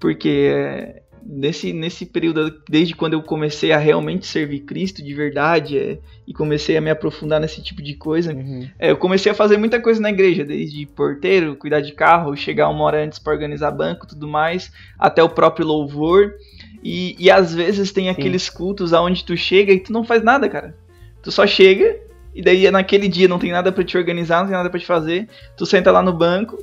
Porque 0.00 0.50
é, 0.52 1.02
nesse, 1.24 1.72
nesse 1.72 2.04
período, 2.04 2.62
desde 2.68 2.94
quando 2.94 3.14
eu 3.14 3.22
comecei 3.22 3.72
a 3.72 3.78
realmente 3.78 4.26
servir 4.26 4.60
Cristo 4.60 5.02
de 5.02 5.14
verdade 5.14 5.78
é, 5.78 5.98
e 6.26 6.32
comecei 6.32 6.76
a 6.76 6.80
me 6.80 6.90
aprofundar 6.90 7.40
nesse 7.40 7.62
tipo 7.62 7.82
de 7.82 7.94
coisa, 7.94 8.34
uhum. 8.34 8.68
é, 8.78 8.90
eu 8.90 8.96
comecei 8.96 9.32
a 9.32 9.34
fazer 9.34 9.56
muita 9.56 9.80
coisa 9.80 10.00
na 10.00 10.10
igreja, 10.10 10.44
desde 10.44 10.84
porteiro, 10.86 11.56
cuidar 11.56 11.80
de 11.80 11.92
carro, 11.92 12.36
chegar 12.36 12.68
uma 12.68 12.84
hora 12.84 13.04
antes 13.04 13.18
para 13.18 13.32
organizar 13.32 13.70
banco 13.70 14.06
tudo 14.06 14.28
mais, 14.28 14.72
até 14.98 15.22
o 15.22 15.28
próprio 15.28 15.66
louvor. 15.66 16.34
E, 16.82 17.16
e 17.18 17.30
às 17.30 17.54
vezes 17.54 17.92
tem 17.92 18.04
Sim. 18.04 18.10
aqueles 18.10 18.50
cultos 18.50 18.92
aonde 18.92 19.24
tu 19.24 19.36
chega 19.36 19.72
e 19.72 19.80
tu 19.80 19.92
não 19.92 20.04
faz 20.04 20.22
nada, 20.22 20.48
cara. 20.48 20.76
Tu 21.22 21.32
só 21.32 21.46
chega, 21.46 21.98
e 22.34 22.42
daí 22.42 22.70
naquele 22.70 23.08
dia 23.08 23.28
não 23.28 23.38
tem 23.38 23.52
nada 23.52 23.70
para 23.70 23.84
te 23.84 23.96
organizar, 23.96 24.40
não 24.40 24.46
tem 24.46 24.56
nada 24.56 24.70
para 24.70 24.80
te 24.80 24.86
fazer. 24.86 25.28
Tu 25.56 25.64
senta 25.64 25.90
lá 25.92 26.02
no 26.02 26.12
banco 26.12 26.58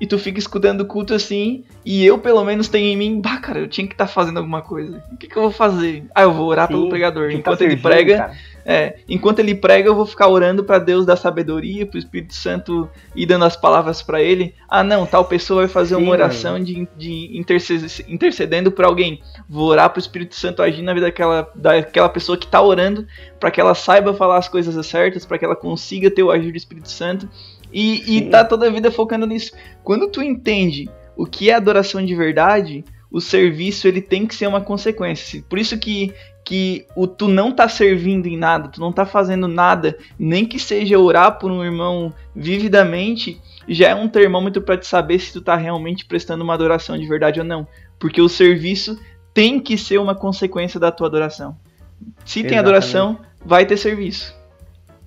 e 0.00 0.06
tu 0.06 0.18
fica 0.18 0.38
escutando 0.38 0.82
o 0.82 0.86
culto 0.86 1.12
assim, 1.12 1.64
e 1.84 2.04
eu 2.04 2.18
pelo 2.18 2.44
menos 2.44 2.68
tenho 2.68 2.86
em 2.86 2.96
mim, 2.96 3.20
bah, 3.20 3.38
cara, 3.38 3.58
eu 3.58 3.68
tinha 3.68 3.86
que 3.86 3.94
estar 3.94 4.06
tá 4.06 4.12
fazendo 4.12 4.38
alguma 4.38 4.62
coisa. 4.62 5.02
O 5.12 5.16
que, 5.16 5.26
que 5.26 5.36
eu 5.36 5.42
vou 5.42 5.50
fazer? 5.50 6.04
Ah, 6.14 6.22
eu 6.22 6.32
vou 6.32 6.46
orar 6.46 6.68
Sim, 6.68 6.74
pelo 6.74 6.88
pregador. 6.88 7.30
Enquanto 7.30 7.58
tá 7.58 7.64
ele 7.64 7.76
prega, 7.76 8.32
é, 8.64 8.98
enquanto 9.08 9.38
ele 9.40 9.54
prega, 9.54 9.88
eu 9.88 9.94
vou 9.94 10.06
ficar 10.06 10.28
orando 10.28 10.62
para 10.62 10.78
Deus 10.78 11.04
dar 11.04 11.16
sabedoria, 11.16 11.86
pro 11.86 11.98
Espírito 11.98 12.34
Santo 12.34 12.88
ir 13.16 13.26
dando 13.26 13.44
as 13.44 13.56
palavras 13.56 14.02
para 14.02 14.22
ele. 14.22 14.54
Ah, 14.68 14.84
não, 14.84 15.06
tal 15.06 15.24
pessoa 15.24 15.62
vai 15.62 15.68
fazer 15.68 15.96
Sim, 15.96 16.02
uma 16.02 16.12
oração 16.12 16.62
de, 16.62 16.86
de 16.96 17.42
intercedendo 18.08 18.70
por 18.70 18.84
alguém. 18.84 19.20
Vou 19.48 19.68
orar 19.68 19.90
pro 19.90 19.98
Espírito 19.98 20.36
Santo 20.36 20.62
agir 20.62 20.82
na 20.82 20.94
vida 20.94 21.06
daquela, 21.06 21.50
daquela 21.54 22.08
pessoa 22.08 22.38
que 22.38 22.46
tá 22.46 22.62
orando, 22.62 23.06
para 23.40 23.50
que 23.50 23.60
ela 23.60 23.74
saiba 23.74 24.14
falar 24.14 24.36
as 24.36 24.48
coisas 24.48 24.86
certas, 24.86 25.24
para 25.24 25.38
que 25.38 25.44
ela 25.44 25.56
consiga 25.56 26.10
ter 26.10 26.22
o 26.22 26.30
agir 26.30 26.52
do 26.52 26.56
Espírito 26.58 26.90
Santo 26.90 27.28
e, 27.72 28.16
e 28.16 28.22
tá 28.22 28.44
toda 28.44 28.66
a 28.66 28.70
vida 28.70 28.90
focando 28.90 29.26
nisso. 29.26 29.52
Quando 29.82 30.08
tu 30.08 30.22
entende 30.22 30.88
o 31.16 31.26
que 31.26 31.50
é 31.50 31.54
adoração 31.54 32.04
de 32.04 32.14
verdade, 32.14 32.84
o 33.10 33.20
serviço 33.20 33.88
ele 33.88 34.00
tem 34.00 34.26
que 34.26 34.34
ser 34.34 34.46
uma 34.46 34.60
consequência. 34.60 35.42
Por 35.48 35.58
isso 35.58 35.78
que, 35.78 36.14
que 36.44 36.86
o 36.94 37.06
tu 37.06 37.26
não 37.28 37.52
tá 37.52 37.68
servindo 37.68 38.26
em 38.26 38.36
nada, 38.36 38.68
tu 38.68 38.80
não 38.80 38.92
tá 38.92 39.06
fazendo 39.06 39.48
nada, 39.48 39.98
nem 40.18 40.44
que 40.44 40.58
seja 40.58 40.98
orar 40.98 41.38
por 41.38 41.50
um 41.50 41.64
irmão 41.64 42.12
vividamente, 42.34 43.40
já 43.68 43.88
é 43.88 43.94
um 43.94 44.08
termômetro 44.08 44.62
para 44.62 44.76
te 44.76 44.86
saber 44.86 45.18
se 45.18 45.32
tu 45.32 45.40
tá 45.40 45.56
realmente 45.56 46.04
prestando 46.04 46.44
uma 46.44 46.54
adoração 46.54 46.96
de 46.98 47.06
verdade 47.06 47.40
ou 47.40 47.46
não. 47.46 47.66
Porque 47.98 48.20
o 48.20 48.28
serviço 48.28 48.98
tem 49.34 49.60
que 49.60 49.76
ser 49.76 49.98
uma 49.98 50.14
consequência 50.14 50.78
da 50.78 50.90
tua 50.90 51.06
adoração. 51.06 51.56
Se 52.24 52.40
Exatamente. 52.40 52.48
tem 52.48 52.58
adoração, 52.58 53.18
vai 53.44 53.66
ter 53.66 53.76
serviço. 53.76 54.34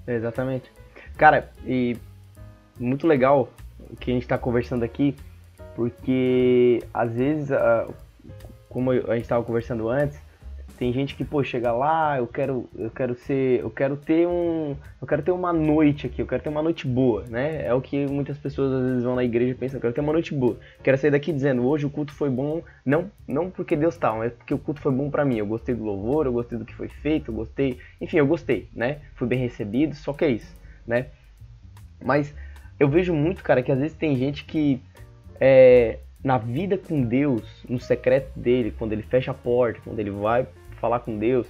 Exatamente. 0.08 0.72
Cara, 1.18 1.52
e 1.66 1.98
muito 2.80 3.08
legal 3.08 3.50
o 3.80 3.96
que 3.96 4.12
a 4.12 4.14
gente 4.14 4.24
está 4.24 4.38
conversando 4.38 4.84
aqui, 4.84 5.16
porque 5.76 6.84
às 6.94 7.14
vezes, 7.14 7.50
como 8.70 8.92
a 8.92 9.16
gente 9.16 9.24
estava 9.24 9.44
conversando 9.44 9.90
antes, 9.90 10.20
tem 10.82 10.92
gente 10.92 11.16
que, 11.16 11.24
pô, 11.24 11.44
chega 11.44 11.72
lá, 11.72 12.18
eu 12.18 12.26
quero, 12.26 12.68
eu 12.76 12.90
quero 12.90 13.14
ser, 13.14 13.60
eu 13.60 13.70
quero 13.70 13.96
ter 13.96 14.28
um, 14.28 14.76
eu 15.00 15.08
quero 15.08 15.22
ter 15.22 15.30
uma 15.30 15.54
noite 15.54 16.08
aqui, 16.08 16.24
eu 16.24 16.26
quero 16.26 16.42
ter 16.42 16.50
uma 16.50 16.64
noite 16.64 16.88
boa, 16.88 17.24
né? 17.30 17.64
É 17.64 17.72
o 17.72 17.80
que 17.80 18.08
muitas 18.08 18.36
pessoas 18.40 18.74
às 18.74 18.84
vezes 18.84 19.04
vão 19.04 19.14
na 19.16 19.24
igreja 19.24 19.52
e 19.52 19.54
pensam, 19.54 19.78
eu 19.78 19.82
quero 19.82 19.94
ter 19.94 20.02
uma 20.02 20.12
noite 20.12 20.34
boa. 20.34 20.58
Quero 20.82 20.98
sair 20.98 21.12
daqui 21.12 21.32
dizendo, 21.32 21.68
hoje 21.68 21.86
o 21.86 21.90
culto 21.92 22.12
foi 22.12 22.32
bom, 22.32 22.64
não, 22.84 23.12
não 23.28 23.52
porque 23.52 23.76
Deus 23.76 23.96
tá, 23.96 24.12
mas 24.12 24.34
porque 24.34 24.56
o 24.56 24.58
culto 24.58 24.82
foi 24.82 24.92
bom 24.92 25.12
para 25.12 25.24
mim. 25.24 25.38
Eu 25.38 25.46
gostei 25.46 25.76
do 25.76 25.84
louvor, 25.84 26.26
eu 26.26 26.34
gostei 26.34 26.58
do 26.58 26.66
que 26.66 26.74
foi 26.74 26.88
feito, 26.88 27.30
eu 27.30 27.36
gostei, 27.36 27.78
enfim, 28.02 28.18
eu 28.18 28.26
gostei, 28.26 28.68
né? 28.74 29.02
Fui 29.14 29.28
bem 29.28 29.38
recebido, 29.38 29.94
só 29.94 30.14
que 30.14 30.26
é 30.26 30.30
isso, 30.32 30.52
né? 30.88 31.10
Mas 32.04 32.34
eu 32.82 32.90
vejo 32.90 33.14
muito, 33.14 33.44
cara, 33.44 33.62
que 33.62 33.72
às 33.72 33.78
vezes 33.78 33.96
tem 33.96 34.16
gente 34.16 34.44
que 34.44 34.82
é, 35.40 36.00
na 36.24 36.40
vida 36.40 36.80
com 36.80 37.04
Deus, 37.04 37.44
no 37.70 37.80
secreto 37.80 38.32
dele, 38.36 38.74
quando 38.76 38.92
ele 38.92 39.04
fecha 39.04 39.30
a 39.30 39.36
porta, 39.36 39.80
quando 39.84 40.00
ele 40.00 40.10
vai 40.10 40.48
falar 40.80 41.02
com 41.02 41.16
Deus, 41.16 41.46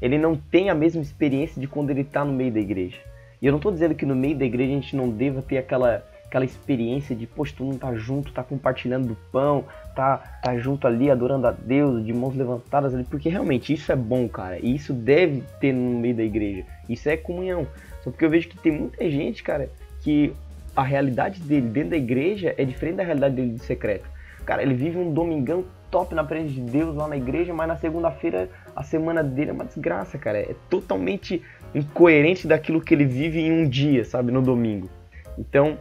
ele 0.00 0.16
não 0.16 0.36
tem 0.36 0.70
a 0.70 0.76
mesma 0.76 1.02
experiência 1.02 1.60
de 1.60 1.66
quando 1.66 1.90
ele 1.90 2.02
está 2.02 2.24
no 2.24 2.32
meio 2.32 2.52
da 2.52 2.60
igreja. 2.60 2.96
E 3.42 3.46
eu 3.46 3.50
não 3.50 3.56
estou 3.58 3.72
dizendo 3.72 3.92
que 3.92 4.06
no 4.06 4.14
meio 4.14 4.38
da 4.38 4.44
igreja 4.44 4.70
a 4.70 4.74
gente 4.76 4.94
não 4.94 5.10
deva 5.10 5.42
ter 5.42 5.58
aquela, 5.58 6.04
aquela 6.24 6.44
experiência 6.44 7.16
de, 7.16 7.26
poxa, 7.26 7.54
todo 7.58 7.66
mundo 7.66 7.80
tá 7.80 7.92
junto, 7.94 8.32
tá 8.32 8.44
compartilhando 8.44 9.08
do 9.08 9.16
pão, 9.32 9.64
tá, 9.96 10.18
tá 10.40 10.56
junto 10.58 10.86
ali, 10.86 11.10
adorando 11.10 11.48
a 11.48 11.50
Deus, 11.50 12.06
de 12.06 12.12
mãos 12.12 12.36
levantadas 12.36 12.94
ali, 12.94 13.02
porque 13.02 13.28
realmente 13.28 13.72
isso 13.72 13.90
é 13.90 13.96
bom, 13.96 14.28
cara, 14.28 14.60
e 14.60 14.76
isso 14.76 14.92
deve 14.92 15.42
ter 15.58 15.72
no 15.72 15.98
meio 15.98 16.14
da 16.14 16.22
igreja. 16.22 16.64
Isso 16.88 17.08
é 17.08 17.16
comunhão. 17.16 17.66
Só 18.04 18.12
porque 18.12 18.24
eu 18.24 18.30
vejo 18.30 18.48
que 18.48 18.56
tem 18.56 18.70
muita 18.70 19.10
gente, 19.10 19.42
cara, 19.42 19.68
que 20.02 20.32
a 20.74 20.82
realidade 20.82 21.40
dele 21.40 21.68
dentro 21.68 21.90
da 21.90 21.96
igreja 21.96 22.54
é 22.56 22.64
diferente 22.64 22.96
da 22.96 23.02
realidade 23.02 23.34
dele 23.34 23.52
de 23.52 23.62
secreto. 23.62 24.08
Cara, 24.44 24.62
ele 24.62 24.74
vive 24.74 24.96
um 24.96 25.12
domingão 25.12 25.64
top 25.90 26.14
na 26.14 26.24
presença 26.24 26.54
de 26.54 26.60
Deus 26.60 26.96
lá 26.96 27.08
na 27.08 27.16
igreja, 27.16 27.52
mas 27.52 27.68
na 27.68 27.76
segunda-feira 27.76 28.48
a 28.74 28.82
semana 28.82 29.22
dele 29.22 29.50
é 29.50 29.52
uma 29.52 29.64
desgraça, 29.64 30.16
cara. 30.18 30.38
É 30.38 30.54
totalmente 30.70 31.42
incoerente 31.74 32.46
daquilo 32.46 32.80
que 32.80 32.94
ele 32.94 33.04
vive 33.04 33.40
em 33.40 33.52
um 33.52 33.68
dia, 33.68 34.04
sabe, 34.04 34.32
no 34.32 34.40
domingo. 34.40 34.88
Então, 35.38 35.78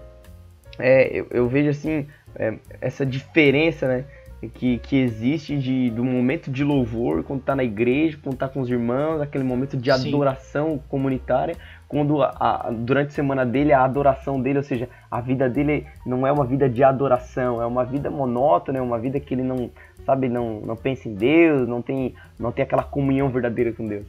é, 0.77 1.19
eu, 1.19 1.27
eu, 1.31 1.47
vejo 1.47 1.69
assim, 1.69 2.07
é, 2.35 2.55
essa 2.81 3.05
diferença, 3.05 3.87
né, 3.87 4.05
que, 4.53 4.77
que 4.79 4.97
existe 4.97 5.57
de, 5.57 5.89
do 5.89 6.03
momento 6.03 6.51
de 6.51 6.63
louvor, 6.63 7.23
quando 7.23 7.41
tá 7.41 7.55
na 7.55 7.63
igreja, 7.63 8.19
quando 8.21 8.37
tá 8.37 8.47
com 8.47 8.61
os 8.61 8.69
irmãos, 8.69 9.21
aquele 9.21 9.43
momento 9.43 9.75
de 9.75 9.89
adoração 9.89 10.73
Sim. 10.73 10.81
comunitária, 10.89 11.55
quando 11.87 12.21
a, 12.21 12.69
durante 12.71 13.09
a 13.09 13.11
semana 13.11 13.45
dele, 13.45 13.71
a 13.71 13.83
adoração 13.83 14.41
dele, 14.41 14.57
ou 14.57 14.63
seja, 14.63 14.89
a 15.09 15.21
vida 15.21 15.49
dele 15.49 15.87
não 16.05 16.27
é 16.27 16.31
uma 16.31 16.45
vida 16.45 16.69
de 16.69 16.83
adoração, 16.83 17.61
é 17.61 17.65
uma 17.65 17.85
vida 17.85 18.09
monótona, 18.09 18.79
é 18.79 18.81
uma 18.81 18.99
vida 18.99 19.19
que 19.19 19.33
ele 19.33 19.43
não, 19.43 19.69
sabe, 20.05 20.27
não, 20.27 20.59
não 20.61 20.75
pensa 20.75 21.07
em 21.07 21.13
Deus, 21.13 21.67
não 21.67 21.81
tem, 21.81 22.13
não 22.37 22.51
tem 22.51 22.63
aquela 22.63 22.83
comunhão 22.83 23.29
verdadeira 23.29 23.71
com 23.71 23.87
Deus. 23.87 24.05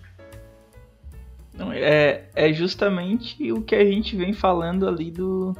Não, 1.55 1.73
é, 1.73 2.25
é 2.35 2.53
justamente 2.53 3.53
o 3.53 3.63
que 3.63 3.75
a 3.75 3.85
gente 3.85 4.17
vem 4.17 4.33
falando 4.33 4.89
ali 4.89 5.11
do, 5.11 5.57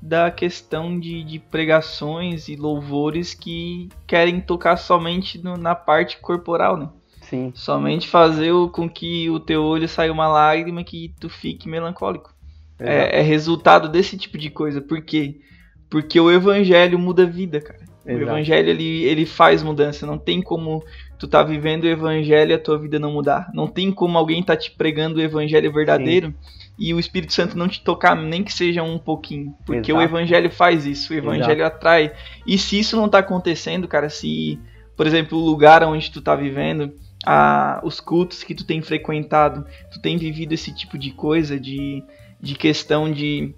da 0.00 0.30
questão 0.30 0.98
de, 0.98 1.22
de 1.22 1.38
pregações 1.38 2.48
e 2.48 2.56
louvores 2.56 3.34
que 3.34 3.88
querem 4.06 4.40
tocar 4.40 4.76
somente 4.76 5.42
no, 5.42 5.56
na 5.56 5.74
parte 5.74 6.18
corporal, 6.18 6.76
né? 6.76 6.88
Sim. 7.32 7.50
Somente 7.54 8.08
fazer 8.08 8.52
o, 8.52 8.68
com 8.68 8.86
que 8.86 9.30
o 9.30 9.40
teu 9.40 9.62
olho 9.62 9.88
saia 9.88 10.12
uma 10.12 10.28
lágrima 10.28 10.84
que 10.84 11.14
tu 11.18 11.30
fique 11.30 11.66
melancólico. 11.66 12.30
É, 12.78 13.20
é, 13.20 13.22
resultado 13.22 13.88
desse 13.88 14.18
tipo 14.18 14.36
de 14.36 14.50
coisa. 14.50 14.82
Por 14.82 15.00
quê? 15.00 15.40
Porque 15.88 16.20
o 16.20 16.30
evangelho 16.30 16.98
muda 16.98 17.22
a 17.22 17.26
vida, 17.26 17.58
cara. 17.58 17.80
Exato. 18.04 18.18
O 18.18 18.22
evangelho 18.22 18.68
ele, 18.68 19.04
ele 19.04 19.24
faz 19.24 19.62
mudança. 19.62 20.04
Não 20.06 20.18
tem 20.18 20.42
como 20.42 20.84
tu 21.18 21.26
tá 21.26 21.42
vivendo 21.42 21.84
o 21.84 21.88
evangelho 21.88 22.50
e 22.50 22.54
a 22.54 22.58
tua 22.58 22.78
vida 22.78 22.98
não 22.98 23.12
mudar. 23.12 23.50
Não 23.54 23.66
tem 23.66 23.90
como 23.90 24.18
alguém 24.18 24.42
tá 24.42 24.54
te 24.54 24.70
pregando 24.70 25.18
o 25.18 25.22
evangelho 25.22 25.72
verdadeiro 25.72 26.34
e 26.78 26.92
o 26.92 27.00
Espírito 27.00 27.32
Santo 27.32 27.56
não 27.56 27.66
te 27.66 27.82
tocar, 27.82 28.14
nem 28.14 28.44
que 28.44 28.52
seja 28.52 28.82
um 28.82 28.98
pouquinho. 28.98 29.54
Porque 29.64 29.90
o 29.90 30.02
Exato. 30.02 30.16
evangelho 30.16 30.50
faz 30.50 30.84
isso. 30.84 31.14
O 31.14 31.16
evangelho 31.16 31.64
atrai. 31.64 32.12
E 32.46 32.58
se 32.58 32.78
isso 32.78 32.94
não 32.94 33.08
tá 33.08 33.20
acontecendo, 33.20 33.88
cara, 33.88 34.10
se, 34.10 34.58
por 34.94 35.06
exemplo, 35.06 35.38
o 35.38 35.46
lugar 35.46 35.82
onde 35.84 36.10
tu 36.10 36.20
tá 36.20 36.34
vivendo, 36.34 36.92
a, 37.24 37.80
os 37.82 38.00
cultos 38.00 38.42
que 38.42 38.54
tu 38.54 38.64
tem 38.64 38.82
frequentado, 38.82 39.66
tu 39.90 40.00
tem 40.00 40.16
vivido 40.16 40.52
esse 40.52 40.74
tipo 40.74 40.98
de 40.98 41.10
coisa, 41.10 41.58
de, 41.58 42.02
de 42.40 42.54
questão 42.54 43.10
de 43.10 43.54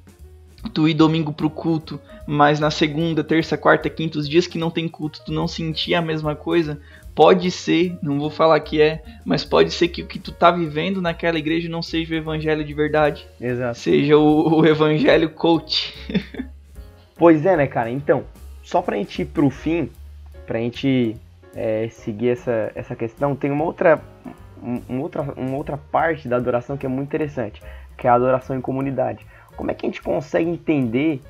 tu 0.72 0.88
ir 0.88 0.94
domingo 0.94 1.32
pro 1.32 1.50
culto, 1.50 2.00
mas 2.26 2.58
na 2.58 2.70
segunda, 2.70 3.22
terça, 3.22 3.56
quarta, 3.56 3.90
quinta, 3.90 4.18
os 4.18 4.28
dias 4.28 4.46
que 4.46 4.58
não 4.58 4.70
tem 4.70 4.88
culto, 4.88 5.22
tu 5.24 5.32
não 5.32 5.46
sentir 5.46 5.94
a 5.94 6.00
mesma 6.00 6.34
coisa, 6.34 6.80
pode 7.14 7.50
ser, 7.50 7.96
não 8.02 8.18
vou 8.18 8.30
falar 8.30 8.58
que 8.60 8.80
é, 8.80 9.02
mas 9.24 9.44
pode 9.44 9.70
ser 9.70 9.88
que 9.88 10.02
o 10.02 10.06
que 10.06 10.18
tu 10.18 10.32
tá 10.32 10.50
vivendo 10.50 11.02
naquela 11.02 11.38
igreja 11.38 11.68
não 11.68 11.82
seja 11.82 12.14
o 12.14 12.16
evangelho 12.16 12.64
de 12.64 12.74
verdade, 12.74 13.26
Exato. 13.40 13.78
seja 13.78 14.16
o, 14.16 14.60
o 14.60 14.66
evangelho 14.66 15.30
coach. 15.30 15.94
Pois 17.16 17.46
é, 17.46 17.56
né, 17.56 17.68
cara? 17.68 17.88
Então, 17.88 18.24
só 18.60 18.82
pra 18.82 18.96
gente 18.96 19.22
ir 19.22 19.26
pro 19.26 19.48
fim, 19.48 19.88
pra 20.46 20.58
gente 20.58 21.14
é, 21.54 21.88
seguir 21.90 22.30
essa, 22.30 22.70
essa 22.74 22.94
questão, 22.96 23.34
tem 23.36 23.50
uma 23.50 23.64
outra, 23.64 24.00
um- 24.62 24.80
uma, 24.88 25.02
outra, 25.02 25.22
uma 25.36 25.56
outra 25.56 25.76
parte 25.76 26.28
da 26.28 26.36
adoração 26.36 26.76
que 26.76 26.86
é 26.86 26.88
muito 26.88 27.08
interessante, 27.08 27.62
que 27.96 28.06
é 28.06 28.10
a 28.10 28.14
adoração 28.14 28.56
em 28.56 28.60
comunidade. 28.60 29.26
Como 29.56 29.70
é 29.70 29.74
que 29.74 29.86
a 29.86 29.88
gente 29.88 30.02
consegue 30.02 30.48
entender, 30.50 31.20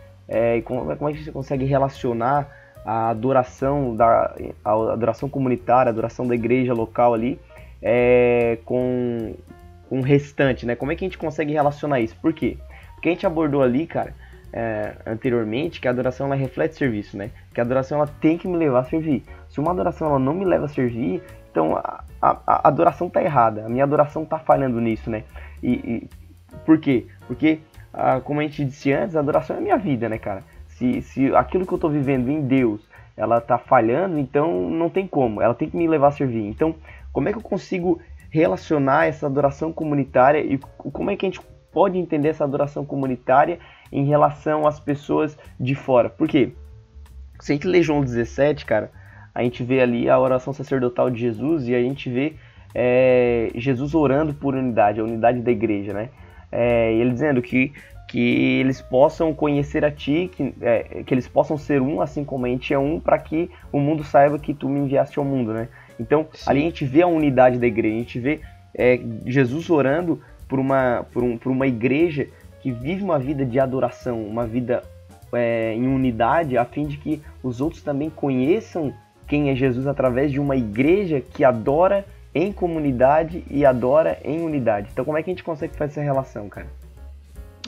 como, 0.64 0.90
é- 0.92 0.96
como 0.96 1.08
é 1.10 1.12
que 1.12 1.18
a 1.18 1.22
gente 1.22 1.32
consegue 1.32 1.64
relacionar 1.64 2.48
a 2.84 3.08
adoração, 3.10 3.94
da, 3.96 4.34
a 4.64 4.72
adoração 4.92 5.28
comunitária, 5.28 5.88
a 5.90 5.92
adoração 5.92 6.26
da 6.26 6.34
igreja 6.34 6.74
local 6.74 7.14
ali, 7.14 7.38
é, 7.82 8.58
com, 8.64 9.34
com 9.88 9.98
o 10.00 10.02
restante, 10.02 10.64
né? 10.66 10.74
Como 10.74 10.92
é 10.92 10.96
que 10.96 11.04
a 11.04 11.08
gente 11.08 11.18
consegue 11.18 11.52
relacionar 11.52 12.00
isso? 12.00 12.16
Por 12.20 12.32
quê? 12.32 12.56
Porque 12.94 13.08
a 13.08 13.12
gente 13.12 13.26
abordou 13.26 13.62
ali, 13.62 13.86
cara, 13.86 14.14
é, 14.56 14.94
anteriormente 15.04 15.80
que 15.80 15.88
a 15.88 15.90
adoração 15.90 16.26
ela 16.26 16.36
reflete 16.36 16.76
serviço, 16.76 17.16
né? 17.16 17.30
Que 17.52 17.60
a 17.60 17.64
adoração 17.64 17.98
ela 17.98 18.06
tem 18.20 18.38
que 18.38 18.46
me 18.46 18.56
levar 18.56 18.80
a 18.80 18.84
servir. 18.84 19.24
Se 19.48 19.58
uma 19.58 19.72
adoração 19.72 20.08
ela 20.08 20.18
não 20.18 20.32
me 20.32 20.44
leva 20.44 20.66
a 20.66 20.68
servir, 20.68 21.20
então 21.50 21.76
a, 21.76 22.04
a- 22.22 22.40
a 22.46 22.68
adoração 22.68 23.10
tá 23.10 23.20
errada. 23.20 23.66
A 23.66 23.68
minha 23.68 23.82
adoração 23.82 24.24
tá 24.24 24.38
falhando 24.38 24.80
nisso, 24.80 25.10
né? 25.10 25.24
E, 25.60 25.72
e- 25.72 26.08
por 26.64 26.78
quê? 26.78 27.06
Porque 27.26 27.58
ah, 27.92 28.20
como 28.20 28.38
a 28.38 28.42
gente 28.44 28.64
disse 28.64 28.92
antes, 28.92 29.16
a 29.16 29.20
adoração 29.20 29.56
é 29.56 29.58
a 29.58 29.62
minha 29.62 29.76
vida, 29.76 30.08
né, 30.08 30.18
cara? 30.18 30.42
Se, 30.68 31.02
se 31.02 31.34
aquilo 31.34 31.66
que 31.66 31.72
eu 31.72 31.78
tô 31.78 31.88
vivendo 31.88 32.28
em 32.30 32.40
Deus 32.42 32.88
ela 33.16 33.40
tá 33.40 33.58
falhando, 33.58 34.18
então 34.18 34.68
não 34.70 34.88
tem 34.88 35.06
como. 35.06 35.40
Ela 35.42 35.54
tem 35.54 35.68
que 35.68 35.76
me 35.76 35.86
levar 35.88 36.08
a 36.08 36.12
servir. 36.12 36.46
Então, 36.46 36.74
como 37.12 37.28
é 37.28 37.32
que 37.32 37.38
eu 37.38 37.42
consigo 37.42 38.00
relacionar 38.30 39.06
essa 39.06 39.26
adoração 39.26 39.72
comunitária 39.72 40.38
e 40.40 40.58
como 40.58 41.10
é 41.10 41.16
que 41.16 41.24
a 41.24 41.28
gente 41.28 41.40
pode 41.72 41.96
entender 41.98 42.28
essa 42.28 42.42
adoração 42.44 42.84
comunitária 42.84 43.58
em 43.92 44.04
relação 44.04 44.66
às 44.66 44.80
pessoas 44.80 45.36
de 45.58 45.74
fora? 45.74 46.08
Por 46.08 46.28
quê? 46.28 46.52
Se 47.40 47.52
a 47.52 47.54
gente 47.54 47.66
lê 47.66 47.82
João 47.82 48.02
17, 48.02 48.64
cara, 48.64 48.90
a 49.34 49.42
gente 49.42 49.62
vê 49.62 49.80
ali 49.80 50.08
a 50.08 50.18
oração 50.18 50.52
sacerdotal 50.52 51.10
de 51.10 51.20
Jesus 51.20 51.68
e 51.68 51.74
a 51.74 51.80
gente 51.80 52.08
vê 52.08 52.34
é, 52.74 53.50
Jesus 53.54 53.94
orando 53.94 54.34
por 54.34 54.54
unidade, 54.54 55.00
a 55.00 55.04
unidade 55.04 55.40
da 55.40 55.50
igreja, 55.50 55.92
né? 55.92 56.08
É, 56.50 56.94
e 56.94 57.00
ele 57.00 57.10
dizendo 57.10 57.42
que, 57.42 57.72
que 58.08 58.60
eles 58.60 58.80
possam 58.80 59.34
conhecer 59.34 59.84
a 59.84 59.90
ti, 59.90 60.30
que, 60.32 60.54
é, 60.60 61.02
que 61.04 61.12
eles 61.12 61.26
possam 61.26 61.58
ser 61.58 61.80
um, 61.80 62.00
assim 62.00 62.24
como 62.24 62.46
a 62.46 62.48
gente 62.48 62.72
é 62.72 62.78
um, 62.78 63.00
para 63.00 63.18
que 63.18 63.50
o 63.72 63.80
mundo 63.80 64.04
saiba 64.04 64.38
que 64.38 64.54
tu 64.54 64.68
me 64.68 64.80
enviaste 64.80 65.18
ao 65.18 65.24
mundo, 65.24 65.52
né? 65.52 65.68
Então, 65.98 66.26
Sim. 66.32 66.50
ali 66.50 66.60
a 66.60 66.64
gente 66.64 66.84
vê 66.84 67.02
a 67.02 67.06
unidade 67.06 67.58
da 67.58 67.66
igreja, 67.66 67.96
a 67.96 67.98
gente 67.98 68.18
vê 68.20 68.40
é, 68.74 69.00
Jesus 69.26 69.70
orando 69.70 70.20
por 70.48 70.58
uma, 70.58 71.06
por, 71.12 71.22
um, 71.22 71.36
por 71.36 71.50
uma 71.50 71.66
igreja 71.66 72.28
que 72.64 72.72
vive 72.72 73.04
uma 73.04 73.18
vida 73.18 73.44
de 73.44 73.60
adoração, 73.60 74.26
uma 74.26 74.46
vida 74.46 74.82
é, 75.34 75.74
em 75.74 75.86
unidade, 75.86 76.56
a 76.56 76.64
fim 76.64 76.86
de 76.86 76.96
que 76.96 77.20
os 77.42 77.60
outros 77.60 77.82
também 77.82 78.08
conheçam 78.08 78.90
quem 79.28 79.50
é 79.50 79.54
Jesus 79.54 79.86
através 79.86 80.32
de 80.32 80.40
uma 80.40 80.56
igreja 80.56 81.20
que 81.20 81.44
adora 81.44 82.06
em 82.34 82.50
comunidade 82.50 83.44
e 83.50 83.66
adora 83.66 84.18
em 84.24 84.40
unidade. 84.40 84.88
Então, 84.90 85.04
como 85.04 85.18
é 85.18 85.22
que 85.22 85.28
a 85.28 85.34
gente 85.34 85.44
consegue 85.44 85.76
fazer 85.76 85.92
essa 85.92 86.00
relação, 86.00 86.48
cara? 86.48 86.66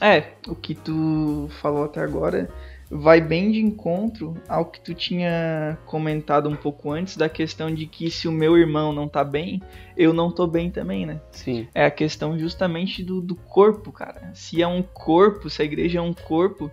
É, 0.01 0.25
o 0.49 0.55
que 0.55 0.75
tu 0.75 1.51
falou 1.61 1.85
até 1.85 2.01
agora 2.01 2.49
vai 2.91 3.21
bem 3.21 3.51
de 3.51 3.61
encontro 3.61 4.35
ao 4.49 4.65
que 4.65 4.81
tu 4.81 4.95
tinha 4.95 5.77
comentado 5.87 6.49
um 6.49 6.57
pouco 6.57 6.91
antes 6.91 7.17
da 7.17 7.29
questão 7.29 7.75
de 7.75 7.87
que 7.87 8.11
se 8.11 8.29
o 8.29 8.33
meu 8.33 8.57
irmão 8.57 8.93
não 8.93 9.09
tá 9.09 9.25
bem, 9.25 9.61
eu 9.97 10.13
não 10.13 10.31
tô 10.31 10.47
bem 10.47 10.71
também, 10.71 11.05
né? 11.05 11.21
Sim. 11.33 11.67
É 11.75 11.85
a 11.85 11.91
questão 11.91 12.39
justamente 12.39 13.03
do, 13.03 13.21
do 13.21 13.35
corpo, 13.35 13.91
cara. 13.91 14.31
Se 14.35 14.63
é 14.63 14.67
um 14.67 14.83
corpo, 14.83 15.51
se 15.51 15.63
a 15.63 15.65
igreja 15.65 15.99
é 15.99 16.03
um 16.03 16.15
corpo, 16.15 16.71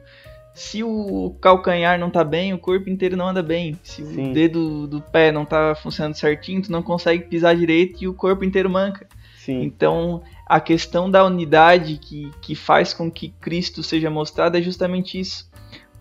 se 0.53 0.83
o 0.83 1.35
calcanhar 1.41 1.97
não 1.99 2.11
tá 2.11 2.23
bem, 2.23 2.53
o 2.53 2.59
corpo 2.59 2.89
inteiro 2.89 3.17
não 3.17 3.29
anda 3.29 3.41
bem. 3.41 3.77
Se 3.81 4.05
Sim. 4.05 4.31
o 4.31 4.33
dedo 4.33 4.87
do 4.87 5.01
pé 5.01 5.31
não 5.31 5.45
tá 5.45 5.73
funcionando 5.73 6.15
certinho, 6.15 6.61
tu 6.61 6.71
não 6.71 6.83
consegue 6.83 7.23
pisar 7.25 7.55
direito 7.55 8.03
e 8.03 8.07
o 8.07 8.13
corpo 8.13 8.43
inteiro 8.43 8.69
manca. 8.69 9.07
Sim. 9.35 9.63
Então, 9.63 10.21
a 10.45 10.59
questão 10.59 11.09
da 11.09 11.25
unidade 11.25 11.97
que, 11.97 12.31
que 12.39 12.53
faz 12.53 12.93
com 12.93 13.11
que 13.11 13.29
Cristo 13.41 13.81
seja 13.81 14.09
mostrado 14.09 14.57
é 14.57 14.61
justamente 14.61 15.19
isso. 15.19 15.51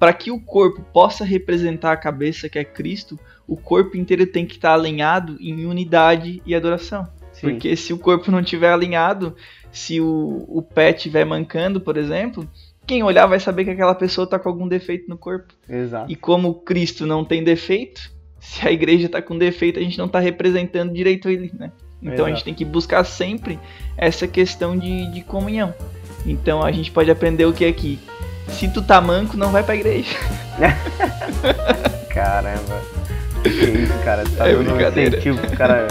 Para 0.03 0.13
que 0.13 0.33
o 0.33 0.41
corpo 0.41 0.83
possa 0.93 1.25
representar 1.25 1.93
a 1.93 1.97
cabeça 1.97 2.49
que 2.49 2.59
é 2.59 2.65
Cristo, 2.65 3.17
o 3.47 3.57
corpo 3.57 3.97
inteiro 3.97 4.27
tem 4.27 4.45
que 4.45 4.57
estar 4.57 4.75
alinhado 4.75 5.37
em 5.39 5.65
unidade 5.65 6.43
e 6.45 6.57
adoração. 6.57 7.07
Sim. 7.33 7.51
Porque 7.51 7.77
se 7.77 7.93
o 7.93 7.99
corpo 7.99 8.29
não 8.29 8.41
estiver 8.41 8.73
alinhado, 8.73 9.37
se 9.71 10.01
o, 10.01 10.45
o 10.49 10.61
pé 10.61 10.91
estiver 10.91 11.25
mancando, 11.25 11.81
por 11.81 11.97
exemplo, 11.97 12.45
quem 12.85 13.05
olhar 13.05 13.27
vai 13.27 13.39
saber 13.39 13.63
que 13.65 13.71
aquela 13.71 13.95
pessoa 13.95 14.25
está 14.25 14.41
com 14.41 14.49
algum 14.49 14.67
defeito 14.67 15.09
no 15.09 15.17
corpo. 15.17 15.55
Exato. 15.69 16.11
E 16.11 16.17
como 16.17 16.53
Cristo 16.53 17.07
não 17.07 17.25
tem 17.25 17.45
defeito, 17.45 18.11
se 18.41 18.67
a 18.67 18.73
igreja 18.73 19.07
está 19.07 19.23
com 19.23 19.39
defeito, 19.39 19.79
a 19.79 19.83
gente 19.85 19.99
não 19.99 20.07
está 20.07 20.19
representando 20.19 20.93
direito 20.93 21.31
ele, 21.31 21.53
né? 21.57 21.71
Então 22.03 22.25
a 22.25 22.29
gente 22.29 22.39
Exato. 22.39 22.45
tem 22.47 22.55
que 22.55 22.65
buscar 22.65 23.05
sempre 23.05 23.57
essa 23.97 24.27
questão 24.27 24.77
de, 24.77 25.13
de 25.13 25.23
comunhão. 25.23 25.73
Então 26.27 26.61
a 26.61 26.73
gente 26.73 26.91
pode 26.91 27.09
aprender 27.09 27.45
o 27.45 27.53
que 27.53 27.65
aqui? 27.65 28.01
Se 28.49 28.69
tu 28.69 28.83
tá 28.83 29.01
manco, 29.01 29.37
não 29.37 29.51
vai 29.51 29.63
pra 29.63 29.75
igreja. 29.75 30.17
Caramba. 32.13 32.81
Que 33.43 33.49
isso, 33.49 33.93
cara? 34.05 34.25
Tá 34.37 34.49
É 34.49 34.55
dando 34.55 34.75
um 34.75 34.81
incentivo 34.81 35.39
pro 35.39 35.57
cara 35.57 35.89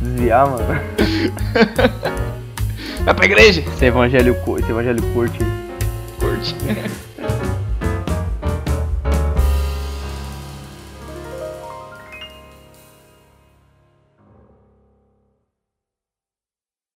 desviar, 0.00 0.48
mano. 0.48 0.64
Vai 3.04 3.14
pra 3.14 3.24
igreja! 3.24 3.60
Esse 3.60 3.84
evangelho, 3.84 4.36
esse 4.58 4.70
evangelho 4.70 5.02
curte. 5.12 5.38
Curte. 6.18 6.56